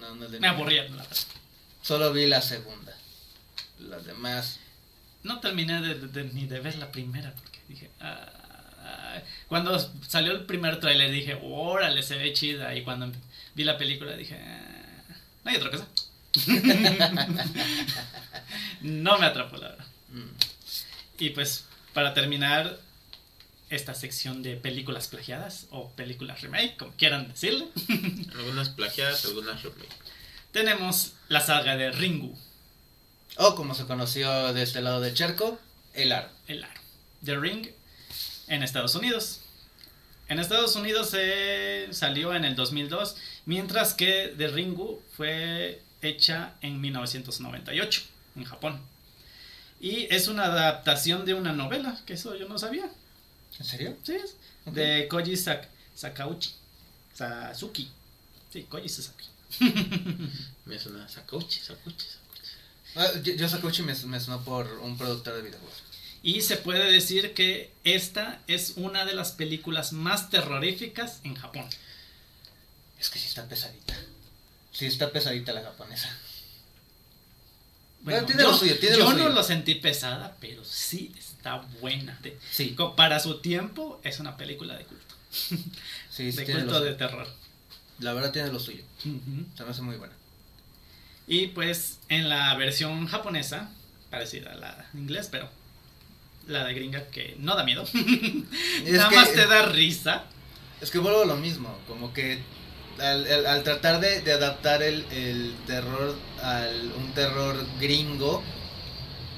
No, 0.00 0.14
no 0.14 0.28
Me 0.28 0.46
aburrieron, 0.48 0.96
la 0.96 1.02
verdad. 1.02 1.16
Solo 1.82 2.12
vi 2.12 2.26
la 2.26 2.40
segunda. 2.40 2.94
Las 3.78 4.04
demás. 4.04 4.58
No 5.22 5.40
terminé 5.40 5.80
de, 5.82 5.94
de- 5.94 6.08
de- 6.08 6.32
ni 6.32 6.46
de 6.46 6.60
ver 6.60 6.76
la 6.76 6.90
primera 6.92 7.34
porque 7.34 7.49
dije. 7.70 7.90
ah, 8.00 9.20
cuando 9.48 9.78
salió 10.06 10.32
el 10.32 10.44
primer 10.46 10.78
tráiler 10.80 11.10
dije, 11.10 11.38
órale, 11.42 12.02
se 12.02 12.16
ve 12.16 12.32
chida. 12.32 12.74
Y 12.74 12.82
cuando 12.84 13.10
vi 13.54 13.64
la 13.64 13.78
película 13.78 14.16
dije, 14.16 14.36
ah, 14.36 15.14
no 15.44 15.50
hay 15.50 15.56
otra 15.56 15.70
cosa. 15.70 15.86
no 18.82 19.18
me 19.18 19.26
atrapó, 19.26 19.56
la 19.56 19.68
verdad. 19.68 19.86
mm, 20.10 20.28
Y 21.18 21.30
pues, 21.30 21.64
para 21.92 22.14
terminar 22.14 22.78
esta 23.68 23.94
sección 23.94 24.42
de 24.42 24.56
películas 24.56 25.08
plagiadas 25.08 25.66
o 25.70 25.90
películas 25.90 26.40
remake, 26.40 26.76
como 26.76 26.92
quieran 26.92 27.28
decirle, 27.28 27.66
Algunas 28.34 28.70
plagiadas, 28.70 29.24
algunas 29.26 29.62
remake. 29.62 29.88
tenemos 30.52 31.12
la 31.28 31.40
saga 31.40 31.76
de 31.76 31.92
Ringu, 31.92 32.36
O 33.36 33.54
como 33.54 33.74
se 33.74 33.86
conoció 33.86 34.52
de 34.52 34.62
este 34.62 34.80
lado 34.80 35.00
de 35.00 35.14
Charco, 35.14 35.60
el 35.94 36.10
aro. 36.12 36.28
el 36.48 36.64
aro. 36.64 36.79
The 37.24 37.38
Ring 37.38 37.68
en 38.48 38.62
Estados 38.62 38.94
Unidos. 38.94 39.40
En 40.28 40.38
Estados 40.38 40.76
Unidos 40.76 41.10
eh, 41.14 41.88
salió 41.90 42.34
en 42.34 42.44
el 42.44 42.54
2002, 42.54 43.16
mientras 43.46 43.94
que 43.94 44.34
The 44.36 44.48
Ringu 44.48 45.02
fue 45.16 45.82
hecha 46.02 46.54
en 46.62 46.80
1998 46.80 48.02
en 48.36 48.44
Japón. 48.44 48.80
Y 49.80 50.06
es 50.14 50.28
una 50.28 50.44
adaptación 50.44 51.24
de 51.24 51.34
una 51.34 51.52
novela, 51.52 52.00
que 52.06 52.12
eso 52.12 52.36
yo 52.36 52.48
no 52.48 52.58
sabía. 52.58 52.88
¿En 53.58 53.64
serio? 53.64 53.96
Sí, 54.02 54.18
de 54.66 55.08
Koji 55.08 55.36
Sak 55.36 55.68
Sakauchi. 55.94 56.50
Sasuki. 57.14 57.90
Sí, 58.52 58.64
Koji 58.64 58.88
Sasaki. 58.88 59.26
Me 60.64 60.78
suena 60.78 61.08
Sakauchi, 61.08 61.60
Sakauchi, 61.60 62.06
Sakauchi. 62.06 62.50
Ah, 62.96 63.20
yo, 63.22 63.34
yo 63.34 63.48
Sakauchi 63.48 63.82
me, 63.82 63.94
me 63.94 64.20
sonó 64.20 64.42
por 64.42 64.66
un 64.78 64.96
productor 64.96 65.34
de 65.34 65.42
videojuegos. 65.42 65.89
Y 66.22 66.42
se 66.42 66.56
puede 66.58 66.90
decir 66.92 67.32
que 67.34 67.72
esta 67.84 68.40
es 68.46 68.74
una 68.76 69.04
de 69.06 69.14
las 69.14 69.32
películas 69.32 69.92
más 69.92 70.28
terroríficas 70.30 71.20
en 71.24 71.34
Japón. 71.34 71.64
Es 72.98 73.08
que 73.08 73.18
sí 73.18 73.26
está 73.28 73.48
pesadita. 73.48 73.98
Sí 74.72 74.86
está 74.86 75.10
pesadita 75.10 75.52
la 75.52 75.62
japonesa. 75.62 76.10
Bueno, 78.02 78.24
tiene 78.26 78.42
yo 78.42 78.50
lo 78.50 78.56
suyo, 78.56 78.78
tiene 78.78 78.96
yo 78.96 79.10
lo 79.10 79.16
no 79.16 79.28
lo 79.28 79.42
sentí 79.42 79.74
pesada, 79.74 80.36
pero 80.40 80.64
sí 80.64 81.12
está 81.18 81.56
buena. 81.80 82.18
De- 82.22 82.38
Sí, 82.50 82.76
para 82.96 83.20
su 83.20 83.40
tiempo 83.40 84.00
es 84.04 84.20
una 84.20 84.36
película 84.36 84.76
de 84.76 84.84
culto. 84.84 85.14
sí, 86.10 86.32
sí 86.32 86.44
de 86.44 86.54
lo 86.54 86.60
culto 86.60 86.80
de 86.80 86.94
terror. 86.94 87.28
La 87.98 88.14
verdad 88.14 88.32
tiene 88.32 88.50
lo 88.50 88.58
suyo. 88.58 88.82
Ujú. 89.04 89.44
Se 89.56 89.64
me 89.64 89.70
hace 89.70 89.82
muy 89.82 89.96
buena. 89.96 90.14
Y 91.26 91.48
pues 91.48 91.98
en 92.08 92.28
la 92.30 92.54
versión 92.56 93.06
japonesa, 93.06 93.70
parecida 94.10 94.52
a 94.52 94.56
la 94.56 94.86
inglés, 94.94 95.28
pero 95.30 95.50
la 96.46 96.64
de 96.64 96.74
gringa 96.74 97.06
que 97.08 97.36
no 97.38 97.54
da 97.56 97.64
miedo. 97.64 97.84
Nada 98.86 99.08
que- 99.08 99.16
más 99.16 99.32
te 99.32 99.46
da 99.46 99.66
risa. 99.66 100.24
Es 100.80 100.90
que 100.90 100.98
vuelvo 100.98 101.22
a 101.22 101.26
lo 101.26 101.36
mismo, 101.36 101.76
como 101.86 102.12
que 102.12 102.40
al, 102.98 103.26
al- 103.30 103.46
al 103.46 103.62
tratar 103.62 104.00
de, 104.00 104.20
de 104.22 104.32
adaptar 104.32 104.82
el, 104.82 105.04
el 105.12 105.54
terror 105.66 106.16
al 106.42 106.92
un 106.96 107.12
terror 107.12 107.64
gringo, 107.80 108.42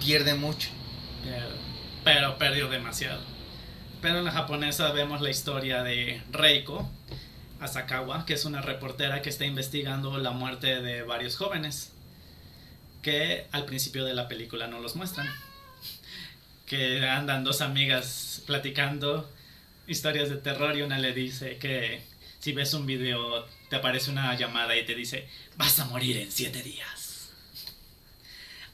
pierde 0.00 0.34
mucho. 0.34 0.68
Pero, 1.24 1.46
pero 2.04 2.38
perdió 2.38 2.68
demasiado. 2.68 3.20
Pero 4.00 4.18
en 4.18 4.24
la 4.24 4.32
japonesa 4.32 4.90
vemos 4.92 5.20
la 5.20 5.30
historia 5.30 5.82
de 5.84 6.20
Reiko 6.32 6.90
Asakawa, 7.60 8.24
que 8.26 8.34
es 8.34 8.44
una 8.44 8.60
reportera 8.62 9.22
que 9.22 9.28
está 9.30 9.44
investigando 9.44 10.18
la 10.18 10.32
muerte 10.32 10.80
de 10.80 11.02
varios 11.02 11.36
jóvenes. 11.36 11.92
Que 13.02 13.46
al 13.52 13.64
principio 13.64 14.04
de 14.04 14.14
la 14.14 14.28
película 14.28 14.66
no 14.68 14.78
los 14.80 14.94
muestran. 14.96 15.28
Que 16.66 17.06
andan 17.06 17.44
dos 17.44 17.60
amigas 17.60 18.42
platicando 18.46 19.30
historias 19.86 20.30
de 20.30 20.36
terror 20.36 20.76
y 20.76 20.82
una 20.82 20.98
le 20.98 21.12
dice 21.12 21.58
que 21.58 22.02
si 22.38 22.52
ves 22.52 22.72
un 22.74 22.86
video 22.86 23.46
te 23.68 23.76
aparece 23.76 24.10
una 24.10 24.34
llamada 24.36 24.76
y 24.76 24.84
te 24.84 24.94
dice 24.94 25.28
vas 25.56 25.78
a 25.80 25.84
morir 25.86 26.16
en 26.16 26.30
siete 26.30 26.62
días. 26.62 27.30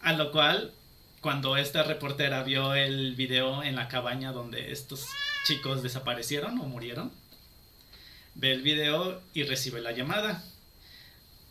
A 0.00 0.12
lo 0.12 0.30
cual 0.30 0.72
cuando 1.20 1.56
esta 1.56 1.82
reportera 1.82 2.42
vio 2.42 2.74
el 2.74 3.14
video 3.16 3.62
en 3.62 3.74
la 3.74 3.88
cabaña 3.88 4.32
donde 4.32 4.72
estos 4.72 5.06
chicos 5.46 5.82
desaparecieron 5.82 6.58
o 6.60 6.64
murieron, 6.64 7.12
ve 8.34 8.52
el 8.52 8.62
video 8.62 9.20
y 9.34 9.42
recibe 9.42 9.80
la 9.80 9.92
llamada. 9.92 10.44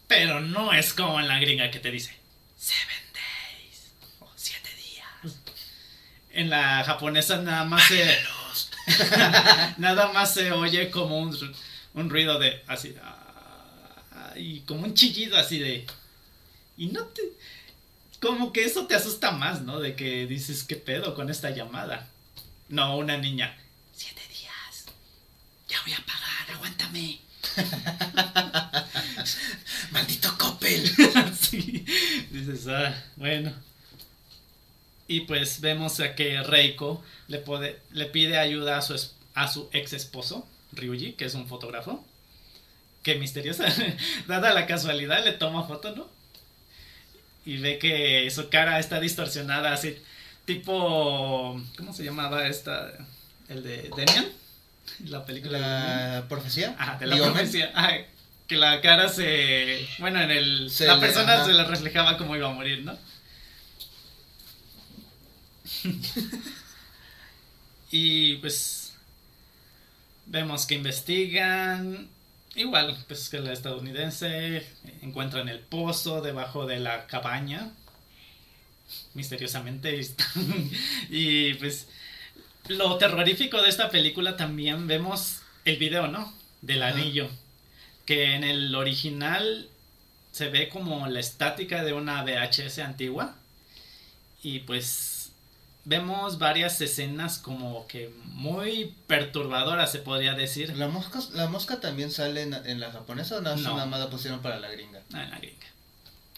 Pero 0.08 0.40
no 0.40 0.72
es 0.72 0.94
como 0.94 1.20
en 1.20 1.28
la 1.28 1.40
gringa 1.40 1.70
que 1.70 1.80
te 1.80 1.92
dice 1.92 2.16
seven 2.56 3.04
days 3.14 3.92
o 4.22 4.32
siete 4.36 4.70
días. 4.76 5.36
En 6.38 6.50
la 6.52 6.84
japonesa 6.84 7.42
nada 7.42 7.66
más 7.66 7.84
se 7.88 8.16
nada 9.78 10.14
más 10.14 10.36
se 10.36 10.52
oye 10.52 10.92
como 10.92 11.18
un, 11.18 11.36
un 11.96 12.10
ruido 12.12 12.38
de 12.38 12.62
así 12.68 12.94
ah, 13.02 14.34
y 14.36 14.60
como 14.62 14.84
un 14.84 14.94
chillido 14.94 15.36
así 15.36 15.58
de 15.58 15.88
y 16.78 16.90
no 16.90 17.06
te 17.06 17.24
como 18.20 18.54
que 18.54 18.66
eso 18.66 18.86
te 18.86 18.94
asusta 18.94 19.32
más, 19.32 19.62
¿no? 19.62 19.80
De 19.80 19.96
que 19.96 20.28
dices, 20.28 20.64
¿qué 20.64 20.76
pedo 20.76 21.16
con 21.16 21.32
esta 21.32 21.50
llamada? 21.50 22.08
No, 22.70 22.98
una 22.98 23.18
niña. 23.18 23.58
Siete 23.96 24.22
días. 24.28 24.86
Ya 25.68 25.82
voy 25.82 25.94
a 25.94 26.06
pagar, 26.06 26.52
aguántame. 26.56 27.20
¡Maldito 29.92 30.38
Coppel! 30.38 30.88
sí. 31.40 31.84
Dices, 32.32 32.68
ah, 32.68 32.94
bueno. 33.16 33.52
Y 35.08 35.22
pues 35.22 35.62
vemos 35.62 36.00
a 36.00 36.16
que 36.16 36.42
Reiko 36.44 37.04
le, 37.28 37.40
puede, 37.40 37.80
le 37.92 38.06
pide 38.08 38.38
ayuda 38.38 38.78
a 38.78 38.82
su, 38.82 38.94
es- 38.96 39.16
a 39.36 39.48
su 39.48 39.70
ex 39.72 39.94
esposo, 39.94 40.46
Ryuji, 40.74 41.14
que 41.14 41.26
es 41.26 41.34
un 41.34 41.48
fotógrafo. 41.48 42.04
Que 43.04 43.16
misteriosa, 43.16 43.66
dada 44.28 44.54
la 44.54 44.66
casualidad, 44.66 45.24
le 45.24 45.32
toma 45.34 45.64
foto, 45.64 45.96
¿no? 45.96 46.10
Y 47.46 47.58
ve 47.58 47.78
que 47.80 48.30
su 48.32 48.50
cara 48.50 48.80
está 48.80 49.00
distorsionada, 49.00 49.72
así, 49.74 49.98
tipo. 50.46 51.62
¿Cómo 51.78 51.94
se 51.94 52.04
llamaba 52.04 52.48
esta? 52.48 52.92
El 53.48 53.64
de 53.64 53.90
Demian. 53.96 54.26
La 55.06 55.26
película 55.26 55.58
de. 55.58 55.64
La 56.22 56.26
profecía. 56.28 56.76
Ajá, 56.78 56.98
de 56.98 57.08
la 57.08 57.16
profecía. 57.18 57.72
Ajá, 57.74 57.98
que 58.48 58.58
la 58.58 58.82
cara 58.82 59.08
se. 59.08 59.88
Bueno, 60.00 60.22
en 60.22 60.32
el. 60.32 60.70
Se 60.70 60.86
la 60.88 61.00
persona 61.00 61.46
se 61.46 61.54
le 61.54 61.64
reflejaba 61.64 62.18
como 62.18 62.36
iba 62.36 62.50
a 62.50 62.54
morir, 62.54 62.84
¿no? 62.84 62.98
y 67.92 68.38
pues. 68.38 68.94
Vemos 70.26 70.66
que 70.66 70.76
investigan. 70.76 72.10
Igual, 72.56 72.98
pues 73.08 73.30
que 73.30 73.40
la 73.40 73.54
estadounidense 73.54 74.66
encuentran 75.02 75.48
el 75.48 75.60
pozo 75.60 76.22
debajo 76.22 76.66
de 76.66 76.80
la 76.80 77.08
cabaña. 77.08 77.72
Misteriosamente. 79.14 80.00
y 81.10 81.54
pues. 81.56 81.88
Lo 82.68 82.98
terrorífico 82.98 83.62
de 83.62 83.70
esta 83.70 83.90
película 83.90 84.36
también 84.36 84.88
vemos 84.88 85.42
el 85.64 85.78
video, 85.78 86.08
¿no? 86.08 86.34
Del 86.62 86.84
anillo. 86.84 87.30
Que 88.06 88.36
en 88.36 88.44
el 88.44 88.76
original 88.76 89.70
se 90.34 90.50
ve 90.50 90.68
como 90.68 91.08
la 91.08 91.22
estática 91.22 91.86
de 91.86 91.94
una 91.94 92.24
VHS 92.24 92.80
antigua. 92.80 93.36
Y 94.44 94.60
pues 94.60 95.17
vemos 95.88 96.38
varias 96.38 96.82
escenas 96.82 97.38
como 97.40 97.88
que 97.88 98.14
muy 98.26 98.94
perturbadoras, 99.08 99.90
se 99.90 100.00
podría 100.00 100.34
decir. 100.34 100.76
¿La 100.76 100.90
mosca, 100.90 101.20
¿La 101.34 101.48
mosca 101.48 101.80
también 101.80 102.12
sale 102.12 102.42
en, 102.42 102.54
en 102.54 102.82
la 102.82 102.92
japonesa 102.92 103.38
o 103.38 103.42
no, 103.42 103.56
No. 103.56 103.74
nada 103.74 103.86
más 103.86 104.02
la 104.02 104.10
pusieron 104.10 104.42
para 104.42 104.60
la 104.60 104.70
gringa? 104.70 105.00
Ah, 105.14 105.24
en 105.24 105.30
la 105.32 105.38
gringa. 105.38 105.66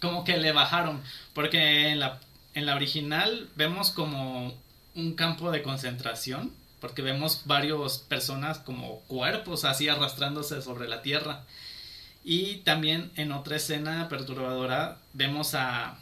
Como 0.01 0.23
que 0.23 0.37
le 0.37 0.51
bajaron. 0.51 1.01
Porque 1.33 1.89
en 1.89 1.99
la, 1.99 2.19
en 2.53 2.67
la 2.67 2.75
original 2.75 3.49
vemos 3.55 3.89
como 3.89 4.53
un 4.93 5.15
campo 5.15 5.49
de 5.49 5.63
concentración. 5.63 6.53
Porque 6.79 7.01
vemos 7.01 7.41
varios 7.45 7.97
personas 7.97 8.59
como 8.59 8.99
cuerpos 9.07 9.65
así 9.65 9.89
arrastrándose 9.89 10.61
sobre 10.61 10.87
la 10.87 11.01
tierra. 11.01 11.43
Y 12.23 12.57
también 12.57 13.11
en 13.15 13.31
otra 13.31 13.55
escena 13.55 14.07
perturbadora 14.09 14.99
vemos 15.13 15.55
a... 15.55 15.97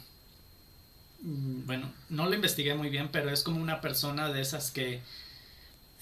mm, 1.20 1.66
Bueno, 1.66 1.92
no 2.08 2.26
lo 2.26 2.34
investigué 2.34 2.74
muy 2.74 2.88
bien, 2.90 3.08
pero 3.10 3.30
es 3.30 3.42
como 3.42 3.60
una 3.60 3.80
persona 3.80 4.28
de 4.32 4.40
esas 4.40 4.70
que 4.70 5.00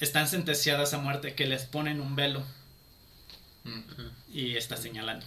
están 0.01 0.29
sentenciadas 0.29 0.93
a 0.95 0.99
muerte, 0.99 1.35
que 1.35 1.47
les 1.47 1.65
ponen 1.65 2.01
un 2.01 2.17
velo 2.17 2.45
y 4.33 4.57
está 4.57 4.77
señalando. 4.77 5.27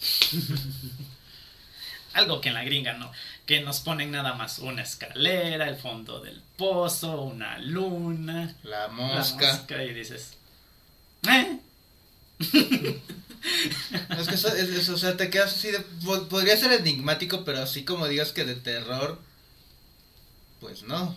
Algo 2.14 2.40
que 2.40 2.48
en 2.48 2.54
la 2.54 2.64
gringa 2.64 2.94
no, 2.94 3.12
que 3.44 3.60
nos 3.60 3.80
ponen 3.80 4.10
nada 4.10 4.32
más 4.34 4.58
una 4.58 4.82
escalera, 4.82 5.68
el 5.68 5.76
fondo 5.76 6.20
del 6.20 6.42
pozo, 6.56 7.20
una 7.22 7.58
luna, 7.58 8.54
La 8.62 8.80
la 8.80 8.88
mosca. 8.88 9.52
mosca, 9.52 9.84
y 9.84 9.92
dices, 9.92 10.38
¿eh? 11.28 11.58
Es 14.18 14.28
que 14.28 14.34
eso, 14.34 14.48
es- 14.48 14.68
es- 14.70 14.88
o 14.88 14.98
sea, 14.98 15.16
te 15.16 15.30
quedas 15.30 15.54
así 15.54 15.70
de... 15.70 15.80
po- 15.80 16.28
Podría 16.28 16.56
ser 16.56 16.72
enigmático, 16.72 17.44
pero 17.44 17.62
así 17.62 17.84
como 17.84 18.08
digas 18.08 18.32
que 18.32 18.44
de 18.44 18.54
terror, 18.56 19.20
pues 20.60 20.82
no. 20.84 21.14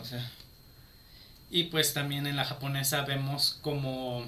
O 0.00 0.04
sea, 0.04 0.30
Y 1.50 1.64
pues 1.64 1.92
también 1.94 2.26
en 2.26 2.36
la 2.36 2.44
japonesa 2.44 3.02
vemos 3.02 3.58
como, 3.62 4.26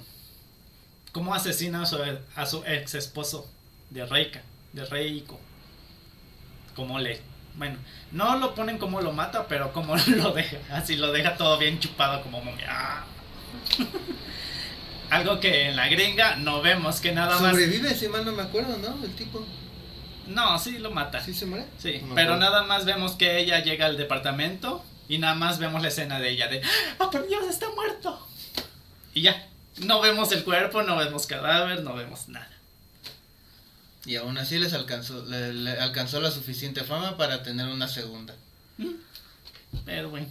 como 1.13 1.35
asesina 1.35 1.83
a 1.83 1.87
su, 1.87 1.99
a 2.37 2.47
su 2.47 2.65
ex 2.65 2.95
esposo 2.95 3.49
de 3.91 4.07
Reika, 4.07 4.43
de 4.73 4.85
Reiko. 4.85 5.39
Como 6.75 6.99
le, 7.01 7.21
bueno, 7.57 7.77
no 8.13 8.37
lo 8.39 8.55
ponen 8.55 8.79
como 8.79 9.01
lo 9.01 9.13
mata, 9.13 9.47
pero 9.49 9.73
como 9.73 9.97
lo 10.17 10.33
deja, 10.33 10.59
así 10.71 10.97
lo 10.97 11.13
deja 11.13 11.37
todo 11.37 11.59
bien 11.59 11.79
chupado 11.81 12.23
como 12.23 12.41
momia. 12.43 13.05
Algo 15.11 15.41
que 15.41 15.69
en 15.69 15.77
la 15.77 15.89
gringa 15.89 16.37
no 16.37 16.61
vemos 16.61 17.01
que 17.01 17.13
nada 17.13 17.39
más. 17.39 17.51
sobrevive, 17.53 17.95
si 17.95 18.09
mal 18.09 18.25
no 18.25 18.33
me 18.33 18.43
acuerdo, 18.43 18.77
¿no? 18.79 19.05
El 19.05 19.15
tipo. 19.15 19.45
No, 20.27 20.59
sí 20.59 20.79
lo 20.79 20.91
mata. 20.91 21.23
¿Sí 21.25 21.33
se 21.33 21.47
muere? 21.47 21.67
Sí, 21.79 22.03
No 22.07 22.15
pero 22.15 22.37
nada 22.37 22.63
más 22.65 22.85
vemos 22.85 23.13
que 23.13 23.39
ella 23.39 23.61
llega 23.63 23.87
al 23.87 23.97
departamento 23.97 24.85
y 25.09 25.19
nada 25.19 25.35
más 25.35 25.59
vemos 25.59 25.81
la 25.81 25.89
escena 25.89 26.21
de 26.21 26.31
ella 26.31 26.49
de 26.49 26.61
¡Ah, 26.99 27.11
por 27.11 27.27
Dios, 27.27 27.47
está 27.49 27.71
muerto! 27.71 28.27
Y 29.15 29.23
ya, 29.23 29.49
no 29.79 30.01
vemos 30.03 30.31
el 30.33 30.45
cuerpo, 30.45 30.83
no 30.83 30.97
vemos 30.97 31.27
cadáver, 31.27 31.83
no 31.83 31.95
vemos 31.95 32.29
nada. 32.29 32.51
Y 34.05 34.17
aún 34.17 34.37
así 34.37 34.59
les 34.59 34.75
alcanzó, 34.75 35.25
le, 35.27 35.53
le 35.55 35.71
alcanzó 35.73 36.21
la 36.21 36.31
suficiente 36.31 36.85
fama 36.85 37.17
para 37.17 37.43
tener 37.43 37.67
una 37.69 37.89
segunda. 37.89 38.35
Pero 39.85 40.11
bueno. 40.11 40.27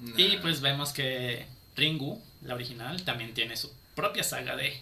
Nah. 0.00 0.18
Y 0.18 0.36
pues 0.38 0.60
vemos 0.60 0.92
que 0.92 1.46
Ringu, 1.76 2.22
la 2.42 2.54
original, 2.54 3.02
también 3.04 3.34
tiene 3.34 3.56
su 3.56 3.72
propia 3.94 4.24
saga 4.24 4.56
de 4.56 4.80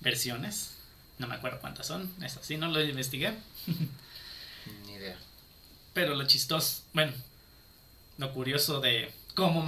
versiones. 0.00 0.74
No 1.18 1.26
me 1.26 1.34
acuerdo 1.34 1.60
cuántas 1.60 1.86
son, 1.86 2.12
eso 2.22 2.40
sí, 2.42 2.56
no 2.56 2.68
lo 2.68 2.82
investigué. 2.82 3.32
Ni 4.86 4.92
idea. 4.92 5.16
Pero 5.94 6.14
lo 6.14 6.26
chistoso, 6.26 6.82
bueno, 6.92 7.12
lo 8.18 8.32
curioso 8.32 8.80
de 8.80 9.10
cómo, 9.34 9.64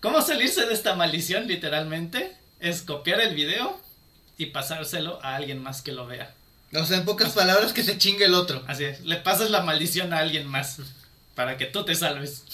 cómo 0.00 0.22
salirse 0.22 0.66
de 0.66 0.74
esta 0.74 0.94
maldición 0.94 1.46
literalmente 1.46 2.36
es 2.60 2.82
copiar 2.82 3.20
el 3.20 3.34
video 3.34 3.80
y 4.36 4.46
pasárselo 4.46 5.22
a 5.22 5.36
alguien 5.36 5.62
más 5.62 5.82
que 5.82 5.92
lo 5.92 6.06
vea. 6.06 6.34
O 6.74 6.84
sea, 6.84 6.98
en 6.98 7.04
pocas 7.04 7.32
palabras, 7.32 7.72
que 7.72 7.82
se 7.82 7.98
chingue 7.98 8.26
el 8.26 8.34
otro. 8.34 8.62
Así 8.66 8.84
es, 8.84 9.00
le 9.00 9.16
pasas 9.16 9.50
la 9.50 9.62
maldición 9.62 10.12
a 10.12 10.18
alguien 10.18 10.46
más 10.46 10.78
para 11.34 11.56
que 11.56 11.66
tú 11.66 11.84
te 11.84 11.94
salves. 11.94 12.44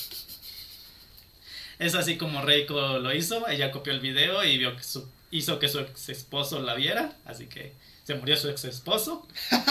Es 1.79 1.95
así 1.95 2.16
como 2.16 2.43
Reiko 2.43 2.99
lo 2.99 3.14
hizo, 3.14 3.49
ella 3.49 3.70
copió 3.70 3.93
el 3.93 4.01
video 4.01 4.45
y 4.45 4.59
vio 4.59 4.77
que 4.77 4.83
su, 4.83 5.09
hizo 5.31 5.59
que 5.59 5.68
su 5.68 5.81
ex 5.81 6.09
esposo 6.09 6.61
la 6.61 6.75
viera, 6.75 7.16
así 7.25 7.47
que 7.47 7.72
se 8.05 8.14
murió 8.14 8.37
su 8.37 8.49
ex 8.49 8.64
esposo. 8.64 9.27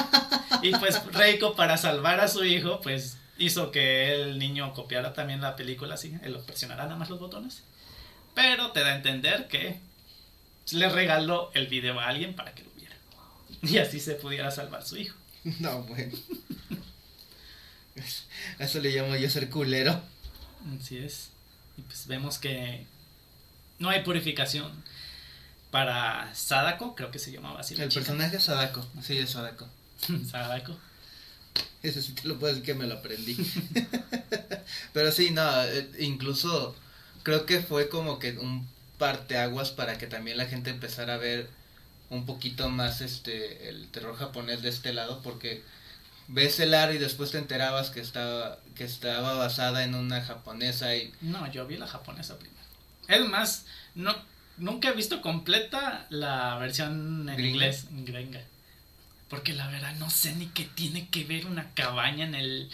Y 0.62 0.72
pues 0.72 1.04
Reiko 1.08 1.56
para 1.56 1.76
salvar 1.76 2.22
a 2.22 2.30
su 2.30 2.46
hijo, 2.46 2.80
pues 2.80 3.18
hizo 3.38 3.70
que 3.72 4.14
el 4.14 4.40
niño 4.40 4.74
copiara 4.74 5.14
también 5.14 5.42
la 5.42 5.58
película 5.58 5.96
así, 5.96 6.16
él 6.24 6.32
lo 6.32 6.46
presionará 6.46 6.84
nada 6.84 6.96
más 6.96 7.10
los 7.10 7.20
botones. 7.20 7.64
Pero 8.34 8.72
te 8.72 8.80
da 8.80 8.94
a 8.94 8.96
entender 8.96 9.50
que 9.50 9.80
le 10.72 10.88
regaló 10.88 11.52
el 11.54 11.68
video 11.68 12.00
a 12.00 12.08
alguien 12.08 12.34
para 12.34 12.56
que 12.56 12.64
lo 12.64 12.70
viera. 12.72 12.96
Y 13.62 13.78
así 13.78 14.00
se 14.00 14.16
pudiera 14.16 14.52
salvar 14.52 14.86
su 14.86 14.96
hijo. 14.96 15.18
No, 15.60 15.84
bueno. 15.84 16.18
Eso 18.60 18.80
le 18.80 18.92
llamo 18.92 19.16
yo 19.18 19.30
ser 19.30 19.50
culero. 19.50 20.02
Así 20.80 20.98
es. 20.98 21.33
Y 21.78 21.82
pues 21.82 22.08
vemos 22.08 22.40
que 22.40 22.86
no 23.80 23.90
hay 23.90 24.04
purificación 24.04 24.72
para 25.72 26.34
Sadako, 26.36 26.96
creo 26.96 27.10
que 27.10 27.20
se 27.20 27.32
llamaba 27.32 27.62
así. 27.62 27.74
El 27.82 27.90
personaje 27.90 28.38
es 28.38 28.44
Sadako. 28.44 28.86
Sí, 29.02 29.18
es 29.18 29.32
Sadako. 29.32 29.68
Sadako. 30.30 30.78
Ese 31.82 32.02
sí 32.02 32.14
te 32.14 32.28
lo 32.28 32.40
puedo 32.40 32.54
decir 32.54 32.66
que 32.66 32.74
me 32.76 32.86
lo 32.86 32.96
aprendí. 32.96 33.36
Pero 34.94 35.12
sí, 35.12 35.32
no, 35.32 35.64
eh, 35.64 35.90
incluso 36.00 36.76
creo 37.24 37.46
que 37.46 37.62
fue 37.62 37.90
como 37.90 38.20
que 38.20 38.38
un 38.38 38.68
parteaguas 38.98 39.72
para 39.72 39.98
que 39.98 40.08
también 40.08 40.38
la 40.38 40.46
gente 40.46 40.70
empezara 40.70 41.16
a 41.16 41.18
ver 41.18 41.50
un 42.10 42.26
poquito 42.26 42.70
más 42.70 43.02
este 43.02 43.70
el 43.70 43.90
terror 43.90 44.16
japonés 44.16 44.62
de 44.62 44.70
este 44.70 44.94
lado 44.94 45.22
porque 45.24 45.64
ves 46.28 46.60
el 46.60 46.74
aro 46.74 46.94
y 46.94 47.00
después 47.00 47.32
te 47.32 47.40
enterabas 47.40 47.90
que 47.90 48.00
estaba 48.00 48.60
que 48.74 48.84
estaba 48.84 49.34
basada 49.36 49.84
en 49.84 49.96
una 49.96 50.22
japonesa 50.22 50.96
y 50.96 51.12
No, 51.22 51.52
yo 51.52 51.66
vi 51.68 51.78
la 51.78 51.88
japonesa 51.88 52.38
primero. 52.38 52.60
Es 53.08 53.28
más, 53.30 53.66
no, 53.96 54.16
nunca 54.58 54.90
he 54.90 54.94
visto 54.94 55.22
completa 55.22 56.06
la 56.10 56.58
versión 56.58 57.28
en 57.30 57.36
¿Gringa? 57.36 57.50
inglés, 57.50 57.86
gringa. 57.92 58.42
Porque 59.30 59.54
la 59.54 59.68
verdad 59.68 59.94
no 59.96 60.10
sé 60.10 60.36
ni 60.36 60.48
qué 60.48 60.66
tiene 60.66 61.08
que 61.10 61.24
ver 61.24 61.46
una 61.48 61.74
cabaña 61.74 62.26
en 62.26 62.36
el 62.36 62.70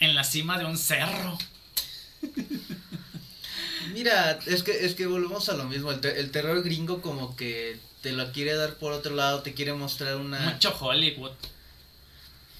en 0.00 0.14
la 0.14 0.24
cima 0.24 0.58
de 0.58 0.64
un 0.66 0.76
cerro. 0.78 1.38
Mira, 3.92 4.38
es 4.46 4.62
que, 4.62 4.84
es 4.84 4.94
que 4.94 5.06
volvemos 5.06 5.48
a 5.48 5.54
lo 5.54 5.64
mismo. 5.64 5.90
El, 5.90 6.00
te- 6.00 6.18
el 6.20 6.30
terror 6.30 6.62
gringo 6.62 7.00
como 7.02 7.36
que 7.36 7.78
te 8.02 8.12
lo 8.12 8.32
quiere 8.32 8.54
dar 8.54 8.74
por 8.74 8.92
otro 8.92 9.14
lado, 9.14 9.42
te 9.42 9.54
quiere 9.54 9.72
mostrar 9.74 10.16
una... 10.16 10.40
Mucho 10.40 10.74
Hollywood. 10.78 11.32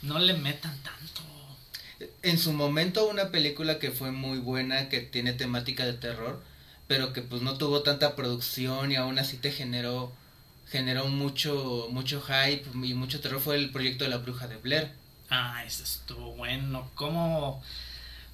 No 0.03 0.19
le 0.19 0.35
metan 0.35 0.77
tanto. 0.83 1.23
En 2.23 2.39
su 2.39 2.53
momento 2.53 3.09
una 3.09 3.31
película 3.31 3.79
que 3.79 3.91
fue 3.91 4.11
muy 4.11 4.39
buena, 4.39 4.89
que 4.89 5.01
tiene 5.01 5.33
temática 5.33 5.85
de 5.87 5.95
terror, 5.95 6.43
pero 6.87 7.13
que 7.13 7.23
pues 7.23 7.43
no 7.43 7.57
tuvo 7.57 7.83
tanta 7.83 8.17
producción 8.17 8.93
y 8.93 8.97
aún 8.97 9.19
así 9.19 9.37
te 9.37 9.53
generó 9.53 10.13
generó 10.71 11.07
mucho 11.07 11.89
mucho 11.91 12.21
hype 12.23 12.65
y 12.83 12.95
mucho 12.95 13.21
terror 13.21 13.41
fue 13.41 13.57
el 13.57 13.71
proyecto 13.71 14.05
de 14.05 14.11
la 14.11 14.19
bruja 14.19 14.49
de 14.49 14.57
Blair. 14.57 14.91
Ah, 15.31 15.63
eso 15.65 15.83
estuvo 15.85 16.33
bueno. 16.33 16.91
¿Cómo, 16.95 17.63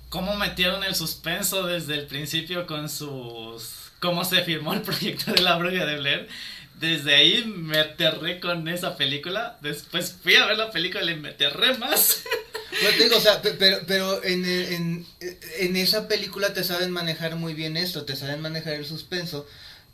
cómo 0.09 0.37
metieron 0.37 0.85
el 0.85 0.95
suspenso 0.95 1.67
desde 1.67 1.95
el 1.95 2.07
principio 2.07 2.67
con 2.67 2.89
sus... 2.89 3.93
cómo 4.01 4.25
se 4.25 4.43
firmó 4.43 4.73
el 4.75 4.83
proyecto 4.83 5.33
de 5.33 5.43
la 5.43 5.57
bruja 5.57 5.87
de 5.87 5.97
Blair? 5.97 6.29
Desde 6.75 7.15
ahí 7.15 7.45
me 7.45 7.79
aterré 7.79 8.41
con 8.41 8.67
esa 8.69 8.97
película. 8.97 9.59
Después 9.61 10.17
fui 10.23 10.35
a 10.37 10.47
ver 10.47 10.57
la 10.57 10.71
película 10.71 11.11
y 11.11 11.17
me 11.17 11.31
aterré 11.31 11.77
más. 11.79 12.23
Te 12.71 13.05
digo, 13.05 13.17
o 13.17 13.21
sea, 13.21 13.43
pe- 13.43 13.53
pero, 13.53 13.79
pero 13.87 14.23
en, 14.25 14.45
en, 14.45 15.07
en 15.59 15.77
esa 15.77 16.07
película 16.09 16.53
te 16.53 16.65
saben 16.65 16.91
manejar 16.91 17.37
muy 17.37 17.55
bien 17.55 17.77
esto, 17.77 18.05
te 18.05 18.17
saben 18.17 18.41
manejar 18.41 18.75
el 18.75 18.87
suspenso, 18.87 19.47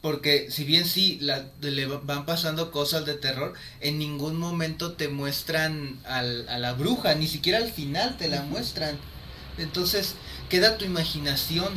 porque 0.03 0.51
si 0.51 0.65
bien 0.65 0.85
sí 0.85 1.19
la, 1.21 1.47
le 1.63 1.87
va- 1.87 2.01
van 2.05 2.27
pasando 2.27 2.71
cosas 2.71 3.07
de 3.07 3.15
terror, 3.15 3.55
en 3.81 3.99
ningún 3.99 4.37
momento 4.37 4.93
te 4.93 5.09
muestran 5.09 5.99
al, 6.05 6.49
a 6.49 6.59
la 6.59 6.75
bruja, 6.75 7.15
ni 7.15 7.27
siquiera 7.27 7.59
al 7.59 7.73
final 7.73 8.17
te 8.19 8.29
la 8.29 8.43
muestran. 8.43 8.99
Entonces 9.59 10.15
queda 10.51 10.77
tu 10.77 10.85
imaginación. 10.85 11.73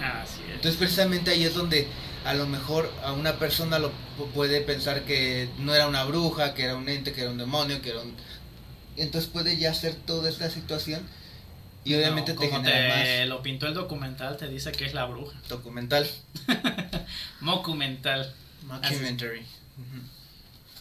Así 0.00 0.40
es. 0.48 0.54
Entonces 0.56 0.76
precisamente 0.76 1.30
ahí 1.30 1.44
es 1.44 1.54
donde 1.54 1.88
a 2.26 2.34
lo 2.34 2.46
mejor 2.46 2.92
a 3.02 3.12
una 3.12 3.38
persona 3.38 3.78
lo 3.78 3.88
pu- 4.18 4.28
puede 4.34 4.60
pensar 4.60 5.04
que 5.04 5.48
no 5.58 5.74
era 5.74 5.86
una 5.88 6.04
bruja, 6.04 6.54
que 6.54 6.64
era 6.64 6.76
un 6.76 6.88
ente, 6.88 7.12
que 7.12 7.22
era 7.22 7.30
un 7.30 7.38
demonio, 7.38 7.80
que 7.80 7.90
era 7.90 8.00
un... 8.02 8.14
Entonces 8.96 9.30
puede 9.30 9.56
ya 9.56 9.70
hacer 9.70 9.94
toda 9.94 10.28
esta 10.30 10.50
situación 10.50 11.02
y 11.84 11.94
obviamente 11.94 12.34
No, 12.34 12.40
te 12.40 12.48
como 12.50 12.62
genera 12.64 13.02
te 13.04 13.26
lo 13.26 13.42
pintó 13.42 13.66
el 13.66 13.74
documental, 13.74 14.36
te 14.36 14.48
dice 14.48 14.72
que 14.72 14.86
es 14.86 14.94
la 14.94 15.04
bruja. 15.06 15.34
más 15.36 15.48
documental. 15.48 16.08
Mocumental. 17.40 18.32
Documentary. 18.62 19.42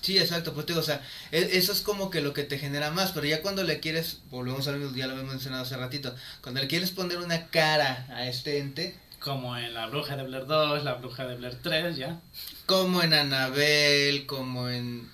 Sí, 0.01 0.18
exacto, 0.20 0.53
pues 0.53 0.66
te 0.68 0.74
digo, 0.74 0.82
o 0.82 0.86
sea, 0.86 1.01
e- 1.32 1.49
eso 1.53 1.72
es 1.72 1.82
como 1.82 2.09
que 2.11 2.22
lo 2.22 2.32
que 2.34 2.43
te 2.43 2.59
genera 2.59 2.91
más, 2.91 3.11
pero 3.11 3.26
ya 3.26 3.41
cuando 3.41 3.63
le 3.63 3.80
quieres, 3.80 4.20
volvemos 4.30 4.68
a 4.68 4.72
lo 4.72 4.78
mismo, 4.78 4.95
ya 4.95 5.07
lo 5.07 5.13
habíamos 5.13 5.34
mencionado 5.34 5.63
hace 5.63 5.78
ratito, 5.78 6.16
cuando 6.41 6.61
le 6.61 6.68
quieres 6.68 6.91
poner 6.91 7.18
una 7.18 7.47
cara 7.47 8.05
a 8.09 8.28
este 8.28 8.59
ente, 8.59 8.95
Como 9.20 9.57
en 9.57 9.74
la 9.74 9.88
bruja 9.88 10.16
de 10.16 10.22
Blair 10.24 10.45
2, 10.45 10.84
la 10.84 10.93
bruja 10.93 11.26
de 11.26 11.36
Blair 11.36 11.57
3, 11.61 11.95
ya. 11.97 12.20
como 12.68 13.01
en 13.01 13.13
Anabel, 13.13 14.28
como 14.28 14.70
en... 14.70 15.09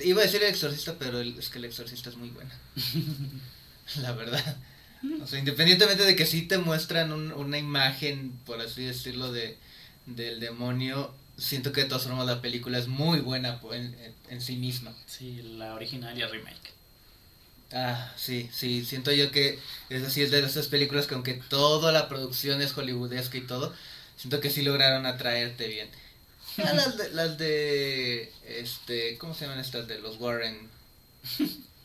Iba 0.00 0.22
a 0.22 0.24
decir 0.24 0.42
el 0.42 0.48
exorcista, 0.48 0.96
pero 0.98 1.20
el- 1.20 1.38
es 1.38 1.48
que 1.48 1.58
el 1.58 1.64
exorcista 1.66 2.10
es 2.10 2.16
muy 2.16 2.30
buena. 2.30 2.54
La 4.02 4.12
verdad. 4.12 4.56
O 5.22 5.26
sea, 5.26 5.38
independientemente 5.38 6.04
de 6.04 6.16
que 6.16 6.26
sí 6.26 6.42
te 6.42 6.58
muestran 6.58 7.12
un- 7.12 7.32
una 7.32 7.58
imagen, 7.58 8.32
por 8.44 8.60
así 8.60 8.84
decirlo, 8.84 9.32
de 9.32 9.56
del 10.06 10.40
demonio, 10.40 11.14
siento 11.36 11.70
que 11.70 11.82
de 11.82 11.86
todas 11.88 12.04
formas 12.04 12.26
la 12.26 12.40
película 12.40 12.78
es 12.78 12.88
muy 12.88 13.20
buena 13.20 13.60
en, 13.72 13.94
en- 14.00 14.14
en 14.30 14.40
sí 14.40 14.56
misma. 14.56 14.94
Sí, 15.06 15.40
la 15.42 15.74
original 15.74 16.16
y 16.16 16.22
el 16.22 16.30
remake. 16.30 16.72
Ah, 17.72 18.12
sí, 18.16 18.48
sí, 18.52 18.84
siento 18.84 19.12
yo 19.12 19.30
que 19.30 19.58
es 19.90 20.02
así, 20.02 20.22
es 20.22 20.30
de 20.30 20.40
esas 20.40 20.68
películas 20.68 21.06
que 21.06 21.14
aunque 21.14 21.34
toda 21.34 21.92
la 21.92 22.08
producción 22.08 22.62
es 22.62 22.72
hollywoodesca 22.72 23.36
y 23.36 23.42
todo, 23.46 23.74
siento 24.16 24.40
que 24.40 24.48
sí 24.50 24.62
lograron 24.62 25.04
atraerte 25.04 25.68
bien. 25.68 25.88
Ah, 26.58 26.72
las 26.74 26.96
de, 26.96 27.10
las 27.10 27.38
de, 27.38 28.32
este, 28.46 29.18
¿cómo 29.18 29.34
se 29.34 29.44
llaman 29.44 29.60
estas? 29.60 29.86
De 29.86 29.98
los 29.98 30.18
Warren. 30.18 30.68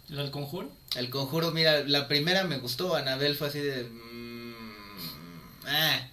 ¿Lo 0.10 0.22
del 0.22 0.32
conjuro? 0.32 0.72
El 0.96 1.10
conjuro, 1.10 1.52
mira, 1.52 1.84
la 1.86 2.08
primera 2.08 2.44
me 2.44 2.58
gustó, 2.58 2.96
Anabel 2.96 3.36
fue 3.36 3.48
así 3.48 3.60
de... 3.60 3.84
mm, 3.84 4.54
ah, 5.66 6.08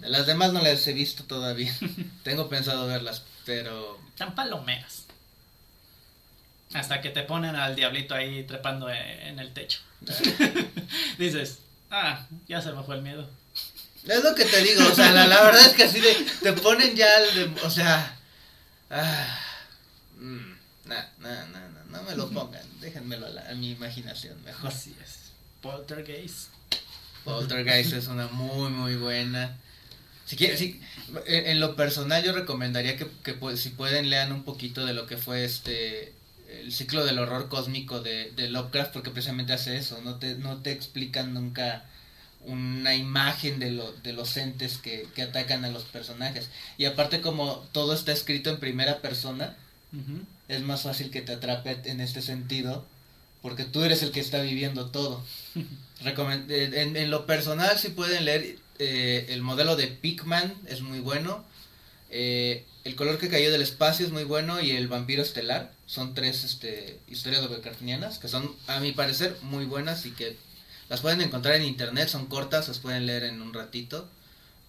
las 0.00 0.26
demás 0.26 0.52
no 0.52 0.60
las 0.60 0.86
he 0.86 0.92
visto 0.92 1.24
todavía. 1.24 1.74
Tengo 2.22 2.48
pensado 2.48 2.86
verlas, 2.86 3.24
pero... 3.44 3.98
Tan 4.16 4.34
palomeras. 4.34 5.06
Hasta 6.74 7.00
que 7.00 7.10
te 7.10 7.22
ponen 7.22 7.54
al 7.54 7.76
diablito 7.76 8.14
ahí 8.14 8.44
trepando 8.44 8.90
en 8.90 9.38
el 9.38 9.52
techo. 9.52 9.80
Dices, 11.18 11.60
ah, 11.90 12.26
ya 12.48 12.60
se 12.60 12.72
me 12.72 12.82
fue 12.82 12.96
el 12.96 13.02
miedo. 13.02 13.28
Es 14.06 14.22
lo 14.22 14.34
que 14.34 14.44
te 14.44 14.62
digo, 14.62 14.86
o 14.86 14.94
sea, 14.94 15.10
la, 15.12 15.26
la 15.26 15.42
verdad 15.42 15.66
es 15.66 15.72
que 15.74 15.84
así 15.84 16.00
de, 16.00 16.14
te 16.42 16.52
ponen 16.52 16.94
ya, 16.94 17.08
el 17.18 17.54
de- 17.54 17.60
o 17.62 17.70
sea, 17.70 18.16
ah, 18.90 19.38
nah, 20.84 21.02
nah, 21.18 21.44
nah, 21.46 21.68
no 21.90 22.02
me 22.04 22.14
lo 22.14 22.28
pongan, 22.30 22.62
déjenmelo 22.80 23.26
a, 23.26 23.30
la- 23.30 23.50
a 23.50 23.54
mi 23.54 23.72
imaginación 23.72 24.42
mejor. 24.44 24.70
Así 24.70 24.94
es. 25.04 25.32
Poltergeist. 25.60 26.48
Poltergeist 27.24 27.92
es 27.94 28.06
una 28.06 28.28
muy, 28.28 28.70
muy 28.70 28.96
buena. 28.96 29.56
Si 30.24 30.36
quieren, 30.36 30.56
si, 30.58 30.80
en, 31.26 31.46
en 31.46 31.60
lo 31.60 31.74
personal 31.76 32.22
yo 32.22 32.32
recomendaría 32.32 32.96
que, 32.96 33.08
que 33.24 33.34
pues, 33.34 33.60
si 33.60 33.70
pueden 33.70 34.10
lean 34.10 34.32
un 34.32 34.44
poquito 34.44 34.84
de 34.86 34.94
lo 34.94 35.06
que 35.06 35.16
fue 35.16 35.44
este 35.44 36.12
el 36.48 36.72
ciclo 36.72 37.04
del 37.04 37.18
horror 37.18 37.48
cósmico 37.48 38.00
de, 38.00 38.30
de 38.36 38.48
Lovecraft 38.48 38.92
porque 38.92 39.10
precisamente 39.10 39.52
hace 39.52 39.76
eso, 39.76 40.00
no 40.02 40.16
te, 40.20 40.36
no 40.36 40.58
te 40.62 40.70
explican 40.70 41.34
nunca 41.34 41.84
una 42.46 42.94
imagen 42.94 43.58
de, 43.58 43.70
lo, 43.70 43.92
de 43.92 44.12
los 44.12 44.36
entes 44.36 44.78
que, 44.78 45.06
que 45.14 45.22
atacan 45.22 45.64
a 45.64 45.70
los 45.70 45.84
personajes. 45.84 46.48
Y 46.78 46.86
aparte 46.86 47.20
como 47.20 47.66
todo 47.72 47.94
está 47.94 48.12
escrito 48.12 48.50
en 48.50 48.58
primera 48.60 49.00
persona, 49.00 49.56
es 50.48 50.62
más 50.62 50.82
fácil 50.82 51.10
que 51.10 51.22
te 51.22 51.32
atrape 51.32 51.78
en 51.84 52.00
este 52.00 52.20
sentido 52.22 52.84
porque 53.42 53.64
tú 53.64 53.84
eres 53.84 54.02
el 54.02 54.10
que 54.10 54.20
está 54.20 54.40
viviendo 54.40 54.90
todo. 54.90 55.22
Eh, 56.04 56.70
en, 56.74 56.94
en 56.94 57.10
lo 57.10 57.24
personal, 57.24 57.78
si 57.78 57.88
pueden 57.88 58.26
leer 58.26 58.58
eh, 58.78 59.26
el 59.30 59.40
modelo 59.40 59.76
de 59.76 59.86
Pikman, 59.86 60.54
es 60.66 60.82
muy 60.82 61.00
bueno. 61.00 61.42
Eh, 62.10 62.66
el 62.84 62.94
color 62.96 63.18
que 63.18 63.30
cayó 63.30 63.50
del 63.50 63.62
espacio 63.62 64.04
es 64.04 64.12
muy 64.12 64.24
bueno 64.24 64.60
y 64.60 64.72
el 64.72 64.88
vampiro 64.88 65.22
estelar 65.22 65.72
son 65.86 66.14
tres 66.14 66.44
este, 66.44 67.00
historias 67.08 67.42
Lovecraftianas 67.42 68.18
que 68.18 68.28
son 68.28 68.54
a 68.66 68.78
mi 68.78 68.92
parecer 68.92 69.36
muy 69.42 69.64
buenas 69.64 70.06
y 70.06 70.10
que 70.10 70.36
las 70.88 71.00
pueden 71.00 71.20
encontrar 71.20 71.54
en 71.56 71.64
internet, 71.64 72.08
son 72.08 72.26
cortas, 72.26 72.68
las 72.68 72.78
pueden 72.78 73.06
leer 73.06 73.24
en 73.24 73.40
un 73.42 73.52
ratito, 73.54 74.08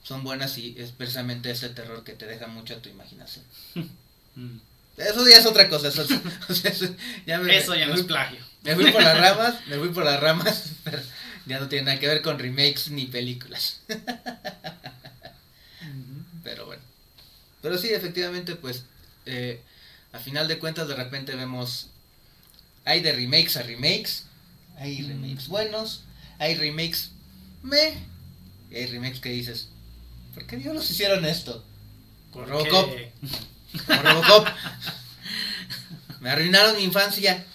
son 0.04 0.24
buenas 0.24 0.58
y 0.58 0.76
es 0.78 0.92
precisamente 0.92 1.52
ese 1.52 1.70
terror 1.70 2.04
que 2.04 2.14
te 2.14 2.26
deja 2.26 2.48
mucho 2.48 2.76
a 2.76 2.82
tu 2.82 2.90
imaginación. 2.90 3.46
Mm. 4.36 4.60
Eso 4.98 5.28
ya 5.28 5.38
es 5.40 5.48
otra 5.48 5.68
cosa, 5.68 5.88
eso, 5.88 6.06
ya 7.26 7.40
me- 7.40 7.58
Eso 7.58 7.74
ya 7.74 7.88
me 7.88 7.94
no 7.94 8.00
es 8.00 8.06
plagio. 8.06 8.38
me 8.62 8.76
fui 8.76 8.92
por 8.92 9.02
las 9.02 9.18
ramas, 9.20 9.56
me 9.66 9.78
fui 9.80 9.90
por 9.90 10.06
las 10.06 10.20
ramas, 10.20 10.66
pero 10.84 11.00
ya 11.48 11.60
no 11.60 11.68
tiene 11.68 11.86
nada 11.86 12.00
que 12.00 12.08
ver 12.08 12.22
con 12.22 12.38
remakes 12.38 12.92
ni 12.92 13.08
películas. 13.08 13.80
Pero 16.44 16.66
bueno. 16.68 16.82
Pero 17.62 17.78
sí, 17.78 17.90
efectivamente, 17.90 18.56
pues, 18.56 18.84
eh, 19.26 19.60
a 20.14 20.20
final 20.20 20.48
de 20.48 20.60
cuentas, 20.60 20.88
de 20.88 20.96
repente 20.96 21.36
vemos, 21.36 21.88
hay 22.86 23.02
de 23.02 23.12
remakes 23.14 23.58
a 23.58 23.64
remakes, 23.64 24.24
hay 24.78 25.02
Mm. 25.02 25.08
remakes 25.08 25.48
buenos, 25.48 26.04
hay 26.40 26.56
remakes 26.56 27.12
me, 27.64 27.98
y 28.72 28.76
hay 28.76 28.86
remakes 28.88 29.20
que 29.20 29.30
dices, 29.30 29.70
¿por 30.34 30.46
qué 30.46 30.58
diablos 30.58 30.90
hicieron 30.90 31.26
esto? 31.26 31.64
¿Por 32.32 32.48
Robocop. 32.48 32.92
Como 33.88 34.02
Robocop. 34.02 34.48
Me 36.22 36.30
arruinaron 36.30 36.78
mi 36.78 36.84
infancia. 36.84 37.46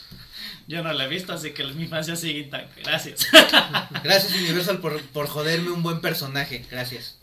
Yo 0.69 0.83
no 0.83 0.93
la 0.93 1.05
he 1.05 1.09
visto, 1.09 1.33
así 1.33 1.53
que 1.53 1.65
mi 1.65 1.85
infancia 1.85 2.17
sigue 2.17 2.41
intacta. 2.41 2.81
Gracias. 2.83 3.27
Gracias 4.05 4.35
Universal 4.35 4.81
por, 4.81 5.01
por 5.09 5.29
joderme 5.29 5.71
un 5.71 5.83
buen 5.83 6.01
personaje. 6.01 6.65
Gracias. 6.71 7.17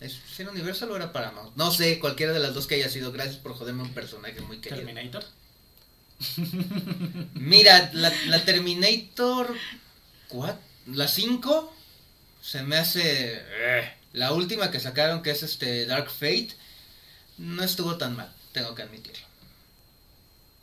¿Es 0.00 0.20
era 0.38 0.50
Universal 0.50 0.90
o 0.90 0.96
era 0.96 1.12
Paramount? 1.12 1.56
No 1.56 1.70
sé, 1.70 1.98
cualquiera 1.98 2.32
de 2.32 2.40
las 2.40 2.54
dos 2.54 2.66
que 2.66 2.74
haya 2.74 2.90
sido. 2.90 3.12
Gracias 3.12 3.36
por 3.36 3.54
joderme 3.54 3.82
un 3.82 3.94
personaje 3.94 4.40
muy 4.40 4.58
querido. 4.58 4.84
Terminator. 4.84 5.24
Mira, 7.34 7.90
la, 7.92 8.12
la 8.26 8.44
Terminator... 8.44 9.54
¿Cuál? 10.28 10.58
¿La 10.86 11.08
5? 11.08 11.74
Se 12.42 12.62
me 12.62 12.76
hace... 12.76 13.42
eh, 13.42 13.92
La 14.12 14.32
última 14.32 14.70
que 14.70 14.80
sacaron, 14.80 15.22
que 15.22 15.30
es 15.30 15.42
este 15.42 15.86
Dark 15.86 16.10
Fate, 16.10 16.50
no 17.38 17.62
estuvo 17.64 17.96
tan 17.96 18.16
mal, 18.16 18.30
tengo 18.52 18.74
que 18.74 18.82
admitirlo. 18.82 19.26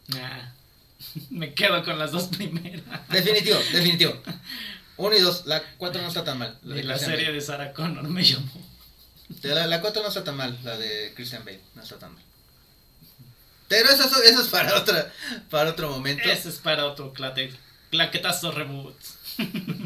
Nah. 0.07 0.51
Me 1.29 1.53
quedo 1.53 1.83
con 1.83 1.97
las 1.97 2.11
dos 2.11 2.25
primeras. 2.25 2.83
Definitivo, 3.09 3.57
definitivo. 3.73 4.21
Uno 4.97 5.15
y 5.15 5.19
dos, 5.21 5.45
la 5.47 5.63
4 5.77 6.01
no 6.01 6.07
está 6.07 6.23
tan 6.23 6.37
mal. 6.37 6.59
Y 6.63 6.69
de 6.73 6.83
la 6.83 6.97
serie 6.99 7.25
Bale. 7.25 7.33
de 7.33 7.41
Sarah 7.41 7.73
Connor 7.73 8.03
me 8.03 8.23
llamó. 8.23 8.51
La, 9.41 9.65
la 9.65 9.81
4 9.81 10.01
no 10.03 10.07
está 10.09 10.23
tan 10.23 10.35
mal, 10.35 10.59
la 10.63 10.77
de 10.77 11.13
Christian 11.15 11.43
Bale, 11.43 11.61
no 11.73 11.81
está 11.81 11.97
tan 11.97 12.13
mal. 12.13 12.23
Pero 13.69 13.89
eso, 13.89 14.03
eso, 14.05 14.21
eso 14.21 14.41
es 14.41 14.47
para, 14.49 14.75
otra, 14.77 15.11
para 15.49 15.69
otro 15.71 15.89
momento. 15.89 16.29
Ese 16.29 16.49
es 16.49 16.57
para 16.57 16.85
otro 16.85 17.13
clate, 17.13 17.51
claquetazo 17.89 18.51
reboot. 18.51 18.95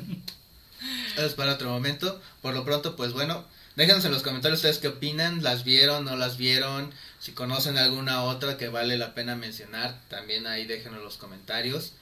Es 1.17 1.33
para 1.33 1.53
otro 1.53 1.69
momento. 1.69 2.21
Por 2.41 2.53
lo 2.53 2.63
pronto, 2.65 2.95
pues 2.95 3.13
bueno, 3.13 3.45
déjenos 3.75 4.05
en 4.05 4.11
los 4.11 4.23
comentarios 4.23 4.59
ustedes 4.59 4.77
qué 4.79 4.87
opinan, 4.89 5.43
las 5.43 5.63
vieron, 5.63 6.05
no 6.05 6.15
las 6.15 6.37
vieron, 6.37 6.91
si 7.19 7.31
conocen 7.33 7.77
alguna 7.77 8.23
otra 8.23 8.57
que 8.57 8.67
vale 8.69 8.97
la 8.97 9.13
pena 9.13 9.35
mencionar, 9.35 9.99
también 10.09 10.47
ahí 10.47 10.65
déjenos 10.65 11.01
los 11.03 11.17
comentarios. 11.17 11.93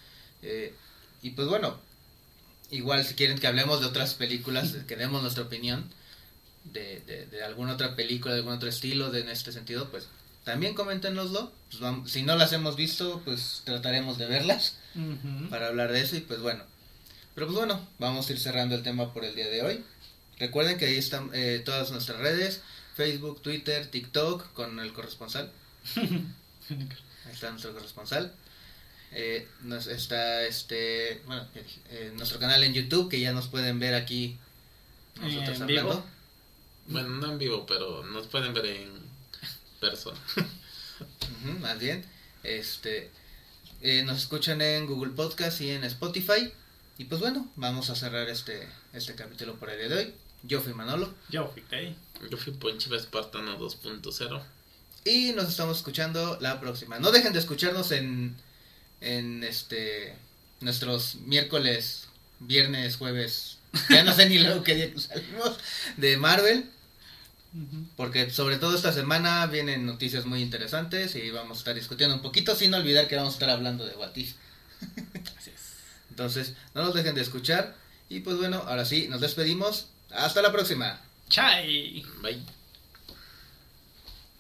Eh, 0.42 0.74
y 1.22 1.32
pues 1.32 1.48
bueno, 1.48 1.78
igual 2.72 3.06
si 3.06 3.14
quieren 3.14 3.38
que 3.40 3.48
hablemos 3.48 3.80
de 3.80 3.86
otras 3.88 4.14
películas, 4.16 4.74
que 4.88 4.96
demos 4.96 5.22
nuestra 5.22 5.44
opinión 5.44 5.90
de, 6.66 7.02
de, 7.02 7.26
de 7.28 7.44
alguna 7.44 7.74
otra 7.74 7.96
película, 7.96 8.34
de 8.34 8.40
algún 8.40 8.54
otro 8.56 8.70
estilo, 8.70 9.12
de, 9.12 9.22
en 9.22 9.30
este 9.30 9.52
sentido, 9.52 9.90
pues 9.90 10.08
también 10.44 10.74
coméntenoslo. 10.74 11.52
Pues 11.70 11.80
vamos- 11.82 12.12
si 12.12 12.24
no 12.24 12.36
las 12.36 12.52
hemos 12.54 12.76
visto, 12.76 13.22
pues 13.26 13.62
trataremos 13.66 14.18
de 14.18 14.26
verlas 14.28 14.76
para 15.50 15.68
hablar 15.68 15.92
de 15.92 16.02
eso 16.02 16.16
y 16.16 16.22
pues 16.22 16.40
bueno. 16.42 16.64
Pero 17.36 17.48
pues 17.48 17.58
bueno, 17.58 17.88
vamos 18.00 18.30
a 18.30 18.34
ir 18.34 18.40
cerrando 18.40 18.76
el 18.76 18.84
tema 18.84 19.14
por 19.14 19.26
el 19.26 19.36
día 19.36 19.48
de 19.48 19.62
hoy. 19.64 19.84
Recuerden 20.40 20.78
que 20.78 20.86
ahí 20.86 20.98
están 20.98 21.30
eh, 21.34 21.62
todas 21.64 21.92
nuestras 21.92 22.20
redes, 22.20 22.62
Facebook, 22.96 23.42
Twitter, 23.42 23.88
TikTok, 23.90 24.54
con 24.54 24.80
el 24.80 24.94
corresponsal. 24.94 25.52
Ahí 27.26 27.32
está 27.32 27.50
nuestro 27.50 27.74
corresponsal. 27.74 28.34
Eh, 29.12 29.48
nos 29.62 29.88
está 29.88 30.44
este, 30.44 31.22
bueno, 31.26 31.48
eh, 31.90 32.12
nuestro 32.16 32.40
canal 32.40 32.64
en 32.64 32.74
YouTube 32.74 33.10
que 33.10 33.20
ya 33.20 33.32
nos 33.32 33.48
pueden 33.48 33.80
ver 33.80 33.94
aquí 33.94 34.38
nosotros 35.22 35.58
En 35.58 35.64
hablando. 35.64 35.92
vivo. 35.92 36.06
Bueno, 36.88 37.10
no 37.10 37.32
en 37.32 37.38
vivo, 37.38 37.66
pero 37.66 38.04
nos 38.04 38.28
pueden 38.28 38.54
ver 38.54 38.66
en 38.66 38.92
persona. 39.80 40.20
Más 41.62 41.80
bien. 41.80 42.04
Este, 42.44 43.10
eh, 43.82 44.04
nos 44.04 44.18
escuchan 44.18 44.62
en 44.62 44.88
Google 44.88 45.14
Podcast 45.14 45.62
y 45.62 45.70
en 45.72 45.84
Spotify. 45.84 46.52
Y 46.98 47.06
pues 47.06 47.22
bueno, 47.22 47.48
vamos 47.56 47.90
a 47.90 47.96
cerrar 47.96 48.30
este, 48.30 48.68
este 48.94 49.16
capítulo 49.16 49.56
por 49.56 49.70
el 49.70 49.80
día 49.80 49.90
de 49.90 49.96
hoy. 49.96 50.14
Yo 50.44 50.62
fui 50.62 50.74
Manolo. 50.74 51.14
Yo 51.30 51.48
fui 51.48 51.64
ahí. 51.72 51.96
Yo 52.30 52.38
fui 52.38 52.54
Ponchiva 52.54 52.98
Espartano 52.98 53.58
2.0. 53.58 54.44
Y 55.06 55.32
nos 55.34 55.50
estamos 55.50 55.78
escuchando 55.78 56.38
la 56.40 56.60
próxima. 56.60 57.00
No 57.00 57.12
dejen 57.12 57.34
de 57.34 57.40
escucharnos 57.40 57.92
en, 57.92 58.36
en 59.02 59.44
este 59.44 60.16
nuestros 60.62 61.16
miércoles, 61.16 62.08
viernes, 62.40 62.98
jueves. 62.98 63.58
Ya 63.90 64.04
no 64.04 64.14
sé 64.14 64.30
ni 64.30 64.38
luego 64.38 64.64
qué 64.64 64.76
día 64.76 64.92
salimos 65.00 65.58
de 65.98 66.18
Marvel. 66.18 66.70
Porque 67.96 68.30
sobre 68.30 68.58
todo 68.58 68.76
esta 68.76 68.94
semana 68.94 69.46
vienen 69.48 69.86
noticias 69.86 70.26
muy 70.26 70.42
interesantes 70.42 71.16
y 71.16 71.30
vamos 71.32 71.58
a 71.58 71.60
estar 71.60 71.76
discutiendo 71.76 72.16
un 72.16 72.22
poquito 72.22 72.56
sin 72.56 72.74
olvidar 72.74 73.08
que 73.08 73.16
vamos 73.16 73.34
a 73.34 73.38
estar 73.38 73.50
hablando 73.50 73.86
de 73.86 73.96
What 73.96 74.16
If. 74.16 74.36
Entonces, 76.14 76.54
no 76.76 76.84
nos 76.84 76.94
dejen 76.94 77.16
de 77.16 77.22
escuchar. 77.22 77.76
Y 78.08 78.20
pues 78.20 78.38
bueno, 78.38 78.64
ahora 78.68 78.86
sí, 78.86 79.08
nos 79.10 79.20
despedimos. 79.20 79.88
Hasta 80.12 80.44
la 80.44 80.52
próxima. 80.52 81.02
Chai. 81.28 82.06
Bye. 82.22 82.63